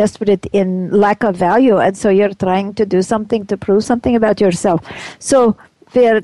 desperate 0.00 0.46
in 0.52 0.90
lack 0.90 1.22
of 1.22 1.36
value. 1.36 1.76
And 1.78 1.96
so 1.96 2.08
you're 2.18 2.34
trying 2.34 2.74
to 2.74 2.84
do 2.84 3.00
something 3.02 3.46
to 3.46 3.56
prove 3.56 3.84
something 3.84 4.16
about 4.16 4.40
yourself. 4.40 4.80
So 5.20 5.56
we 5.94 6.08
are, 6.08 6.20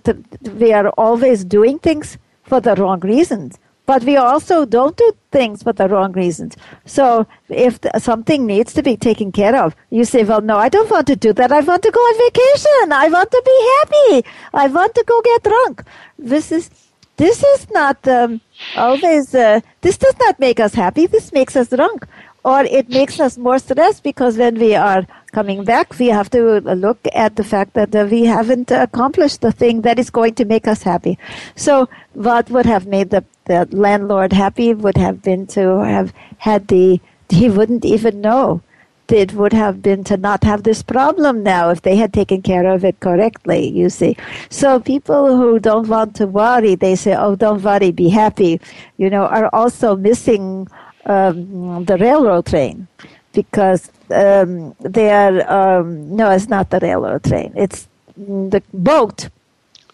we 0.62 0.72
are 0.72 0.88
always 1.06 1.44
doing 1.44 1.78
things 1.78 2.18
for 2.42 2.60
the 2.60 2.74
wrong 2.74 3.00
reasons. 3.00 3.58
But 3.86 4.02
we 4.04 4.16
also 4.16 4.64
don't 4.64 4.96
do 4.96 5.12
things 5.30 5.62
for 5.62 5.72
the 5.74 5.88
wrong 5.88 6.12
reasons. 6.12 6.56
So 6.86 7.26
if 7.50 7.78
something 7.98 8.46
needs 8.46 8.72
to 8.74 8.82
be 8.82 8.96
taken 8.96 9.30
care 9.30 9.54
of, 9.62 9.76
you 9.90 10.04
say, 10.04 10.24
well, 10.24 10.40
no, 10.40 10.56
I 10.56 10.70
don't 10.70 10.90
want 10.90 11.06
to 11.08 11.16
do 11.16 11.34
that. 11.34 11.52
I 11.52 11.60
want 11.60 11.82
to 11.82 11.90
go 11.90 12.00
on 12.00 12.30
vacation. 12.30 12.92
I 12.92 13.08
want 13.08 13.30
to 13.30 13.42
be 13.44 13.58
happy. 13.76 14.28
I 14.54 14.68
want 14.68 14.94
to 14.94 15.04
go 15.06 15.20
get 15.20 15.42
drunk. 15.42 15.84
This 16.18 16.50
is, 16.50 16.70
this 17.16 17.42
is 17.42 17.70
not 17.70 18.08
um, 18.08 18.40
always, 18.74 19.34
uh, 19.34 19.60
this 19.82 19.98
does 19.98 20.18
not 20.18 20.40
make 20.40 20.60
us 20.60 20.72
happy. 20.74 21.06
This 21.06 21.32
makes 21.32 21.54
us 21.54 21.68
drunk. 21.68 22.06
Or 22.42 22.62
it 22.64 22.88
makes 22.90 23.20
us 23.20 23.38
more 23.38 23.58
stressed 23.58 24.02
because 24.02 24.36
when 24.36 24.58
we 24.58 24.74
are 24.74 25.06
coming 25.32 25.64
back, 25.64 25.98
we 25.98 26.08
have 26.08 26.28
to 26.30 26.60
look 26.60 26.98
at 27.14 27.36
the 27.36 27.44
fact 27.44 27.72
that 27.74 27.94
uh, 27.94 28.06
we 28.10 28.24
haven't 28.24 28.70
accomplished 28.70 29.40
the 29.40 29.52
thing 29.52 29.80
that 29.82 29.98
is 29.98 30.10
going 30.10 30.34
to 30.34 30.44
make 30.44 30.66
us 30.68 30.82
happy. 30.82 31.18
So 31.56 31.88
what 32.12 32.50
would 32.50 32.66
have 32.66 32.86
made 32.86 33.10
the 33.10 33.24
the 33.46 33.68
landlord 33.70 34.32
happy 34.32 34.74
would 34.74 34.96
have 34.96 35.22
been 35.22 35.46
to 35.48 35.84
have 35.84 36.12
had 36.38 36.68
the, 36.68 37.00
he 37.28 37.48
wouldn't 37.48 37.84
even 37.84 38.20
know. 38.20 38.62
It 39.08 39.34
would 39.34 39.52
have 39.52 39.82
been 39.82 40.02
to 40.04 40.16
not 40.16 40.44
have 40.44 40.62
this 40.62 40.82
problem 40.82 41.42
now 41.42 41.68
if 41.68 41.82
they 41.82 41.96
had 41.96 42.14
taken 42.14 42.40
care 42.40 42.66
of 42.66 42.84
it 42.84 43.00
correctly, 43.00 43.68
you 43.68 43.90
see. 43.90 44.16
So 44.48 44.80
people 44.80 45.36
who 45.36 45.58
don't 45.58 45.88
want 45.88 46.16
to 46.16 46.26
worry, 46.26 46.74
they 46.74 46.96
say, 46.96 47.14
oh, 47.14 47.36
don't 47.36 47.62
worry, 47.62 47.90
be 47.90 48.08
happy, 48.08 48.60
you 48.96 49.10
know, 49.10 49.26
are 49.26 49.50
also 49.52 49.94
missing 49.94 50.68
um, 51.04 51.84
the 51.84 51.98
railroad 51.98 52.46
train 52.46 52.88
because 53.34 53.90
um, 54.10 54.74
they 54.80 55.10
are, 55.10 55.50
um, 55.50 56.16
no, 56.16 56.30
it's 56.30 56.48
not 56.48 56.70
the 56.70 56.80
railroad 56.80 57.24
train, 57.24 57.52
it's 57.54 57.86
the 58.16 58.62
boat. 58.72 59.28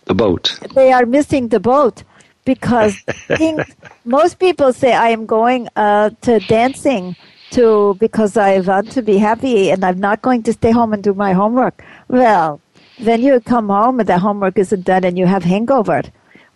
The 0.05 0.15
boat. 0.15 0.57
They 0.75 0.93
are 0.93 1.05
missing 1.05 1.49
the 1.49 1.61
boat 1.61 2.05
because 2.45 2.99
things, 3.37 3.65
most 4.05 4.39
people 4.39 4.73
say 4.73 4.93
I 4.93 5.09
am 5.09 5.27
going 5.27 5.69
uh, 5.77 6.11
to 6.23 6.41
dancing 6.41 7.17
to 7.51 7.97
because 7.99 8.37
I 8.37 8.61
want 8.61 8.93
to 8.93 9.03
be 9.03 9.19
happy 9.19 9.71
and 9.71 9.85
I'm 9.85 9.99
not 9.99 10.23
going 10.23 10.43
to 10.45 10.53
stay 10.53 10.71
home 10.71 10.93
and 10.93 11.03
do 11.03 11.15
my 11.15 11.33
homework. 11.33 11.85
Well, 12.09 12.61
then 12.99 13.23
you 13.23 13.41
come 13.41 13.69
home 13.69 14.01
and 14.01 14.09
the 14.09 14.19
homework 14.19 14.59
isn't 14.59 14.85
done 14.85 15.05
and 15.05 15.19
you 15.19 15.27
have 15.27 15.45
hangover 15.45 16.03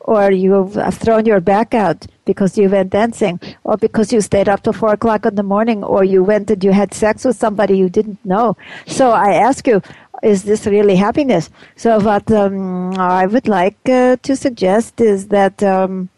or 0.04 0.30
you've 0.30 0.74
thrown 0.94 1.24
your 1.24 1.40
back 1.40 1.74
out 1.74 2.06
because 2.26 2.56
you 2.58 2.68
went 2.68 2.90
dancing, 2.90 3.40
or 3.64 3.76
because 3.76 4.12
you 4.12 4.20
stayed 4.20 4.48
up 4.48 4.62
till 4.62 4.72
four 4.72 4.92
o'clock 4.92 5.26
in 5.26 5.34
the 5.34 5.42
morning, 5.42 5.82
or 5.82 6.04
you 6.04 6.22
went 6.22 6.50
and 6.50 6.62
you 6.62 6.72
had 6.72 6.92
sex 6.94 7.24
with 7.24 7.36
somebody 7.36 7.76
you 7.76 7.88
didn't 7.88 8.22
know. 8.24 8.56
So 8.86 9.10
I 9.10 9.32
ask 9.34 9.66
you, 9.66 9.82
is 10.24 10.42
this 10.42 10.66
really 10.66 10.96
happiness? 10.96 11.50
So 11.76 12.00
what 12.00 12.30
um, 12.32 12.98
I 12.98 13.26
would 13.26 13.46
like 13.46 13.76
uh, 13.88 14.16
to 14.22 14.36
suggest 14.36 15.00
is 15.00 15.28
that 15.28 15.62
um, 15.62 16.08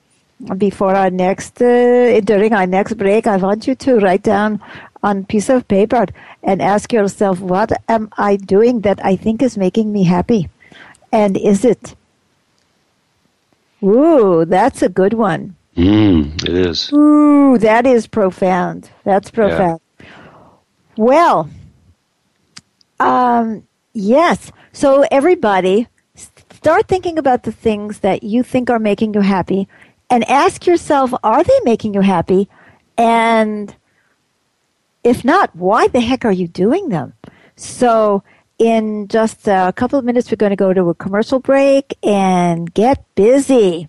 before 0.56 0.94
our 0.94 1.10
next, 1.10 1.60
uh, 1.60 2.20
during 2.20 2.52
our 2.52 2.66
next 2.66 2.94
break, 2.94 3.26
I 3.26 3.36
want 3.36 3.66
you 3.66 3.74
to 3.74 3.98
write 3.98 4.22
down 4.22 4.62
on 5.02 5.24
piece 5.24 5.48
of 5.48 5.66
paper 5.68 6.06
and 6.42 6.62
ask 6.62 6.92
yourself, 6.92 7.40
what 7.40 7.72
am 7.88 8.08
I 8.16 8.36
doing 8.36 8.80
that 8.82 9.04
I 9.04 9.16
think 9.16 9.42
is 9.42 9.58
making 9.58 9.92
me 9.92 10.04
happy? 10.04 10.48
And 11.12 11.36
is 11.36 11.64
it? 11.64 11.94
Ooh, 13.82 14.44
that's 14.44 14.82
a 14.82 14.88
good 14.88 15.14
one. 15.14 15.56
Mm, 15.76 16.42
it 16.42 16.54
is. 16.54 16.92
Ooh, 16.92 17.58
that 17.58 17.86
is 17.86 18.06
profound. 18.06 18.90
That's 19.04 19.30
profound. 19.30 19.80
Yeah. 20.00 20.06
Well, 20.96 21.50
um, 22.98 23.66
Yes. 23.96 24.52
So 24.74 25.06
everybody, 25.10 25.88
start 26.14 26.86
thinking 26.86 27.16
about 27.16 27.44
the 27.44 27.50
things 27.50 28.00
that 28.00 28.22
you 28.22 28.42
think 28.42 28.68
are 28.68 28.78
making 28.78 29.14
you 29.14 29.22
happy 29.22 29.68
and 30.10 30.22
ask 30.28 30.66
yourself, 30.66 31.14
are 31.24 31.42
they 31.42 31.60
making 31.64 31.94
you 31.94 32.02
happy? 32.02 32.46
And 32.98 33.74
if 35.02 35.24
not, 35.24 35.56
why 35.56 35.88
the 35.88 36.00
heck 36.00 36.26
are 36.26 36.32
you 36.32 36.46
doing 36.46 36.90
them? 36.90 37.14
So 37.56 38.22
in 38.58 39.08
just 39.08 39.48
a 39.48 39.72
couple 39.74 39.98
of 39.98 40.04
minutes, 40.04 40.30
we're 40.30 40.36
going 40.36 40.50
to 40.50 40.56
go 40.56 40.74
to 40.74 40.90
a 40.90 40.94
commercial 40.94 41.40
break 41.40 41.96
and 42.02 42.72
get 42.74 43.02
busy. 43.14 43.88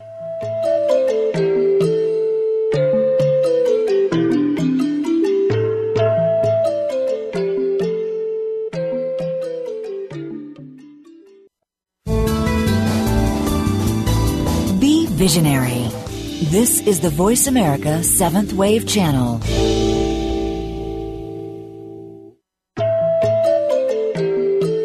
visionary. 15.18 15.90
This 16.52 16.80
is 16.86 17.00
the 17.00 17.10
Voice 17.10 17.48
America 17.48 18.04
Seventh 18.04 18.54
Wave 18.54 18.88
Channel. 18.88 19.40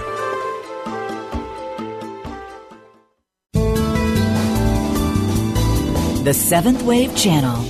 The 6.25 6.33
Seventh 6.33 6.83
Wave 6.85 7.15
Channel 7.15 7.67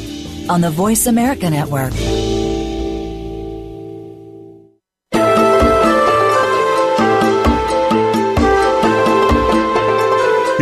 on 0.48 0.60
the 0.60 0.70
Voice 0.70 1.06
America 1.06 1.50
Network. 1.50 1.92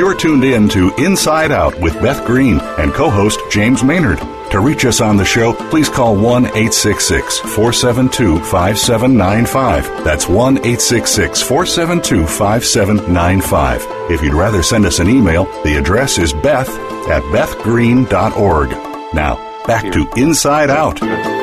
You're 0.00 0.14
tuned 0.14 0.44
in 0.44 0.66
to 0.70 0.94
Inside 0.96 1.52
Out 1.52 1.78
with 1.78 1.92
Beth 2.00 2.24
Green 2.24 2.58
and 2.58 2.90
co 2.94 3.10
host 3.10 3.38
James 3.50 3.84
Maynard. 3.84 4.18
To 4.50 4.60
reach 4.60 4.86
us 4.86 5.02
on 5.02 5.18
the 5.18 5.26
show, 5.26 5.52
please 5.52 5.90
call 5.90 6.16
1 6.16 6.46
866 6.46 7.40
472 7.40 8.38
5795. 8.38 10.02
That's 10.02 10.26
1 10.26 10.56
866 10.56 11.42
472 11.42 12.26
5795. 12.26 14.10
If 14.10 14.22
you'd 14.22 14.32
rather 14.32 14.62
send 14.62 14.86
us 14.86 15.00
an 15.00 15.10
email, 15.10 15.44
the 15.64 15.76
address 15.76 16.16
is 16.16 16.32
beth 16.32 16.70
at 17.10 17.22
bethgreen.org. 17.24 18.70
Now, 19.12 19.64
back 19.66 19.92
to 19.92 20.10
Inside 20.16 20.70
Out. 20.70 21.39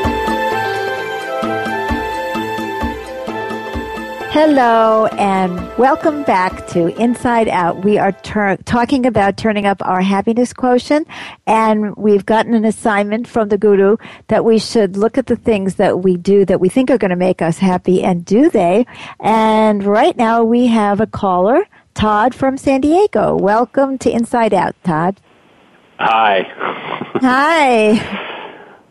Hello 4.39 5.07
and 5.13 5.57
welcome 5.79 6.21
back 6.21 6.67
to 6.67 6.95
Inside 7.01 7.47
Out. 7.47 7.83
We 7.83 7.97
are 7.97 8.11
ter- 8.11 8.57
talking 8.57 9.07
about 9.07 9.35
turning 9.35 9.65
up 9.65 9.83
our 9.83 10.01
happiness 10.01 10.53
quotient, 10.53 11.07
and 11.47 11.95
we've 11.95 12.23
gotten 12.23 12.53
an 12.53 12.63
assignment 12.63 13.27
from 13.27 13.49
the 13.49 13.57
guru 13.57 13.97
that 14.27 14.45
we 14.45 14.59
should 14.59 14.95
look 14.95 15.17
at 15.17 15.25
the 15.25 15.37
things 15.37 15.75
that 15.77 16.03
we 16.03 16.17
do 16.17 16.45
that 16.45 16.59
we 16.59 16.69
think 16.69 16.91
are 16.91 16.99
going 16.99 17.09
to 17.09 17.15
make 17.15 17.41
us 17.41 17.57
happy, 17.57 18.03
and 18.03 18.25
do 18.25 18.51
they? 18.51 18.85
And 19.19 19.83
right 19.83 20.15
now 20.15 20.43
we 20.43 20.67
have 20.67 21.01
a 21.01 21.07
caller, 21.07 21.65
Todd 21.95 22.35
from 22.35 22.57
San 22.57 22.81
Diego. 22.81 23.35
Welcome 23.35 23.97
to 23.97 24.11
Inside 24.11 24.53
Out, 24.53 24.75
Todd. 24.83 25.19
Hi. 25.97 26.43
Hi. 27.21 28.33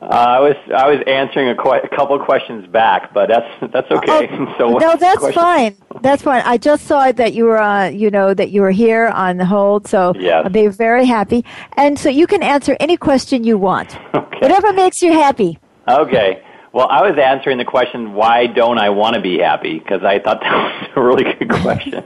Uh, 0.02 0.04
I 0.08 0.40
was 0.40 0.56
I 0.74 0.88
was 0.88 1.00
answering 1.06 1.48
a, 1.48 1.54
qu- 1.54 1.70
a 1.70 1.88
couple 1.88 2.18
questions 2.18 2.66
back, 2.66 3.14
but 3.14 3.28
that's 3.30 3.46
that's 3.72 3.90
okay. 3.90 4.28
Oh, 4.30 4.54
so 4.58 4.70
no, 4.78 4.94
that's 4.96 5.18
question? 5.18 5.32
fine. 5.42 5.76
That's 6.02 6.22
fine. 6.22 6.42
I 6.44 6.58
just 6.58 6.84
saw 6.86 7.10
that 7.12 7.32
you 7.32 7.44
were, 7.46 7.58
uh, 7.58 7.88
you 7.88 8.10
know, 8.10 8.34
that 8.34 8.50
you 8.50 8.60
were 8.60 8.70
here 8.70 9.06
on 9.08 9.38
the 9.38 9.46
hold, 9.46 9.88
so 9.88 10.12
Yes. 10.18 10.42
I'll 10.44 10.50
be 10.50 10.66
very 10.66 11.06
happy. 11.06 11.44
And 11.78 11.98
so 11.98 12.10
you 12.10 12.26
can 12.26 12.42
answer 12.42 12.76
any 12.78 12.98
question 12.98 13.42
you 13.44 13.56
want, 13.56 13.96
Okay. 14.14 14.38
whatever 14.40 14.74
makes 14.74 15.00
you 15.00 15.12
happy. 15.12 15.58
Okay. 15.88 16.42
Well, 16.74 16.88
I 16.90 17.00
was 17.08 17.18
answering 17.18 17.56
the 17.56 17.64
question, 17.64 18.12
why 18.12 18.46
don't 18.46 18.76
I 18.78 18.90
want 18.90 19.14
to 19.14 19.22
be 19.22 19.38
happy? 19.38 19.78
Because 19.78 20.02
I 20.04 20.18
thought 20.18 20.40
that 20.42 20.52
was 20.52 20.90
a 20.94 21.00
really 21.00 21.24
good 21.24 21.48
question. 21.62 22.04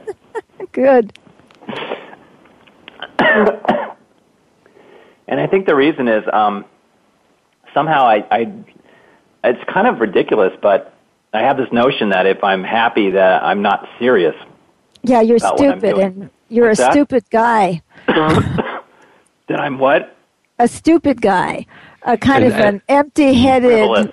Good. 0.70 1.12
and 5.26 5.40
I 5.40 5.48
think 5.48 5.66
the 5.66 5.74
reason 5.74 6.06
is 6.06 6.22
um, 6.32 6.64
somehow 7.74 8.04
I, 8.04 8.24
I, 8.30 8.52
it's 9.44 9.62
kind 9.72 9.86
of 9.86 10.00
ridiculous, 10.00 10.52
but 10.60 10.94
I 11.32 11.40
have 11.42 11.56
this 11.56 11.70
notion 11.72 12.10
that 12.10 12.26
if 12.26 12.42
I'm 12.44 12.64
happy, 12.64 13.10
that 13.10 13.42
I'm 13.42 13.62
not 13.62 13.88
serious. 13.98 14.34
Yeah, 15.02 15.20
you're 15.22 15.36
About 15.38 15.58
what 15.58 15.68
I'm 15.70 15.78
stupid, 15.80 15.94
doing. 15.94 16.06
and 16.06 16.30
you're 16.48 16.68
What's 16.68 16.80
a 16.80 16.82
that? 16.84 16.92
stupid 16.92 17.24
guy. 17.30 17.82
then 18.06 19.58
I'm 19.60 19.78
what? 19.78 20.16
A 20.58 20.68
stupid 20.68 21.20
guy. 21.22 21.66
A 22.02 22.16
kind 22.18 22.44
And- 22.44 22.52
of 22.52 22.58
an 22.60 22.82
empty-headed, 22.88 23.70
Frivolous. 23.70 24.12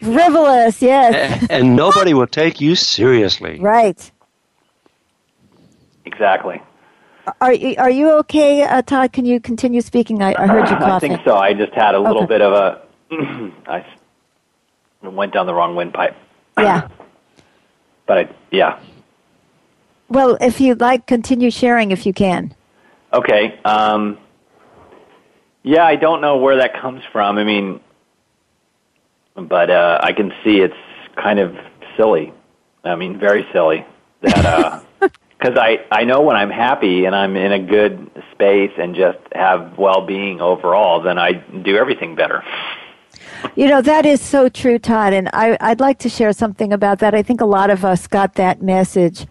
frivolous. 0.00 0.82
Yes, 0.82 1.42
A- 1.48 1.52
and 1.52 1.76
nobody 1.76 2.14
will 2.14 2.26
take 2.26 2.60
you 2.60 2.74
seriously. 2.76 3.58
right. 3.60 4.10
Exactly. 6.04 6.60
Are 7.40 7.52
you, 7.52 7.76
are 7.78 7.90
you 7.90 8.10
okay, 8.18 8.62
uh, 8.64 8.82
Todd? 8.82 9.12
Can 9.12 9.24
you 9.24 9.38
continue 9.38 9.80
speaking? 9.80 10.22
I, 10.22 10.34
I 10.36 10.46
heard 10.48 10.68
you 10.68 10.76
coughing. 10.76 11.12
I 11.12 11.16
think 11.16 11.24
so. 11.24 11.36
I 11.36 11.54
just 11.54 11.72
had 11.72 11.94
a 11.94 12.00
little 12.00 12.22
Okay. 12.24 12.26
bit 12.26 12.40
of 12.42 12.52
a. 12.52 12.82
I 13.66 13.84
went 15.02 15.32
down 15.32 15.46
the 15.46 15.54
wrong 15.54 15.76
windpipe. 15.76 16.16
Yeah. 16.58 16.88
But 18.04 18.18
I, 18.18 18.28
yeah. 18.50 18.80
Well, 20.08 20.36
if 20.40 20.60
you'd 20.60 20.80
like, 20.80 21.06
continue 21.06 21.52
sharing 21.52 21.92
if 21.92 22.04
you 22.04 22.12
can. 22.12 22.52
Okay. 23.12 23.58
Um, 23.64 24.18
yeah, 25.62 25.84
I 25.84 25.94
don't 25.94 26.20
know 26.20 26.36
where 26.36 26.56
that 26.56 26.74
comes 26.74 27.02
from. 27.12 27.38
I 27.38 27.44
mean, 27.44 27.80
but 29.36 29.70
uh, 29.70 30.00
I 30.02 30.12
can 30.12 30.32
see 30.42 30.58
it's 30.58 30.74
kind 31.16 31.38
of 31.38 31.56
silly. 31.96 32.32
I 32.84 32.96
mean, 32.96 33.18
very 33.18 33.46
silly. 33.52 33.86
That 34.22 34.84
because 35.00 35.56
I 35.56 35.84
I 35.90 36.04
know 36.04 36.22
when 36.22 36.36
I'm 36.36 36.50
happy 36.50 37.04
and 37.04 37.14
I'm 37.14 37.36
in 37.36 37.52
a 37.52 37.58
good 37.58 38.10
space 38.32 38.72
and 38.78 38.94
just 38.94 39.18
have 39.32 39.78
well 39.78 40.04
being 40.06 40.40
overall, 40.40 41.00
then 41.00 41.18
I 41.18 41.32
do 41.32 41.76
everything 41.76 42.16
better. 42.16 42.44
You 43.56 43.68
know, 43.68 43.82
that 43.82 44.06
is 44.06 44.20
so 44.20 44.48
true, 44.48 44.78
Todd. 44.78 45.12
And 45.12 45.28
I, 45.32 45.56
I'd 45.60 45.80
like 45.80 45.98
to 46.00 46.08
share 46.08 46.32
something 46.32 46.72
about 46.72 46.98
that. 47.00 47.14
I 47.14 47.22
think 47.22 47.40
a 47.40 47.46
lot 47.46 47.70
of 47.70 47.84
us 47.84 48.06
got 48.06 48.34
that 48.34 48.62
message. 48.62 49.26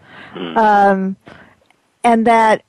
Um, 0.56 1.16
and 2.04 2.26
that 2.26 2.64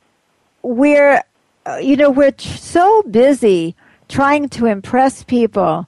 we're, 0.62 1.24
uh, 1.66 1.78
you 1.78 1.96
know, 1.96 2.10
we're 2.10 2.32
tr- 2.32 2.48
so 2.58 3.04
busy 3.04 3.76
trying 4.10 4.50
to 4.50 4.66
impress 4.66 5.24
people 5.24 5.88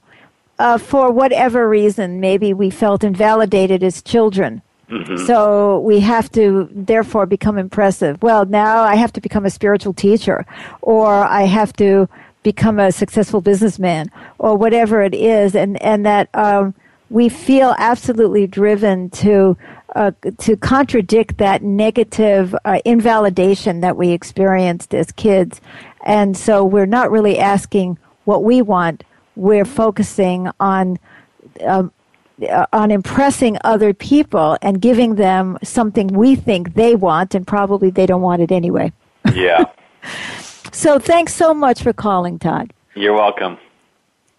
uh, 0.59 0.77
for 0.77 1.11
whatever 1.11 1.67
reason. 1.67 2.19
Maybe 2.19 2.53
we 2.53 2.69
felt 2.69 3.03
invalidated 3.03 3.83
as 3.83 4.01
children. 4.01 4.61
So 5.25 5.79
we 5.79 5.99
have 6.01 6.31
to 6.33 6.69
therefore 6.71 7.25
become 7.25 7.57
impressive. 7.57 8.21
Well, 8.21 8.45
now 8.45 8.83
I 8.83 8.95
have 8.95 9.11
to 9.13 9.21
become 9.21 9.43
a 9.43 9.49
spiritual 9.49 9.93
teacher, 9.93 10.45
or 10.81 11.07
I 11.11 11.43
have 11.43 11.73
to 11.77 12.07
become 12.45 12.79
a 12.79 12.91
successful 12.91 13.41
businessman, 13.41 14.09
or 14.37 14.55
whatever 14.55 15.01
it 15.01 15.15
is, 15.15 15.55
and 15.55 15.81
and 15.81 16.05
that 16.05 16.29
um, 16.35 16.75
we 17.09 17.27
feel 17.27 17.75
absolutely 17.79 18.45
driven 18.45 19.09
to 19.09 19.57
uh, 19.95 20.11
to 20.37 20.55
contradict 20.55 21.39
that 21.39 21.63
negative 21.63 22.55
uh, 22.63 22.79
invalidation 22.85 23.81
that 23.81 23.97
we 23.97 24.11
experienced 24.11 24.93
as 24.93 25.11
kids, 25.11 25.59
and 26.05 26.37
so 26.37 26.63
we're 26.63 26.85
not 26.85 27.09
really 27.11 27.39
asking 27.39 27.97
what 28.25 28.43
we 28.43 28.61
want. 28.61 29.03
We're 29.35 29.65
focusing 29.65 30.47
on 30.59 30.99
uh, 31.65 31.87
on 32.71 32.91
impressing 32.91 33.57
other 33.63 33.91
people 33.93 34.55
and 34.61 34.79
giving 34.79 35.15
them 35.15 35.57
something 35.63 36.07
we 36.09 36.35
think 36.35 36.75
they 36.75 36.95
want, 36.95 37.33
and 37.33 37.47
probably 37.47 37.89
they 37.89 38.05
don't 38.05 38.21
want 38.21 38.43
it 38.43 38.51
anyway. 38.51 38.93
Yeah. 39.33 39.65
So 40.75 40.99
thanks 40.99 41.33
so 41.33 41.53
much 41.53 41.81
for 41.81 41.93
calling, 41.93 42.37
Todd. 42.37 42.73
You're 42.95 43.13
welcome. 43.13 43.57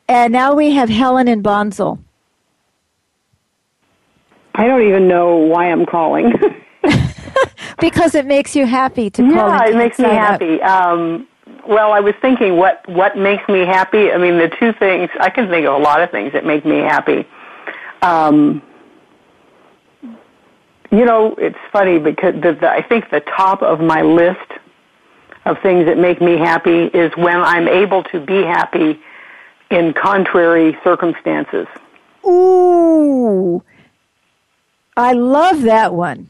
And 0.06 0.34
now 0.34 0.54
we 0.54 0.70
have 0.72 0.90
Helen 0.90 1.28
in 1.28 1.42
Bonsall. 1.42 1.98
I 4.54 4.66
don't 4.66 4.86
even 4.86 5.08
know 5.08 5.36
why 5.36 5.70
I'm 5.72 5.86
calling. 5.86 6.32
Because 7.78 8.14
it 8.14 8.24
makes 8.24 8.56
you 8.56 8.64
happy 8.64 9.10
to 9.10 9.22
call. 9.22 9.32
yeah, 9.32 9.66
it 9.66 9.76
makes 9.76 9.98
me 9.98 10.08
happy. 10.08 10.62
Um, 10.62 11.28
well, 11.68 11.92
I 11.92 12.00
was 12.00 12.14
thinking, 12.22 12.56
what 12.56 12.88
what 12.88 13.18
makes 13.18 13.46
me 13.50 13.66
happy? 13.66 14.10
I 14.10 14.16
mean, 14.16 14.38
the 14.38 14.48
two 14.48 14.72
things 14.72 15.10
I 15.20 15.28
can 15.28 15.50
think 15.50 15.66
of 15.66 15.74
a 15.74 15.78
lot 15.78 16.00
of 16.00 16.10
things 16.10 16.32
that 16.32 16.46
make 16.46 16.64
me 16.64 16.78
happy. 16.78 17.26
Um, 18.00 18.62
you 20.90 21.04
know, 21.04 21.34
it's 21.36 21.58
funny 21.70 21.98
because 21.98 22.34
the, 22.40 22.54
the, 22.58 22.70
I 22.70 22.80
think 22.80 23.10
the 23.10 23.20
top 23.20 23.62
of 23.62 23.80
my 23.80 24.00
list 24.00 24.52
of 25.46 25.58
things 25.62 25.86
that 25.86 25.96
make 25.96 26.20
me 26.20 26.36
happy 26.36 26.84
is 26.86 27.10
when 27.16 27.36
I'm 27.36 27.68
able 27.68 28.02
to 28.04 28.20
be 28.20 28.42
happy 28.42 29.00
in 29.70 29.94
contrary 29.94 30.76
circumstances. 30.84 31.66
Ooh, 32.26 33.62
I 34.96 35.12
love 35.12 35.62
that 35.62 35.94
one. 35.94 36.28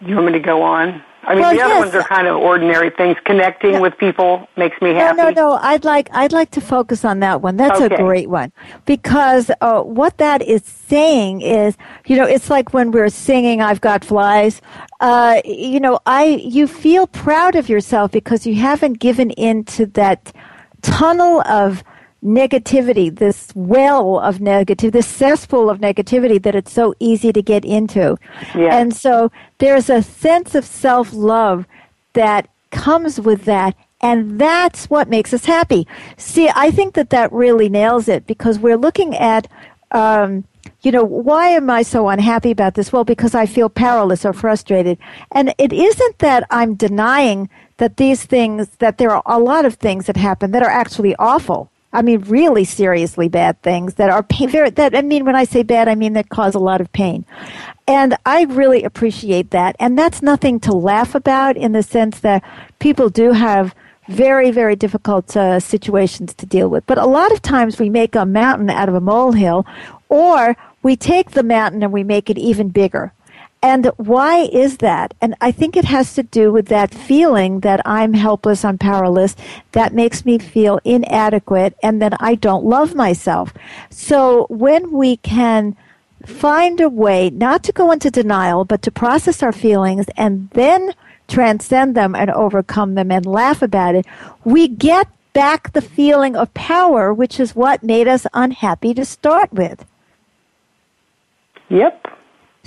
You 0.00 0.14
want 0.14 0.26
me 0.26 0.32
to 0.32 0.40
go 0.40 0.62
on? 0.62 1.04
I 1.28 1.32
mean, 1.34 1.42
Well, 1.42 1.52
the 1.54 1.60
other 1.60 1.74
yes. 1.74 1.80
ones 1.84 1.94
are 1.94 2.02
kind 2.08 2.26
of 2.26 2.36
ordinary 2.38 2.88
things. 2.88 3.16
Connecting 3.26 3.80
with 3.80 3.96
people 3.98 4.48
makes 4.56 4.80
me 4.80 4.94
No, 4.94 4.98
happy. 5.00 5.16
no, 5.18 5.28
no. 5.30 5.52
I'd 5.60 5.84
like 5.84 6.08
I'd 6.12 6.32
like 6.32 6.50
to 6.52 6.60
focus 6.62 7.04
on 7.04 7.20
that 7.20 7.42
one. 7.42 7.56
That's 7.58 7.80
Okay. 7.80 7.94
a 7.94 7.98
great 7.98 8.30
one 8.30 8.50
because 8.86 9.50
uh, 9.60 9.82
what 9.82 10.16
that 10.18 10.40
is 10.40 10.62
saying 10.64 11.42
is, 11.42 11.76
you 12.06 12.16
know, 12.16 12.24
it's 12.24 12.48
like 12.48 12.72
when 12.72 12.90
we're 12.92 13.10
singing 13.10 13.60
"I've 13.60 13.82
Got 13.82 14.04
Flies." 14.04 14.62
Uh, 15.00 15.40
you 15.44 15.78
know, 15.80 16.00
I 16.06 16.24
you 16.56 16.66
feel 16.66 17.06
proud 17.06 17.54
of 17.56 17.68
yourself 17.68 18.10
because 18.10 18.46
you 18.46 18.54
haven't 18.54 18.94
given 18.98 19.30
in 19.32 19.64
to 19.76 19.84
that 20.00 20.32
tunnel 20.80 21.42
of 21.42 21.84
negativity, 22.22 23.14
this 23.14 23.48
well 23.54 24.18
of 24.18 24.38
negativity, 24.38 24.92
this 24.92 25.06
cesspool 25.06 25.70
of 25.70 25.78
negativity 25.78 26.42
that 26.42 26.54
it's 26.54 26.72
so 26.72 26.94
easy 26.98 27.32
to 27.32 27.42
get 27.42 27.64
into. 27.64 28.16
Yeah. 28.54 28.76
And 28.76 28.94
so 28.94 29.30
there's 29.58 29.88
a 29.88 30.02
sense 30.02 30.54
of 30.54 30.64
self 30.64 31.12
love 31.12 31.66
that 32.14 32.48
comes 32.70 33.20
with 33.20 33.44
that. 33.44 33.74
And 34.00 34.40
that's 34.40 34.88
what 34.88 35.08
makes 35.08 35.32
us 35.32 35.44
happy. 35.44 35.86
See, 36.16 36.48
I 36.54 36.70
think 36.70 36.94
that 36.94 37.10
that 37.10 37.32
really 37.32 37.68
nails 37.68 38.06
it 38.08 38.26
because 38.26 38.58
we're 38.58 38.76
looking 38.76 39.16
at, 39.16 39.48
um, 39.90 40.44
you 40.82 40.92
know, 40.92 41.02
why 41.02 41.48
am 41.48 41.68
I 41.68 41.82
so 41.82 42.08
unhappy 42.08 42.52
about 42.52 42.74
this? 42.74 42.92
Well, 42.92 43.04
because 43.04 43.34
I 43.34 43.46
feel 43.46 43.68
powerless 43.68 44.24
or 44.24 44.32
frustrated. 44.32 44.98
And 45.32 45.52
it 45.58 45.72
isn't 45.72 46.18
that 46.18 46.46
I'm 46.50 46.74
denying 46.74 47.48
that 47.78 47.96
these 47.96 48.24
things, 48.24 48.68
that 48.78 48.98
there 48.98 49.10
are 49.10 49.22
a 49.26 49.40
lot 49.40 49.64
of 49.64 49.74
things 49.74 50.06
that 50.06 50.16
happen 50.16 50.52
that 50.52 50.62
are 50.62 50.70
actually 50.70 51.16
awful. 51.16 51.70
I 51.98 52.02
mean, 52.02 52.20
really 52.20 52.62
seriously 52.62 53.28
bad 53.28 53.60
things 53.60 53.94
that 53.94 54.08
are 54.08 54.22
pain, 54.22 54.50
that, 54.52 54.94
I 54.94 55.02
mean, 55.02 55.24
when 55.24 55.34
I 55.34 55.42
say 55.42 55.64
bad, 55.64 55.88
I 55.88 55.96
mean 55.96 56.12
that 56.12 56.28
cause 56.28 56.54
a 56.54 56.60
lot 56.60 56.80
of 56.80 56.92
pain. 56.92 57.26
And 57.88 58.16
I 58.24 58.44
really 58.44 58.84
appreciate 58.84 59.50
that. 59.50 59.74
And 59.80 59.98
that's 59.98 60.22
nothing 60.22 60.60
to 60.60 60.72
laugh 60.72 61.16
about 61.16 61.56
in 61.56 61.72
the 61.72 61.82
sense 61.82 62.20
that 62.20 62.44
people 62.78 63.08
do 63.08 63.32
have 63.32 63.74
very, 64.06 64.52
very 64.52 64.76
difficult 64.76 65.36
uh, 65.36 65.58
situations 65.58 66.34
to 66.34 66.46
deal 66.46 66.68
with. 66.68 66.86
But 66.86 66.98
a 66.98 67.06
lot 67.06 67.32
of 67.32 67.42
times 67.42 67.80
we 67.80 67.90
make 67.90 68.14
a 68.14 68.24
mountain 68.24 68.70
out 68.70 68.88
of 68.88 68.94
a 68.94 69.00
molehill, 69.00 69.66
or 70.08 70.56
we 70.84 70.94
take 70.94 71.32
the 71.32 71.42
mountain 71.42 71.82
and 71.82 71.92
we 71.92 72.04
make 72.04 72.30
it 72.30 72.38
even 72.38 72.68
bigger. 72.68 73.12
And 73.60 73.86
why 73.96 74.48
is 74.52 74.78
that? 74.78 75.14
And 75.20 75.34
I 75.40 75.50
think 75.50 75.76
it 75.76 75.84
has 75.84 76.14
to 76.14 76.22
do 76.22 76.52
with 76.52 76.66
that 76.66 76.94
feeling 76.94 77.60
that 77.60 77.80
I'm 77.84 78.14
helpless, 78.14 78.64
I'm 78.64 78.78
powerless. 78.78 79.34
That 79.72 79.92
makes 79.92 80.24
me 80.24 80.38
feel 80.38 80.80
inadequate 80.84 81.76
and 81.82 82.00
that 82.00 82.14
I 82.20 82.36
don't 82.36 82.64
love 82.64 82.94
myself. 82.94 83.52
So 83.90 84.46
when 84.48 84.92
we 84.92 85.16
can 85.16 85.76
find 86.24 86.80
a 86.80 86.88
way 86.88 87.30
not 87.30 87.64
to 87.64 87.72
go 87.72 87.90
into 87.90 88.10
denial, 88.10 88.64
but 88.64 88.82
to 88.82 88.90
process 88.92 89.42
our 89.42 89.52
feelings 89.52 90.06
and 90.16 90.50
then 90.50 90.94
transcend 91.26 91.94
them 91.94 92.14
and 92.14 92.30
overcome 92.30 92.94
them 92.94 93.10
and 93.10 93.26
laugh 93.26 93.60
about 93.60 93.94
it, 93.94 94.06
we 94.44 94.68
get 94.68 95.08
back 95.32 95.72
the 95.72 95.82
feeling 95.82 96.36
of 96.36 96.52
power, 96.54 97.12
which 97.12 97.38
is 97.38 97.54
what 97.54 97.82
made 97.82 98.08
us 98.08 98.26
unhappy 98.34 98.94
to 98.94 99.04
start 99.04 99.52
with. 99.52 99.84
Yep. 101.68 102.17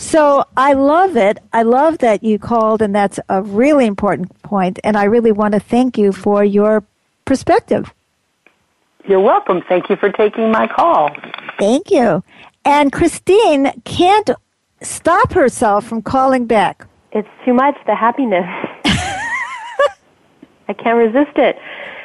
So 0.02 0.43
I 0.58 0.74
love 0.74 1.16
it. 1.16 1.38
I 1.54 1.62
love 1.62 1.99
that 1.99 2.24
you 2.24 2.39
called, 2.39 2.82
and 2.82 2.93
that's 2.93 3.20
a 3.30 3.43
really 3.43 3.86
important 3.86 4.41
point. 4.41 4.80
And 4.84 4.97
I 4.97 5.04
really 5.04 5.32
want 5.32 5.54
to 5.54 5.60
thank 5.60 5.95
you 5.95 6.12
for 6.12 6.43
your 6.43 6.84
perspective. 7.24 7.93
You're 9.06 9.22
welcome. 9.22 9.62
Thank 9.70 9.91
you 9.91 9.95
for 9.95 10.12
taking 10.12 10.52
my 10.52 10.68
call. 10.68 11.12
Thank 11.60 11.91
you. 11.91 12.24
And 12.66 12.91
Christine 12.91 13.72
can't 13.86 14.32
stop 14.82 15.34
herself 15.34 15.86
from 15.86 16.02
calling 16.02 16.47
back. 16.47 16.88
It's 17.12 17.30
too 17.45 17.54
much, 17.54 17.78
the 17.86 17.95
happiness. 17.95 18.45
I 20.68 20.74
can't 20.74 20.97
resist 20.97 21.38
it. 21.38 21.58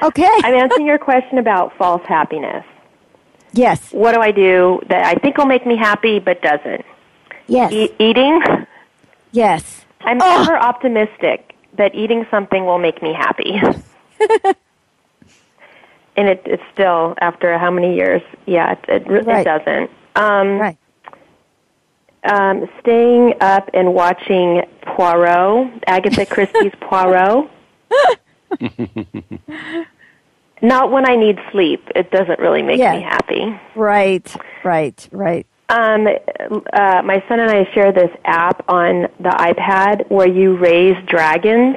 Okay. 0.03 0.30
I'm 0.44 0.55
answering 0.55 0.86
your 0.86 0.99
question 0.99 1.38
about 1.38 1.76
false 1.78 2.03
happiness. 2.07 2.64
yes. 3.53 3.90
What 3.90 4.12
do 4.12 4.20
I 4.20 4.32
do 4.32 4.80
that 4.90 5.07
I 5.07 5.14
think 5.14 5.38
will 5.38 5.47
make 5.47 5.66
me 5.66 5.76
happy 5.76 6.18
but 6.18 6.42
doesn't? 6.42 6.84
Yes. 7.49 7.72
E- 7.72 7.92
eating? 7.99 8.40
yes. 9.32 9.84
I'm 10.03 10.18
Oh. 10.22 10.42
ever 10.42 10.57
optimistic 10.57 11.55
that 11.76 11.94
eating 11.94 12.26
something 12.30 12.64
will 12.64 12.78
make 12.78 13.03
me 13.03 13.12
happy. 13.12 13.61
and 16.16 16.28
it, 16.28 16.42
it's 16.47 16.62
still, 16.72 17.14
after 17.20 17.59
how 17.59 17.70
many 17.70 17.94
years? 17.97 18.22
Yeah, 18.47 18.72
it, 18.72 18.78
it, 18.88 19.07
re- 19.09 19.20
Right. 19.20 19.40
it 19.40 19.44
doesn't. 19.44 19.90
Um, 20.16 20.59
Right. 20.59 20.78
um, 22.24 22.68
staying 22.80 23.34
up 23.40 23.68
and 23.74 23.92
watching 23.94 24.62
Poirot, 24.82 25.84
Agatha 25.86 26.24
Christie's 26.34 26.72
Poirot. 26.80 27.51
Not 30.62 30.90
when 30.90 31.09
I 31.09 31.16
need 31.16 31.38
sleep. 31.53 31.86
It 31.94 32.11
doesn't 32.11 32.38
really 32.40 32.62
make 32.62 32.78
Yeah. 32.78 32.97
me 32.97 33.03
happy. 33.03 33.61
Right. 33.74 34.34
Right. 34.64 35.07
Right. 35.12 35.47
Um, 35.68 36.06
uh, 36.72 37.02
my 37.04 37.24
son 37.28 37.40
and 37.40 37.50
I 37.50 37.68
share 37.74 37.92
this 37.92 38.10
app 38.24 38.64
on 38.68 39.08
the 39.18 39.30
iPad 39.30 40.08
where 40.10 40.28
you 40.28 40.56
raise 40.56 40.96
dragons. 41.06 41.76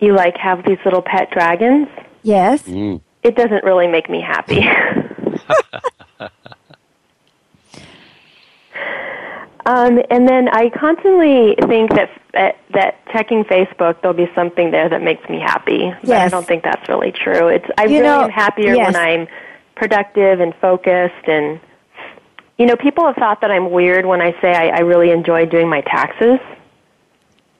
You 0.00 0.14
like 0.14 0.36
have 0.36 0.64
these 0.66 0.78
little 0.84 1.00
pet 1.02 1.30
dragons. 1.30 1.88
Yes. 2.22 2.66
It 2.68 3.36
doesn't 3.36 3.64
really 3.64 3.86
make 3.86 4.10
me 4.10 4.20
happy. 4.20 4.60
um, 9.64 9.98
and 10.10 10.28
then 10.28 10.48
I 10.48 10.70
constantly 10.78 11.54
think 11.68 11.90
that 11.94 12.10
that, 12.34 12.58
that 12.74 13.06
checking 13.12 13.44
Facebook 13.44 14.00
there'll 14.02 14.16
be 14.16 14.30
something 14.34 14.70
there 14.72 14.88
that 14.88 15.02
makes 15.02 15.26
me 15.30 15.38
happy. 15.40 15.92
But 16.02 16.16
I 16.16 16.28
don't 16.28 16.46
think 16.46 16.64
that's 16.64 16.86
really 16.88 17.12
true. 17.12 17.48
It's 17.48 17.66
I 17.78 17.84
You 17.84 18.00
really 18.00 18.02
know, 18.02 18.22
am 18.22 18.30
happier 18.30 18.74
yes. 18.74 18.92
when 18.92 18.96
I'm 18.96 19.28
productive 19.74 20.40
and 20.40 20.54
focused 20.56 21.26
and 21.26 21.60
you 22.58 22.66
know, 22.66 22.76
people 22.76 23.04
have 23.06 23.16
thought 23.16 23.40
that 23.40 23.50
I'm 23.50 23.70
weird 23.70 24.06
when 24.06 24.20
I 24.20 24.38
say 24.40 24.54
I, 24.54 24.68
I 24.68 24.78
really 24.80 25.10
enjoy 25.10 25.46
doing 25.46 25.68
my 25.68 25.80
taxes. 25.80 26.38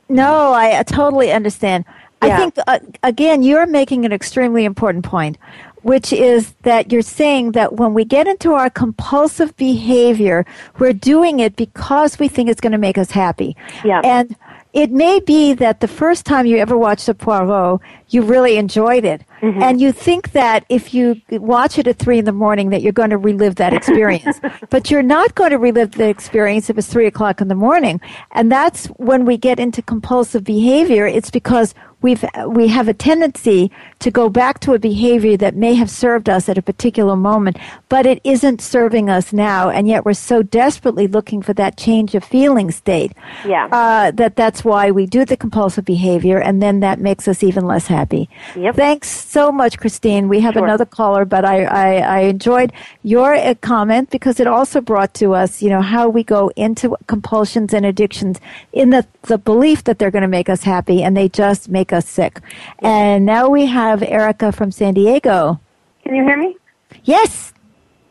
No, 0.09 0.53
I 0.53 0.75
uh, 0.75 0.85
totally 0.85 1.33
understand. 1.33 1.85
I 2.21 2.37
think, 2.37 2.55
uh, 2.69 2.79
again, 3.03 3.43
you're 3.43 3.67
making 3.67 4.05
an 4.05 4.13
extremely 4.13 4.65
important 4.65 5.05
point, 5.05 5.39
which 5.83 6.13
is 6.13 6.53
that 6.63 6.93
you're 6.93 7.03
saying 7.03 7.53
that 7.53 7.75
when 7.75 7.95
we 7.95 8.05
get 8.05 8.29
into 8.29 8.53
our 8.53 8.71
compulsive 8.71 9.57
behavior, 9.57 10.47
we're 10.79 10.93
doing 10.93 11.41
it 11.41 11.57
because 11.57 12.21
we 12.21 12.29
think 12.29 12.49
it's 12.49 12.61
going 12.61 12.73
to 12.73 12.79
make 12.79 12.97
us 12.97 13.11
happy. 13.11 13.57
Yeah. 13.85 14.03
And 14.05 14.37
it 14.73 14.93
may 14.93 15.19
be 15.19 15.53
that 15.55 15.81
the 15.81 15.89
first 15.89 16.25
time 16.25 16.47
you 16.47 16.59
ever 16.59 16.79
watched 16.79 17.09
a 17.09 17.15
Poirot, 17.15 17.81
you 18.11 18.23
really 18.23 18.57
enjoyed 18.57 19.05
it. 19.05 19.23
Mm-hmm. 19.43 19.63
And 19.63 19.81
you 19.81 19.91
think 19.91 20.33
that 20.33 20.65
if 20.69 20.95
you 20.95 21.21
watch 21.31 21.79
it 21.79 21.89
at 21.89 21.99
three 21.99 22.19
in 22.19 22.25
the 22.25 22.33
morning 22.33 22.71
that 22.71 22.83
you're 22.83 22.93
going 22.93 23.11
to 23.11 23.19
relive 23.19 23.57
that 23.57 23.73
experience. 23.73 24.41
but 24.71 24.91
you're 24.91 25.03
not 25.03 25.35
going 25.35 25.51
to 25.51 25.59
relive 25.59 25.93
the 25.93 26.09
experience 26.09 26.71
if 26.71 26.79
it's 26.79 26.87
three 26.87 27.07
o'clock 27.07 27.41
in 27.41 27.49
the 27.49 27.55
morning. 27.55 28.01
And 28.31 28.51
that's 28.51 28.87
when 28.97 29.25
we 29.25 29.37
get 29.37 29.59
into 29.59 29.83
compulsive 29.83 30.45
behavior. 30.45 31.07
It's 31.07 31.31
because 31.31 31.75
we've, 32.03 32.25
we 32.47 32.69
have 32.69 32.89
a 32.89 32.95
tendency 32.95 33.71
to 34.01 34.11
go 34.11 34.29
back 34.29 34.61
to 34.61 34.75
a 34.75 34.79
behavior 34.79 35.37
that 35.37 35.55
may 35.55 35.75
have 35.75 35.91
served 35.91 36.29
us 36.29 36.49
at 36.49 36.59
a 36.59 36.63
particular 36.63 37.17
moment, 37.17 37.57
but 37.89 38.07
it 38.07 38.21
isn't 38.25 38.61
serving 38.61 39.09
us 39.09 39.33
now. 39.33 39.71
And 39.71 39.89
yet 39.89 40.05
we're 40.05 40.15
so 40.15 40.43
desperately 40.43 41.07
looking 41.07 41.43
for 41.43 41.53
that 41.55 41.77
change 41.77 42.15
of 42.15 42.25
feeling 42.25 42.71
state. 42.71 43.13
Yeah. 43.47 43.69
Uh, 43.71 44.11
that 44.13 44.37
that's 44.37 44.65
why 44.65 44.91
we 44.91 45.07
do 45.07 45.25
the 45.25 45.37
compulsive 45.37 45.85
behavior, 45.85 46.39
and 46.39 46.61
then 46.61 46.81
that 46.81 47.01
makes 47.01 47.29
us 47.29 47.43
even 47.43 47.65
less 47.65 47.87
happy. 47.87 48.29
Yep. 48.57 48.77
Thanks 48.77 49.09
so 49.33 49.51
much, 49.51 49.79
Christine. 49.79 50.29
We 50.29 50.41
have 50.41 50.55
Sure. 50.55 50.65
another 50.65 50.85
caller, 50.85 51.25
but 51.25 51.45
I, 51.45 51.65
I, 51.65 51.95
I 51.97 52.19
enjoyed 52.21 52.73
your 53.03 53.35
uh, 53.35 53.55
comment 53.61 54.11
because 54.11 54.39
it 54.41 54.47
also 54.47 54.81
brought 54.81 55.15
to 55.15 55.35
us, 55.35 55.63
you 55.63 55.71
know, 55.71 55.81
how 55.81 56.09
we 56.09 56.23
go 56.23 56.51
into 56.57 56.97
compulsions 57.07 57.73
and 57.73 57.87
addictions 57.87 58.41
in 58.73 58.91
the, 58.91 59.07
the 59.23 59.39
belief 59.39 59.85
that 59.85 59.99
they're 59.99 60.11
going 60.11 60.23
to 60.23 60.29
make 60.29 60.49
us 60.49 60.63
happy, 60.63 61.03
and 61.03 61.17
they 61.17 61.29
just 61.29 61.69
make 61.69 61.93
us 61.93 62.07
sick. 62.09 62.41
And 62.81 63.25
now 63.25 63.49
we 63.49 63.67
have 63.67 64.03
Erica 64.03 64.53
from 64.53 64.71
San 64.71 64.95
Diego. 64.95 65.61
Can 66.05 66.15
you 66.15 66.25
hear 66.25 66.37
me? 66.37 66.57
Yes. 67.05 67.53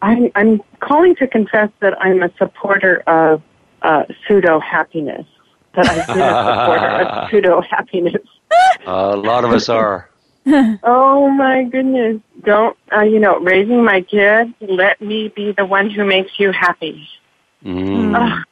I'm, 0.01 0.31
I'm 0.35 0.61
calling 0.79 1.15
to 1.17 1.27
confess 1.27 1.69
that 1.81 1.93
I'm 2.01 2.23
a 2.23 2.31
supporter 2.37 3.03
of 3.07 3.41
uh, 3.83 4.03
pseudo 4.27 4.59
happiness. 4.59 5.25
That 5.75 5.87
I've 5.87 6.07
been 6.07 6.19
a 6.19 6.43
supporter 6.57 6.87
of 6.87 7.29
pseudo 7.29 7.61
happiness. 7.61 8.23
a 8.85 9.15
lot 9.15 9.45
of 9.45 9.51
us 9.51 9.69
are. 9.69 10.10
Oh 10.83 11.29
my 11.29 11.63
goodness! 11.63 12.19
Don't 12.43 12.75
uh, 12.91 13.03
you 13.03 13.19
know? 13.19 13.39
Raising 13.39 13.83
my 13.83 14.01
kid, 14.01 14.53
let 14.61 14.99
me 15.01 15.27
be 15.29 15.51
the 15.51 15.65
one 15.65 15.89
who 15.89 16.03
makes 16.05 16.39
you 16.39 16.51
happy. 16.51 17.07
Mm. 17.63 18.15
Ugh. 18.15 18.43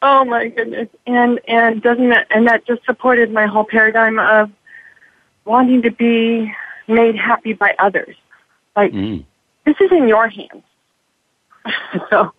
Oh 0.00 0.24
my 0.24 0.48
goodness. 0.48 0.88
And 1.06 1.40
and 1.48 1.82
doesn't 1.82 2.08
that 2.10 2.28
and 2.30 2.46
that 2.46 2.66
just 2.66 2.84
supported 2.84 3.32
my 3.32 3.46
whole 3.46 3.64
paradigm 3.64 4.18
of 4.18 4.50
wanting 5.44 5.82
to 5.82 5.90
be 5.90 6.52
made 6.86 7.16
happy 7.16 7.52
by 7.52 7.74
others. 7.78 8.14
Like 8.76 8.92
Mm. 8.92 9.24
this 9.64 9.76
is 9.80 9.90
in 9.90 10.06
your 10.06 10.28
hands. 10.28 10.62
so 12.10 12.32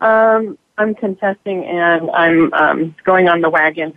um 0.00 0.58
I'm 0.78 0.94
contesting 0.96 1.64
and 1.64 2.10
I'm 2.10 2.52
um 2.54 2.96
going 3.04 3.28
on 3.28 3.40
the 3.40 3.50
wagon. 3.50 3.96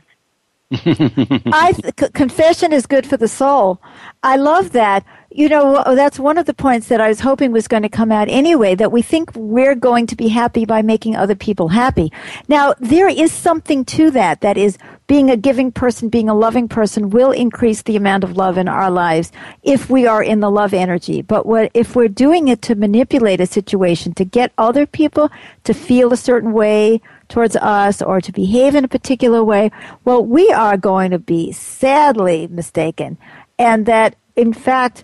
I 0.73 1.73
th- 1.73 1.93
c- 1.99 2.09
confession 2.13 2.73
is 2.73 2.85
good 2.85 3.05
for 3.05 3.17
the 3.17 3.27
soul. 3.27 3.81
I 4.23 4.37
love 4.37 4.71
that. 4.71 5.05
You 5.35 5.49
know, 5.49 5.83
that's 5.95 6.19
one 6.19 6.37
of 6.37 6.45
the 6.45 6.53
points 6.53 6.89
that 6.89 7.01
I 7.01 7.07
was 7.07 7.19
hoping 7.19 7.51
was 7.51 7.67
going 7.67 7.81
to 7.81 7.89
come 7.89 8.11
out 8.11 8.29
anyway. 8.29 8.75
That 8.75 8.91
we 8.91 9.01
think 9.01 9.31
we're 9.35 9.75
going 9.75 10.05
to 10.07 10.15
be 10.15 10.27
happy 10.27 10.65
by 10.65 10.81
making 10.83 11.15
other 11.15 11.35
people 11.35 11.69
happy. 11.69 12.11
Now, 12.47 12.75
there 12.79 13.09
is 13.09 13.31
something 13.31 13.83
to 13.85 14.11
that. 14.11 14.41
That 14.41 14.57
is, 14.57 14.77
being 15.07 15.31
a 15.31 15.37
giving 15.37 15.71
person, 15.71 16.09
being 16.09 16.29
a 16.29 16.35
loving 16.35 16.67
person, 16.67 17.09
will 17.09 17.31
increase 17.31 17.81
the 17.81 17.95
amount 17.95 18.23
of 18.23 18.37
love 18.37 18.57
in 18.57 18.67
our 18.67 18.91
lives 18.91 19.31
if 19.63 19.89
we 19.89 20.05
are 20.05 20.23
in 20.23 20.39
the 20.39 20.51
love 20.51 20.73
energy. 20.73 21.21
But 21.21 21.45
what 21.45 21.71
if 21.73 21.95
we're 21.95 22.07
doing 22.07 22.47
it 22.47 22.61
to 22.63 22.75
manipulate 22.75 23.41
a 23.41 23.47
situation, 23.47 24.13
to 24.15 24.25
get 24.25 24.51
other 24.57 24.85
people 24.85 25.31
to 25.63 25.73
feel 25.73 26.13
a 26.13 26.17
certain 26.17 26.53
way, 26.53 27.01
towards 27.33 27.55
us 27.55 27.99
or 27.99 28.21
to 28.21 28.31
behave 28.31 28.75
in 28.75 28.85
a 28.85 28.87
particular 28.87 29.43
way, 29.43 29.71
well, 30.05 30.23
we 30.23 30.51
are 30.51 30.77
going 30.77 31.09
to 31.09 31.17
be 31.17 31.51
sadly 31.51 32.47
mistaken. 32.47 33.17
And 33.57 33.87
that, 33.87 34.15
in 34.35 34.53
fact, 34.53 35.03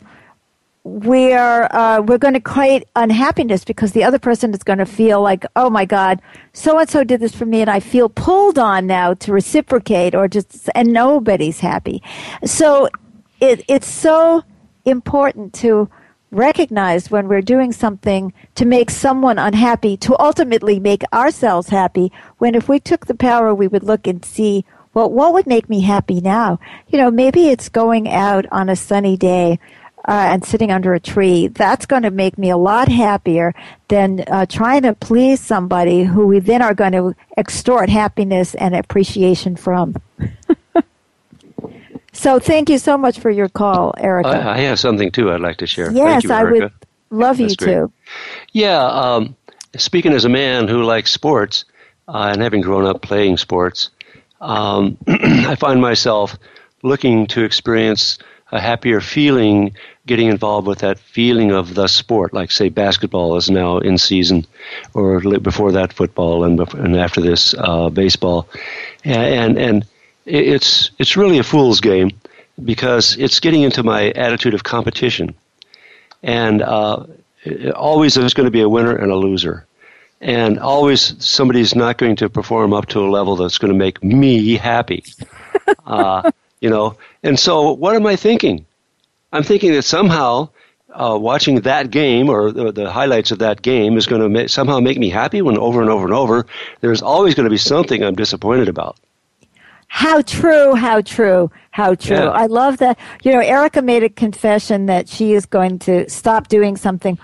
we're, 0.84 1.68
uh, 1.72 2.02
we're 2.02 2.20
going 2.20 2.36
to 2.36 2.40
create 2.40 2.88
unhappiness 2.96 3.66
because 3.66 3.94
the 3.94 4.04
other 4.04 4.20
person 4.20 4.54
is 4.54 4.62
going 4.62 4.78
to 4.78 4.86
feel 4.86 5.24
like, 5.24 5.44
oh 5.56 5.72
my 5.72 5.86
God, 5.86 6.22
so 6.54 6.78
and 6.78 6.88
so 6.88 7.04
did 7.04 7.20
this 7.20 7.36
for 7.36 7.48
me 7.48 7.62
and 7.62 7.70
I 7.70 7.80
feel 7.80 8.10
pulled 8.10 8.60
on 8.60 8.86
now 8.86 9.16
to 9.16 9.34
reciprocate 9.34 10.14
or 10.14 10.28
just, 10.28 10.70
and 10.76 10.94
nobody's 10.94 11.60
happy. 11.60 12.04
So 12.46 12.90
it, 13.42 13.66
it's 13.68 13.88
so 13.88 14.44
important 14.86 15.54
to 15.56 15.90
recognize 16.32 17.10
when 17.10 17.28
we're 17.28 17.42
doing 17.42 17.72
something 17.72 18.34
to 18.56 18.66
make 18.66 18.90
someone 18.90 19.40
unhappy, 19.40 19.98
to 19.98 20.20
ultimately 20.20 20.80
make 20.80 21.04
ourselves 21.12 21.70
happy, 21.70 22.12
when 22.38 22.56
if 22.56 22.70
we 22.70 22.80
took 22.80 23.06
the 23.06 23.16
power, 23.16 23.54
we 23.54 23.68
would 23.68 23.84
look 23.84 24.08
and 24.08 24.24
see, 24.24 24.66
well, 24.94 25.10
what 25.10 25.34
would 25.34 25.48
make 25.48 25.70
me 25.70 25.82
happy 25.82 26.22
now? 26.22 26.60
You 26.88 26.98
know, 26.98 27.12
maybe 27.12 27.50
it's 27.50 27.70
going 27.70 28.10
out 28.10 28.46
on 28.52 28.70
a 28.70 28.76
sunny 28.76 29.18
day 29.18 29.60
uh, 30.08 30.12
and 30.12 30.46
sitting 30.46 30.72
under 30.72 30.94
a 30.94 31.00
tree. 31.00 31.48
That's 31.48 31.86
going 31.86 32.04
to 32.04 32.12
make 32.12 32.38
me 32.38 32.50
a 32.50 32.58
lot 32.58 32.88
happier 32.88 33.54
than 33.88 34.24
uh, 34.28 34.46
trying 34.46 34.84
to 34.84 34.94
please 34.94 35.40
somebody 35.40 36.04
who 36.04 36.28
we 36.28 36.40
then 36.40 36.62
are 36.62 36.74
going 36.74 36.94
to 36.94 37.16
extort 37.38 37.90
happiness 37.90 38.56
and 38.56 38.76
appreciation 38.76 39.56
from. 39.56 39.96
So 42.12 42.40
thank 42.40 42.70
you 42.70 42.78
so 42.78 42.98
much 42.98 43.20
for 43.20 43.30
your 43.30 43.50
call, 43.50 43.94
Erica. 43.98 44.30
I, 44.30 44.56
I 44.56 44.58
have 44.60 44.80
something 44.80 45.12
too 45.12 45.32
I'd 45.32 45.42
like 45.42 45.58
to 45.58 45.68
share. 45.68 45.92
yes, 45.92 46.24
you, 46.24 46.32
I 46.32 46.44
would 46.44 46.72
love 47.10 47.40
you 47.40 47.56
great. 47.56 47.76
to. 47.76 47.92
Yeah, 48.54 48.84
um, 48.84 49.36
speaking 49.78 50.14
as 50.14 50.26
a 50.26 50.30
man 50.30 50.68
who 50.68 50.84
likes 50.84 51.12
sports 51.12 51.66
uh, 52.08 52.32
and 52.34 52.42
having 52.42 52.62
grown 52.62 52.86
up 52.86 53.02
playing 53.02 53.38
sports, 53.38 53.90
um, 54.42 54.98
I 55.08 55.56
find 55.56 55.82
myself 55.82 56.38
looking 56.82 57.28
to 57.28 57.44
experience 57.44 58.18
a 58.52 58.60
happier 58.60 59.00
feeling 59.00 59.76
getting 60.08 60.28
involved 60.28 60.66
with 60.66 60.80
that 60.80 60.98
feeling 60.98 61.52
of 61.52 61.76
the 61.76 61.88
sport. 61.88 62.34
Like, 62.34 62.50
say, 62.50 62.70
basketball 62.70 63.38
is 63.38 63.50
now 63.50 63.78
in 63.78 64.00
season, 64.00 64.46
or 64.96 65.20
before 65.20 65.72
that, 65.74 65.94
football, 65.94 66.44
and, 66.44 66.60
and 66.74 66.96
after 66.98 67.22
this, 67.22 67.54
uh, 67.58 67.90
baseball. 67.90 68.50
And, 69.04 69.58
and, 69.58 69.58
and 69.58 69.86
it's, 70.30 70.92
it's 71.00 71.18
really 71.18 71.40
a 71.40 71.44
fool's 71.44 71.82
game 71.82 72.12
because 72.64 73.18
it's 73.18 73.40
getting 73.40 73.64
into 73.64 73.84
my 73.84 74.12
attitude 74.12 74.54
of 74.54 74.64
competition. 74.64 75.34
And 76.24 76.62
uh, 76.62 77.06
always 77.76 78.16
there's 78.16 78.34
going 78.34 78.46
to 78.46 78.52
be 78.52 78.62
a 78.62 78.70
winner 78.70 78.96
and 78.96 79.12
a 79.12 79.16
loser. 79.16 79.66
And 80.22 80.60
always 80.60 81.16
somebody's 81.24 81.76
not 81.76 81.98
going 81.98 82.18
to 82.18 82.30
perform 82.30 82.74
up 82.74 82.88
to 82.88 83.00
a 83.00 83.10
level 83.10 83.38
that's 83.38 83.58
going 83.58 83.72
to 83.72 83.78
make 83.78 84.04
me 84.04 84.56
happy. 84.58 85.04
uh, 85.86 86.30
you 86.60 86.70
know, 86.70 86.98
and 87.24 87.40
so 87.40 87.72
what 87.72 87.96
am 87.96 88.06
I 88.06 88.16
thinking? 88.16 88.66
I'm 89.32 89.44
thinking 89.44 89.72
that 89.74 89.84
somehow 89.84 90.50
uh, 90.94 91.18
watching 91.20 91.62
that 91.62 91.92
game 91.92 92.30
or 92.30 92.52
the, 92.52 92.72
the 92.72 92.92
highlights 92.92 93.32
of 93.32 93.40
that 93.40 93.62
game 93.62 93.98
is 93.98 94.08
going 94.08 94.22
to 94.22 94.30
ma- 94.30 94.48
somehow 94.48 94.80
make 94.80 94.98
me 94.98 95.10
happy 95.10 95.42
when 95.42 95.58
over 95.58 95.82
and 95.82 95.90
over 95.90 96.06
and 96.06 96.14
over 96.14 96.46
there's 96.82 97.02
always 97.02 97.36
going 97.36 97.46
to 97.46 97.50
be 97.50 97.58
something 97.58 98.04
I'm 98.04 98.16
disappointed 98.16 98.68
about. 98.68 98.98
How 99.90 100.22
true, 100.22 100.76
how 100.76 101.02
true, 101.02 101.52
how 101.72 101.96
true. 101.96 102.16
Yeah. 102.16 102.30
I 102.30 102.46
love 102.46 102.78
that. 102.78 102.98
You 103.24 103.34
know, 103.34 103.40
Erica 103.40 103.82
made 103.82 104.04
a 104.04 104.10
confession 104.10 104.86
that 104.86 105.10
she 105.10 105.34
is 105.34 105.46
going 105.46 105.80
to 105.80 106.10
stop 106.10 106.48
doing 106.48 106.78
something. 106.78 107.18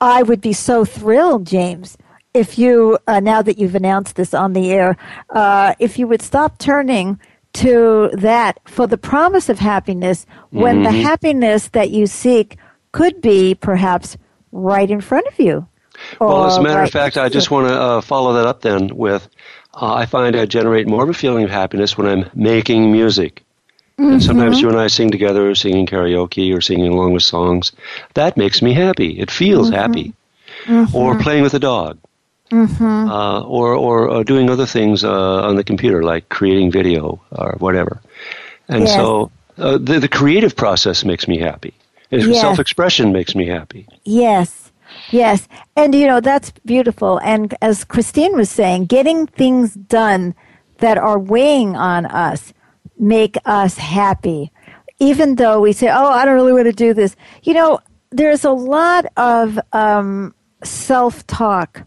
I 0.00 0.22
would 0.22 0.40
be 0.40 0.52
so 0.52 0.84
thrilled, 0.84 1.46
James, 1.46 1.98
if 2.32 2.58
you, 2.58 2.98
uh, 3.06 3.20
now 3.20 3.42
that 3.42 3.58
you've 3.58 3.74
announced 3.74 4.16
this 4.16 4.34
on 4.34 4.52
the 4.52 4.70
air, 4.70 4.96
uh, 5.30 5.74
if 5.78 5.98
you 5.98 6.06
would 6.06 6.22
stop 6.22 6.58
turning 6.58 7.18
to 7.54 8.10
that 8.12 8.60
for 8.64 8.86
the 8.86 8.98
promise 8.98 9.48
of 9.48 9.58
happiness 9.58 10.24
when 10.50 10.82
the 10.82 10.92
happiness 10.92 11.68
that 11.68 11.90
you 11.90 12.06
seek 12.06 12.56
could 12.92 13.20
be 13.20 13.54
perhaps 13.54 14.16
right 14.52 14.90
in 14.90 15.00
front 15.00 15.26
of 15.26 15.38
you. 15.38 15.66
Well, 16.20 16.46
as 16.46 16.56
a 16.56 16.62
matter 16.62 16.76
right 16.76 16.84
of 16.84 16.92
fact, 16.92 17.18
I 17.18 17.28
just 17.28 17.50
want 17.50 17.68
to 17.68 17.74
uh, 17.74 18.00
follow 18.00 18.32
that 18.34 18.46
up 18.46 18.62
then 18.62 18.94
with 18.96 19.28
uh, 19.74 19.94
I 19.94 20.06
find 20.06 20.36
I 20.36 20.46
generate 20.46 20.86
more 20.88 21.02
of 21.04 21.08
a 21.10 21.14
feeling 21.14 21.44
of 21.44 21.50
happiness 21.50 21.96
when 21.98 22.06
I'm 22.06 22.30
making 22.34 22.90
music. 22.92 23.42
And 23.98 24.22
sometimes 24.22 24.56
Mm-hmm. 24.56 24.64
you 24.64 24.70
and 24.70 24.80
I 24.80 24.86
sing 24.86 25.10
together, 25.10 25.54
singing 25.54 25.84
karaoke 25.86 26.56
or 26.56 26.62
singing 26.62 26.90
along 26.90 27.12
with 27.12 27.22
songs. 27.22 27.72
That 28.14 28.36
makes 28.36 28.62
me 28.62 28.72
happy. 28.72 29.20
It 29.20 29.30
feels 29.30 29.70
Mm-hmm. 29.70 29.76
happy. 29.76 30.14
Or 30.94 31.18
playing 31.18 31.42
with 31.42 31.54
a 31.54 31.58
dog. 31.58 31.98
Mm-hmm. 32.50 33.08
Uh, 33.08 33.42
or 33.42 33.74
or 33.74 34.10
uh, 34.10 34.22
doing 34.24 34.50
other 34.50 34.66
things 34.66 35.04
uh, 35.04 35.42
on 35.42 35.54
the 35.56 35.62
computer, 35.64 36.02
like 36.02 36.28
creating 36.30 36.72
video 36.72 37.20
or 37.30 37.54
whatever. 37.58 38.00
And 38.68 38.82
Yes. 38.84 38.96
so 38.96 39.30
uh, 39.58 39.78
the, 39.78 40.00
the 40.00 40.08
creative 40.08 40.56
process 40.56 41.04
makes 41.04 41.28
me 41.28 41.38
happy. 41.38 41.74
Yes. 42.10 42.40
Self-expression 42.40 43.12
makes 43.12 43.36
me 43.36 43.46
happy. 43.46 43.86
Yes, 44.04 44.59
yes. 45.10 45.48
And, 45.76 45.94
you 45.94 46.06
know, 46.06 46.20
that's 46.20 46.52
beautiful. 46.64 47.18
And 47.18 47.54
as 47.62 47.84
Christine 47.84 48.36
was 48.36 48.50
saying, 48.50 48.86
getting 48.86 49.26
things 49.26 49.74
done 49.74 50.34
that 50.78 50.98
are 50.98 51.18
weighing 51.18 51.76
on 51.76 52.06
us 52.06 52.52
make 52.98 53.36
us 53.44 53.78
happy. 53.78 54.52
Even 54.98 55.36
though 55.36 55.60
we 55.60 55.72
say, 55.72 55.88
oh, 55.88 56.08
I 56.08 56.24
don't 56.24 56.34
really 56.34 56.52
want 56.52 56.66
to 56.66 56.72
do 56.72 56.92
this. 56.92 57.16
You 57.42 57.54
know, 57.54 57.80
there's 58.10 58.44
a 58.44 58.50
lot 58.50 59.06
of 59.16 59.58
um, 59.72 60.34
self 60.62 61.26
talk 61.26 61.84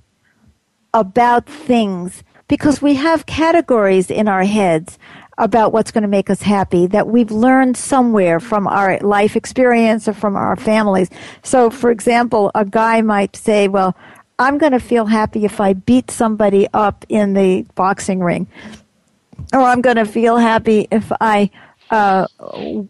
about 0.93 1.45
things 1.45 2.23
because 2.47 2.81
we 2.81 2.95
have 2.95 3.25
categories 3.25 4.09
in 4.09 4.27
our 4.27 4.43
heads 4.43 4.97
about 5.37 5.73
what's 5.73 5.91
going 5.91 6.03
to 6.03 6.07
make 6.07 6.29
us 6.29 6.41
happy 6.41 6.87
that 6.87 7.07
we've 7.07 7.31
learned 7.31 7.75
somewhere 7.75 8.39
from 8.39 8.67
our 8.67 8.99
life 8.99 9.35
experience 9.35 10.07
or 10.07 10.13
from 10.13 10.35
our 10.35 10.55
families. 10.55 11.09
So, 11.41 11.69
for 11.69 11.91
example, 11.91 12.51
a 12.53 12.65
guy 12.65 13.01
might 13.01 13.35
say, 13.35 13.67
Well, 13.67 13.95
I'm 14.39 14.57
going 14.57 14.71
to 14.71 14.79
feel 14.79 15.05
happy 15.05 15.45
if 15.45 15.59
I 15.59 15.73
beat 15.73 16.11
somebody 16.11 16.67
up 16.73 17.05
in 17.09 17.33
the 17.33 17.65
boxing 17.75 18.19
ring. 18.19 18.47
Or 19.51 19.61
I'm 19.61 19.81
going 19.81 19.97
to 19.97 20.05
feel 20.05 20.37
happy 20.37 20.87
if 20.91 21.11
I 21.19 21.49
uh, 21.91 22.27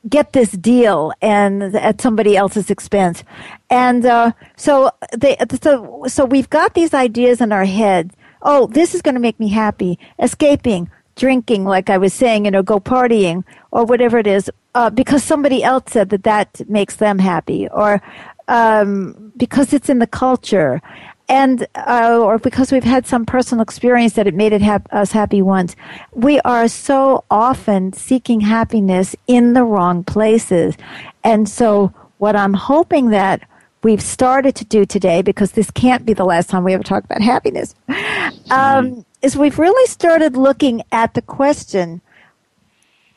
get 0.08 0.34
this 0.34 0.52
deal 0.52 1.12
and 1.22 1.76
at 1.76 2.00
somebody 2.00 2.38
else's 2.38 2.70
expense. 2.70 3.24
And 3.70 4.06
uh, 4.06 4.32
so 4.56 4.92
they 5.18 5.36
so 5.62 6.06
so 6.08 6.26
we've 6.26 6.50
got 6.50 6.74
these 6.74 6.94
ideas 6.94 7.42
in 7.42 7.52
our 7.52 7.66
head. 7.66 8.14
Oh, 8.42 8.68
this 8.68 8.94
is 8.94 9.02
going 9.02 9.16
to 9.16 9.22
make 9.22 9.40
me 9.40 9.50
happy. 9.50 10.00
Escaping, 10.20 10.90
drinking, 11.16 11.66
like 11.66 11.90
I 11.90 11.98
was 11.98 12.14
saying, 12.14 12.46
you 12.46 12.52
know, 12.52 12.64
go 12.64 12.80
partying 12.80 13.44
or 13.72 13.86
whatever 13.86 14.18
it 14.18 14.28
is, 14.28 14.50
uh, 14.76 14.90
because 14.90 15.24
somebody 15.24 15.64
else 15.64 15.92
said 15.92 16.10
that 16.10 16.24
that 16.24 16.62
makes 16.70 16.96
them 16.98 17.20
happy, 17.20 17.68
or 17.70 18.02
um, 18.48 19.32
because 19.38 19.74
it's 19.74 19.90
in 19.90 20.00
the 20.00 20.08
culture. 20.08 20.82
And 21.30 21.66
uh, 21.76 22.20
or 22.22 22.38
because 22.38 22.74
we've 22.74 22.84
had 22.84 23.08
some 23.08 23.26
personal 23.26 23.62
experience 23.64 24.14
that 24.14 24.28
it 24.28 24.36
made 24.36 24.52
it 24.52 24.62
hap- 24.62 24.94
us 24.94 25.14
happy 25.14 25.42
once, 25.42 25.74
we 26.12 26.42
are 26.42 26.68
so 26.68 27.24
often 27.32 27.94
seeking 27.94 28.42
happiness 28.42 29.16
in 29.26 29.54
the 29.54 29.64
wrong 29.64 30.04
places. 30.04 30.76
And 31.24 31.48
so, 31.48 31.94
what 32.18 32.36
I'm 32.36 32.54
hoping 32.54 33.10
that 33.12 33.48
we've 33.84 34.02
started 34.02 34.56
to 34.56 34.66
do 34.66 34.86
today, 34.86 35.22
because 35.22 35.54
this 35.54 35.72
can't 35.72 36.06
be 36.06 36.14
the 36.14 36.26
last 36.26 36.50
time 36.50 36.66
we 36.66 36.74
ever 36.74 36.84
talk 36.84 37.06
about 37.06 37.22
happiness, 37.22 37.74
um, 38.52 39.06
is 39.24 39.36
we've 39.36 39.58
really 39.58 39.88
started 39.88 40.38
looking 40.38 40.84
at 40.92 41.16
the 41.16 41.24
question: 41.24 42.02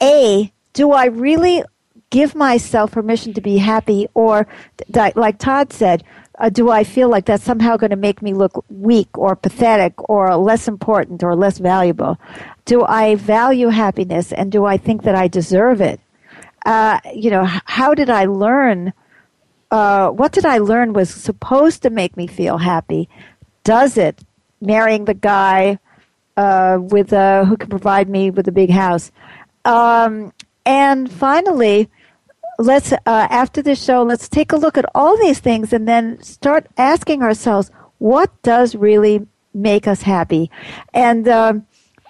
A, 0.00 0.50
do 0.72 0.92
I 0.92 1.07
really 1.07 1.62
give 2.09 2.34
myself 2.34 2.92
permission 2.92 3.34
to 3.34 3.42
be 3.42 3.59
happy, 3.59 4.09
or 4.14 4.46
like 4.94 5.38
Todd 5.38 5.74
said? 5.74 6.02
uh, 6.38 6.48
do 6.48 6.70
I 6.70 6.84
feel 6.84 7.09
like 7.09 7.24
that's 7.24 7.44
somehow 7.44 7.76
going 7.76 7.90
to 7.90 7.96
make 7.96 8.20
me 8.22 8.34
look 8.34 8.64
weak 8.68 9.09
or 9.16 9.36
pathetic 9.36 9.94
or 10.09 10.34
less 10.36 10.68
important 10.68 11.22
or 11.22 11.34
less 11.34 11.59
valuable? 11.59 12.18
Do 12.64 12.84
I 12.84 13.14
value 13.14 13.68
happiness 13.68 14.32
and 14.32 14.52
do 14.52 14.64
I 14.64 14.76
think 14.76 15.02
that 15.04 15.14
I 15.14 15.28
deserve 15.28 15.80
it? 15.80 16.00
Uh, 16.64 17.00
you 17.14 17.30
know, 17.30 17.44
how 17.64 17.94
did 17.94 18.11
I 18.11 18.26
learn? 18.26 18.92
Uh, 19.70 20.11
what 20.11 20.32
did 20.32 20.44
I 20.44 20.59
learn 20.59 20.92
was 20.92 21.11
supposed 21.11 21.82
to 21.82 21.90
make 21.90 22.16
me 22.16 22.26
feel 22.26 22.59
happy? 22.59 23.09
Does 23.64 23.96
it? 23.96 24.22
Marrying 24.61 25.04
the 25.04 25.14
guy 25.14 25.78
uh, 26.37 26.78
with 26.80 27.12
uh, 27.12 27.45
who 27.45 27.57
can 27.57 27.68
provide 27.68 28.09
me 28.09 28.30
with 28.30 28.47
a 28.49 28.53
big 28.53 28.70
house. 28.70 29.11
Um, 29.64 30.32
and 30.64 31.11
finally, 31.11 31.89
let's 32.59 32.93
uh, 32.93 32.99
after 33.07 33.62
the 33.62 33.74
show, 33.74 34.03
let's 34.03 34.28
take 34.28 34.53
a 34.53 34.57
look 34.57 34.78
at 34.78 34.87
all 34.95 35.16
these 35.18 35.39
things 35.39 35.72
and 35.72 35.87
then 35.87 36.22
start 36.22 36.66
asking 36.76 37.22
ourselves, 37.22 37.70
what 37.99 38.30
does 38.43 38.74
really 38.74 39.26
make 39.55 39.87
us 39.87 40.03
happy? 40.03 40.51
And 40.93 41.28
um, 41.28 41.66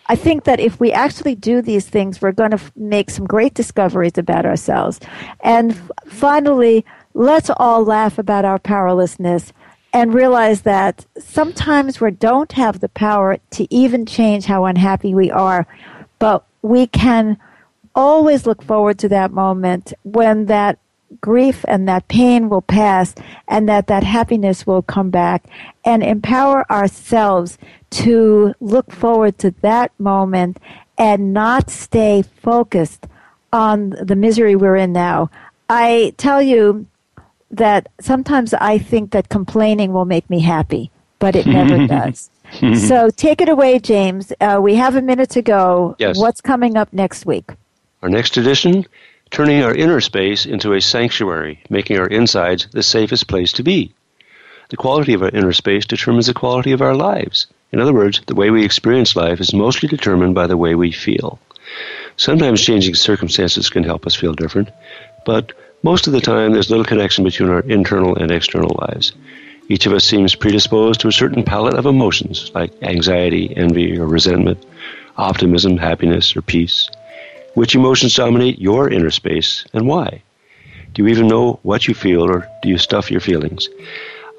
I 0.09 0.16
think 0.16 0.45
that 0.45 0.61
if 0.61 0.79
we 0.81 0.93
actually 0.93 1.35
do 1.35 1.62
these 1.62 1.87
things, 1.87 2.20
we're 2.20 2.33
going 2.33 2.51
to 2.51 2.57
f- 2.57 2.72
make 2.77 3.11
some 3.11 3.27
great 3.27 3.55
discoveries 3.55 4.18
about 4.18 4.47
ourselves. 4.47 5.01
And 5.41 5.72
f- 5.72 5.91
finally, 6.07 6.85
let's 7.14 7.51
all 7.57 7.85
laugh 7.85 8.18
about 8.18 8.45
our 8.45 8.59
powerlessness 8.59 9.53
and 9.97 10.12
realize 10.12 10.61
that 10.61 11.07
sometimes 11.18 12.03
we 12.03 12.11
don't 12.11 12.53
have 12.53 12.80
the 12.80 12.88
power 12.90 13.38
to 13.49 13.66
even 13.74 14.05
change 14.05 14.44
how 14.44 14.66
unhappy 14.66 15.14
we 15.14 15.30
are, 15.30 15.66
but 16.18 16.44
we 16.61 16.86
can 16.86 17.38
always 17.94 18.44
look 18.44 18.62
forward 18.62 18.99
to 18.99 19.09
that 19.09 19.32
moment 19.32 19.94
when 20.03 20.44
that 20.44 20.78
grief 21.22 21.64
and 21.66 21.88
that 21.88 22.07
pain 22.09 22.51
will 22.51 22.61
pass 22.61 23.14
and 23.49 23.66
that 23.70 23.86
that 23.86 24.05
happiness 24.05 24.66
will 24.66 24.82
come 24.82 25.09
back 25.09 25.47
and 25.82 26.03
empower 26.03 26.70
ourselves 26.70 27.57
to 27.88 28.53
look 28.61 28.92
forward 28.92 29.38
to 29.38 29.51
that 29.62 29.90
moment 29.99 30.59
and 30.99 31.32
not 31.32 31.70
stay 31.70 32.22
focused 32.42 33.07
on 33.51 33.97
the 34.03 34.16
misery 34.16 34.57
we're 34.57 34.76
in 34.76 34.92
now. 34.92 35.30
I 35.70 36.12
tell 36.18 36.42
you, 36.42 36.86
that 37.57 37.88
sometimes 38.00 38.54
I 38.54 38.78
think 38.78 39.11
that 39.11 39.28
complaining 39.28 39.92
will 39.92 40.04
make 40.04 40.28
me 40.30 40.40
happy, 40.40 40.90
but 41.18 41.36
it 41.36 41.46
never 41.46 41.86
does. 41.98 42.30
so 42.86 43.11
take 43.11 43.40
it 43.40 43.48
away, 43.48 43.78
James. 43.78 44.32
Uh, 44.40 44.61
we 44.62 44.74
have 44.76 44.96
a 44.96 45.02
minute 45.02 45.30
to 45.30 45.42
go. 45.42 45.96
Yes. 45.98 46.18
What's 46.18 46.40
coming 46.40 46.76
up 46.76 46.92
next 46.92 47.26
week? 47.26 47.50
Our 48.02 48.09
next 48.09 48.36
edition 48.36 48.86
turning 49.30 49.62
our 49.62 49.74
inner 49.74 50.00
space 50.00 50.46
into 50.46 50.72
a 50.72 50.80
sanctuary, 50.80 51.61
making 51.68 51.98
our 51.98 52.07
insides 52.07 52.68
the 52.72 52.82
safest 52.82 53.26
place 53.28 53.52
to 53.52 53.62
be. 53.62 53.92
The 54.68 54.76
quality 54.76 55.14
of 55.14 55.22
our 55.22 55.30
inner 55.30 55.52
space 55.52 55.84
determines 55.86 56.26
the 56.26 56.34
quality 56.34 56.72
of 56.72 56.82
our 56.82 56.94
lives. 56.94 57.46
In 57.72 57.80
other 57.80 57.92
words, 57.92 58.20
the 58.26 58.34
way 58.34 58.50
we 58.50 58.64
experience 58.64 59.16
life 59.16 59.40
is 59.40 59.52
mostly 59.52 59.88
determined 59.88 60.34
by 60.34 60.46
the 60.46 60.57
way 60.57 60.74
we 60.74 60.92
feel. 60.92 61.38
Sometimes 62.16 62.62
changing 62.62 62.94
circumstances 62.94 63.68
can 63.68 63.84
help 63.84 64.07
us 64.07 64.14
feel 64.14 64.32
different, 64.32 64.70
but 65.24 65.52
most 65.83 66.07
of 66.07 66.12
the 66.12 66.20
time 66.20 66.53
there's 66.53 66.70
little 66.70 66.85
connection 66.85 67.24
between 67.24 67.51
our 67.51 67.61
internal 67.61 68.16
and 68.16 68.31
external 68.31 68.77
lives. 68.89 69.12
Each 69.68 69.87
of 69.87 69.93
us 69.93 70.05
seems 70.05 70.35
predisposed 70.35 71.01
to 71.01 71.09
a 71.09 71.12
certain 71.12 71.43
palette 71.43 71.74
of 71.74 71.87
emotions, 71.87 72.51
like 72.55 72.72
anxiety, 72.83 73.53
envy, 73.57 73.99
or 73.99 74.07
resentment, 74.07 74.64
optimism, 75.16 75.77
happiness, 75.77 76.37
or 76.37 76.43
peace. 76.43 76.89
Which 77.55 77.74
emotions 77.74 78.14
dominate 78.14 78.61
your 78.61 78.89
inner 78.89 79.11
space 79.11 79.64
and 79.72 79.89
why? 79.89 80.22
Do 80.95 81.03
you 81.03 81.09
even 81.09 81.27
know 81.27 81.59
what 81.62 81.89
you 81.89 81.95
feel, 81.95 82.22
or 82.22 82.49
do 82.62 82.68
you 82.68 82.79
stuff 82.79 83.11
your 83.11 83.20
feelings? 83.20 83.68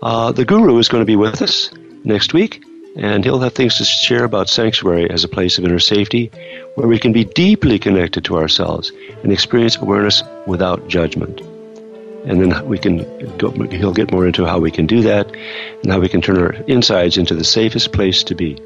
Uh, 0.02 0.32
the 0.32 0.46
guru 0.46 0.78
is 0.78 0.88
going 0.88 1.02
to 1.02 1.06
be 1.06 1.16
with 1.16 1.42
us 1.42 1.72
next 2.04 2.34
week, 2.34 2.64
and 2.96 3.24
he'll 3.24 3.40
have 3.40 3.54
things 3.54 3.78
to 3.78 3.86
share 3.86 4.24
about 4.24 4.50
sanctuary 4.50 5.10
as 5.10 5.24
a 5.24 5.28
place 5.28 5.58
of 5.58 5.66
inner 5.66 5.80
safety 5.80 6.32
where 6.76 6.88
we 6.88 7.00
can 7.00 7.12
be 7.12 7.24
deeply 7.24 7.78
connected 7.78 8.26
to 8.26 8.38
ourselves 8.38 8.92
and 9.24 9.32
experience 9.32 9.78
awareness 9.78 10.24
without 10.46 10.88
judgment. 10.88 11.42
And 12.26 12.42
then 12.42 12.68
we 12.68 12.78
can 12.78 13.38
go, 13.38 13.52
he'll 13.52 13.94
get 13.94 14.12
more 14.12 14.28
into 14.28 14.46
how 14.46 14.60
we 14.60 14.72
can 14.72 14.86
do 14.86 15.02
that 15.04 15.32
and 15.84 15.92
how 15.92 16.00
we 16.00 16.10
can 16.10 16.22
turn 16.22 16.40
our 16.40 16.54
insides 16.68 17.18
into 17.18 17.36
the 17.36 17.44
safest 17.44 17.94
place 17.94 18.24
to 18.24 18.36
be. 18.36 18.60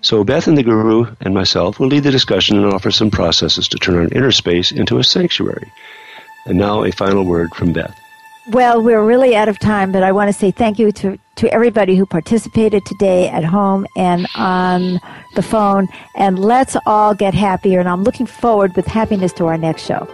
So 0.00 0.24
Beth 0.24 0.48
and 0.48 0.58
the 0.58 0.64
Guru 0.64 1.14
and 1.20 1.32
myself 1.32 1.78
will 1.78 1.86
lead 1.86 2.02
the 2.02 2.10
discussion 2.10 2.56
and 2.56 2.72
offer 2.72 2.90
some 2.90 3.10
processes 3.10 3.68
to 3.68 3.78
turn 3.78 3.94
our 3.94 4.08
inner 4.10 4.32
space 4.32 4.72
into 4.72 4.98
a 4.98 5.04
sanctuary. 5.04 5.70
And 6.44 6.58
now 6.58 6.82
a 6.82 6.90
final 6.90 7.24
word 7.24 7.54
from 7.54 7.72
Beth. 7.72 8.01
Well, 8.48 8.82
we're 8.82 9.04
really 9.04 9.36
out 9.36 9.48
of 9.48 9.60
time, 9.60 9.92
but 9.92 10.02
I 10.02 10.10
want 10.10 10.28
to 10.28 10.32
say 10.32 10.50
thank 10.50 10.78
you 10.78 10.90
to, 10.92 11.16
to 11.36 11.52
everybody 11.54 11.94
who 11.94 12.04
participated 12.04 12.84
today 12.84 13.28
at 13.28 13.44
home 13.44 13.86
and 13.96 14.26
on 14.34 15.00
the 15.36 15.42
phone. 15.42 15.88
And 16.16 16.40
let's 16.40 16.76
all 16.84 17.14
get 17.14 17.34
happier. 17.34 17.78
And 17.78 17.88
I'm 17.88 18.02
looking 18.02 18.26
forward 18.26 18.74
with 18.74 18.86
happiness 18.86 19.32
to 19.34 19.46
our 19.46 19.56
next 19.56 19.86
show. 19.86 20.08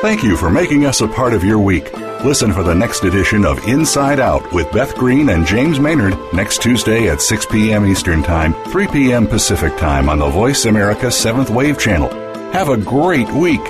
Thank 0.00 0.22
you 0.22 0.38
for 0.38 0.48
making 0.48 0.86
us 0.86 1.02
a 1.02 1.08
part 1.08 1.34
of 1.34 1.44
your 1.44 1.58
week. 1.58 1.92
Listen 2.24 2.52
for 2.52 2.64
the 2.64 2.74
next 2.74 3.04
edition 3.04 3.44
of 3.44 3.64
Inside 3.68 4.18
Out 4.18 4.52
with 4.52 4.70
Beth 4.72 4.96
Green 4.96 5.28
and 5.28 5.46
James 5.46 5.78
Maynard 5.78 6.18
next 6.32 6.60
Tuesday 6.60 7.08
at 7.08 7.22
6 7.22 7.46
p.m. 7.46 7.86
Eastern 7.86 8.24
Time, 8.24 8.54
3 8.64 8.88
p.m. 8.88 9.26
Pacific 9.26 9.76
Time 9.78 10.08
on 10.08 10.18
the 10.18 10.28
Voice 10.28 10.64
America 10.64 11.06
7th 11.06 11.48
Wave 11.48 11.78
Channel. 11.78 12.10
Have 12.50 12.70
a 12.70 12.76
great 12.76 13.30
week. 13.30 13.60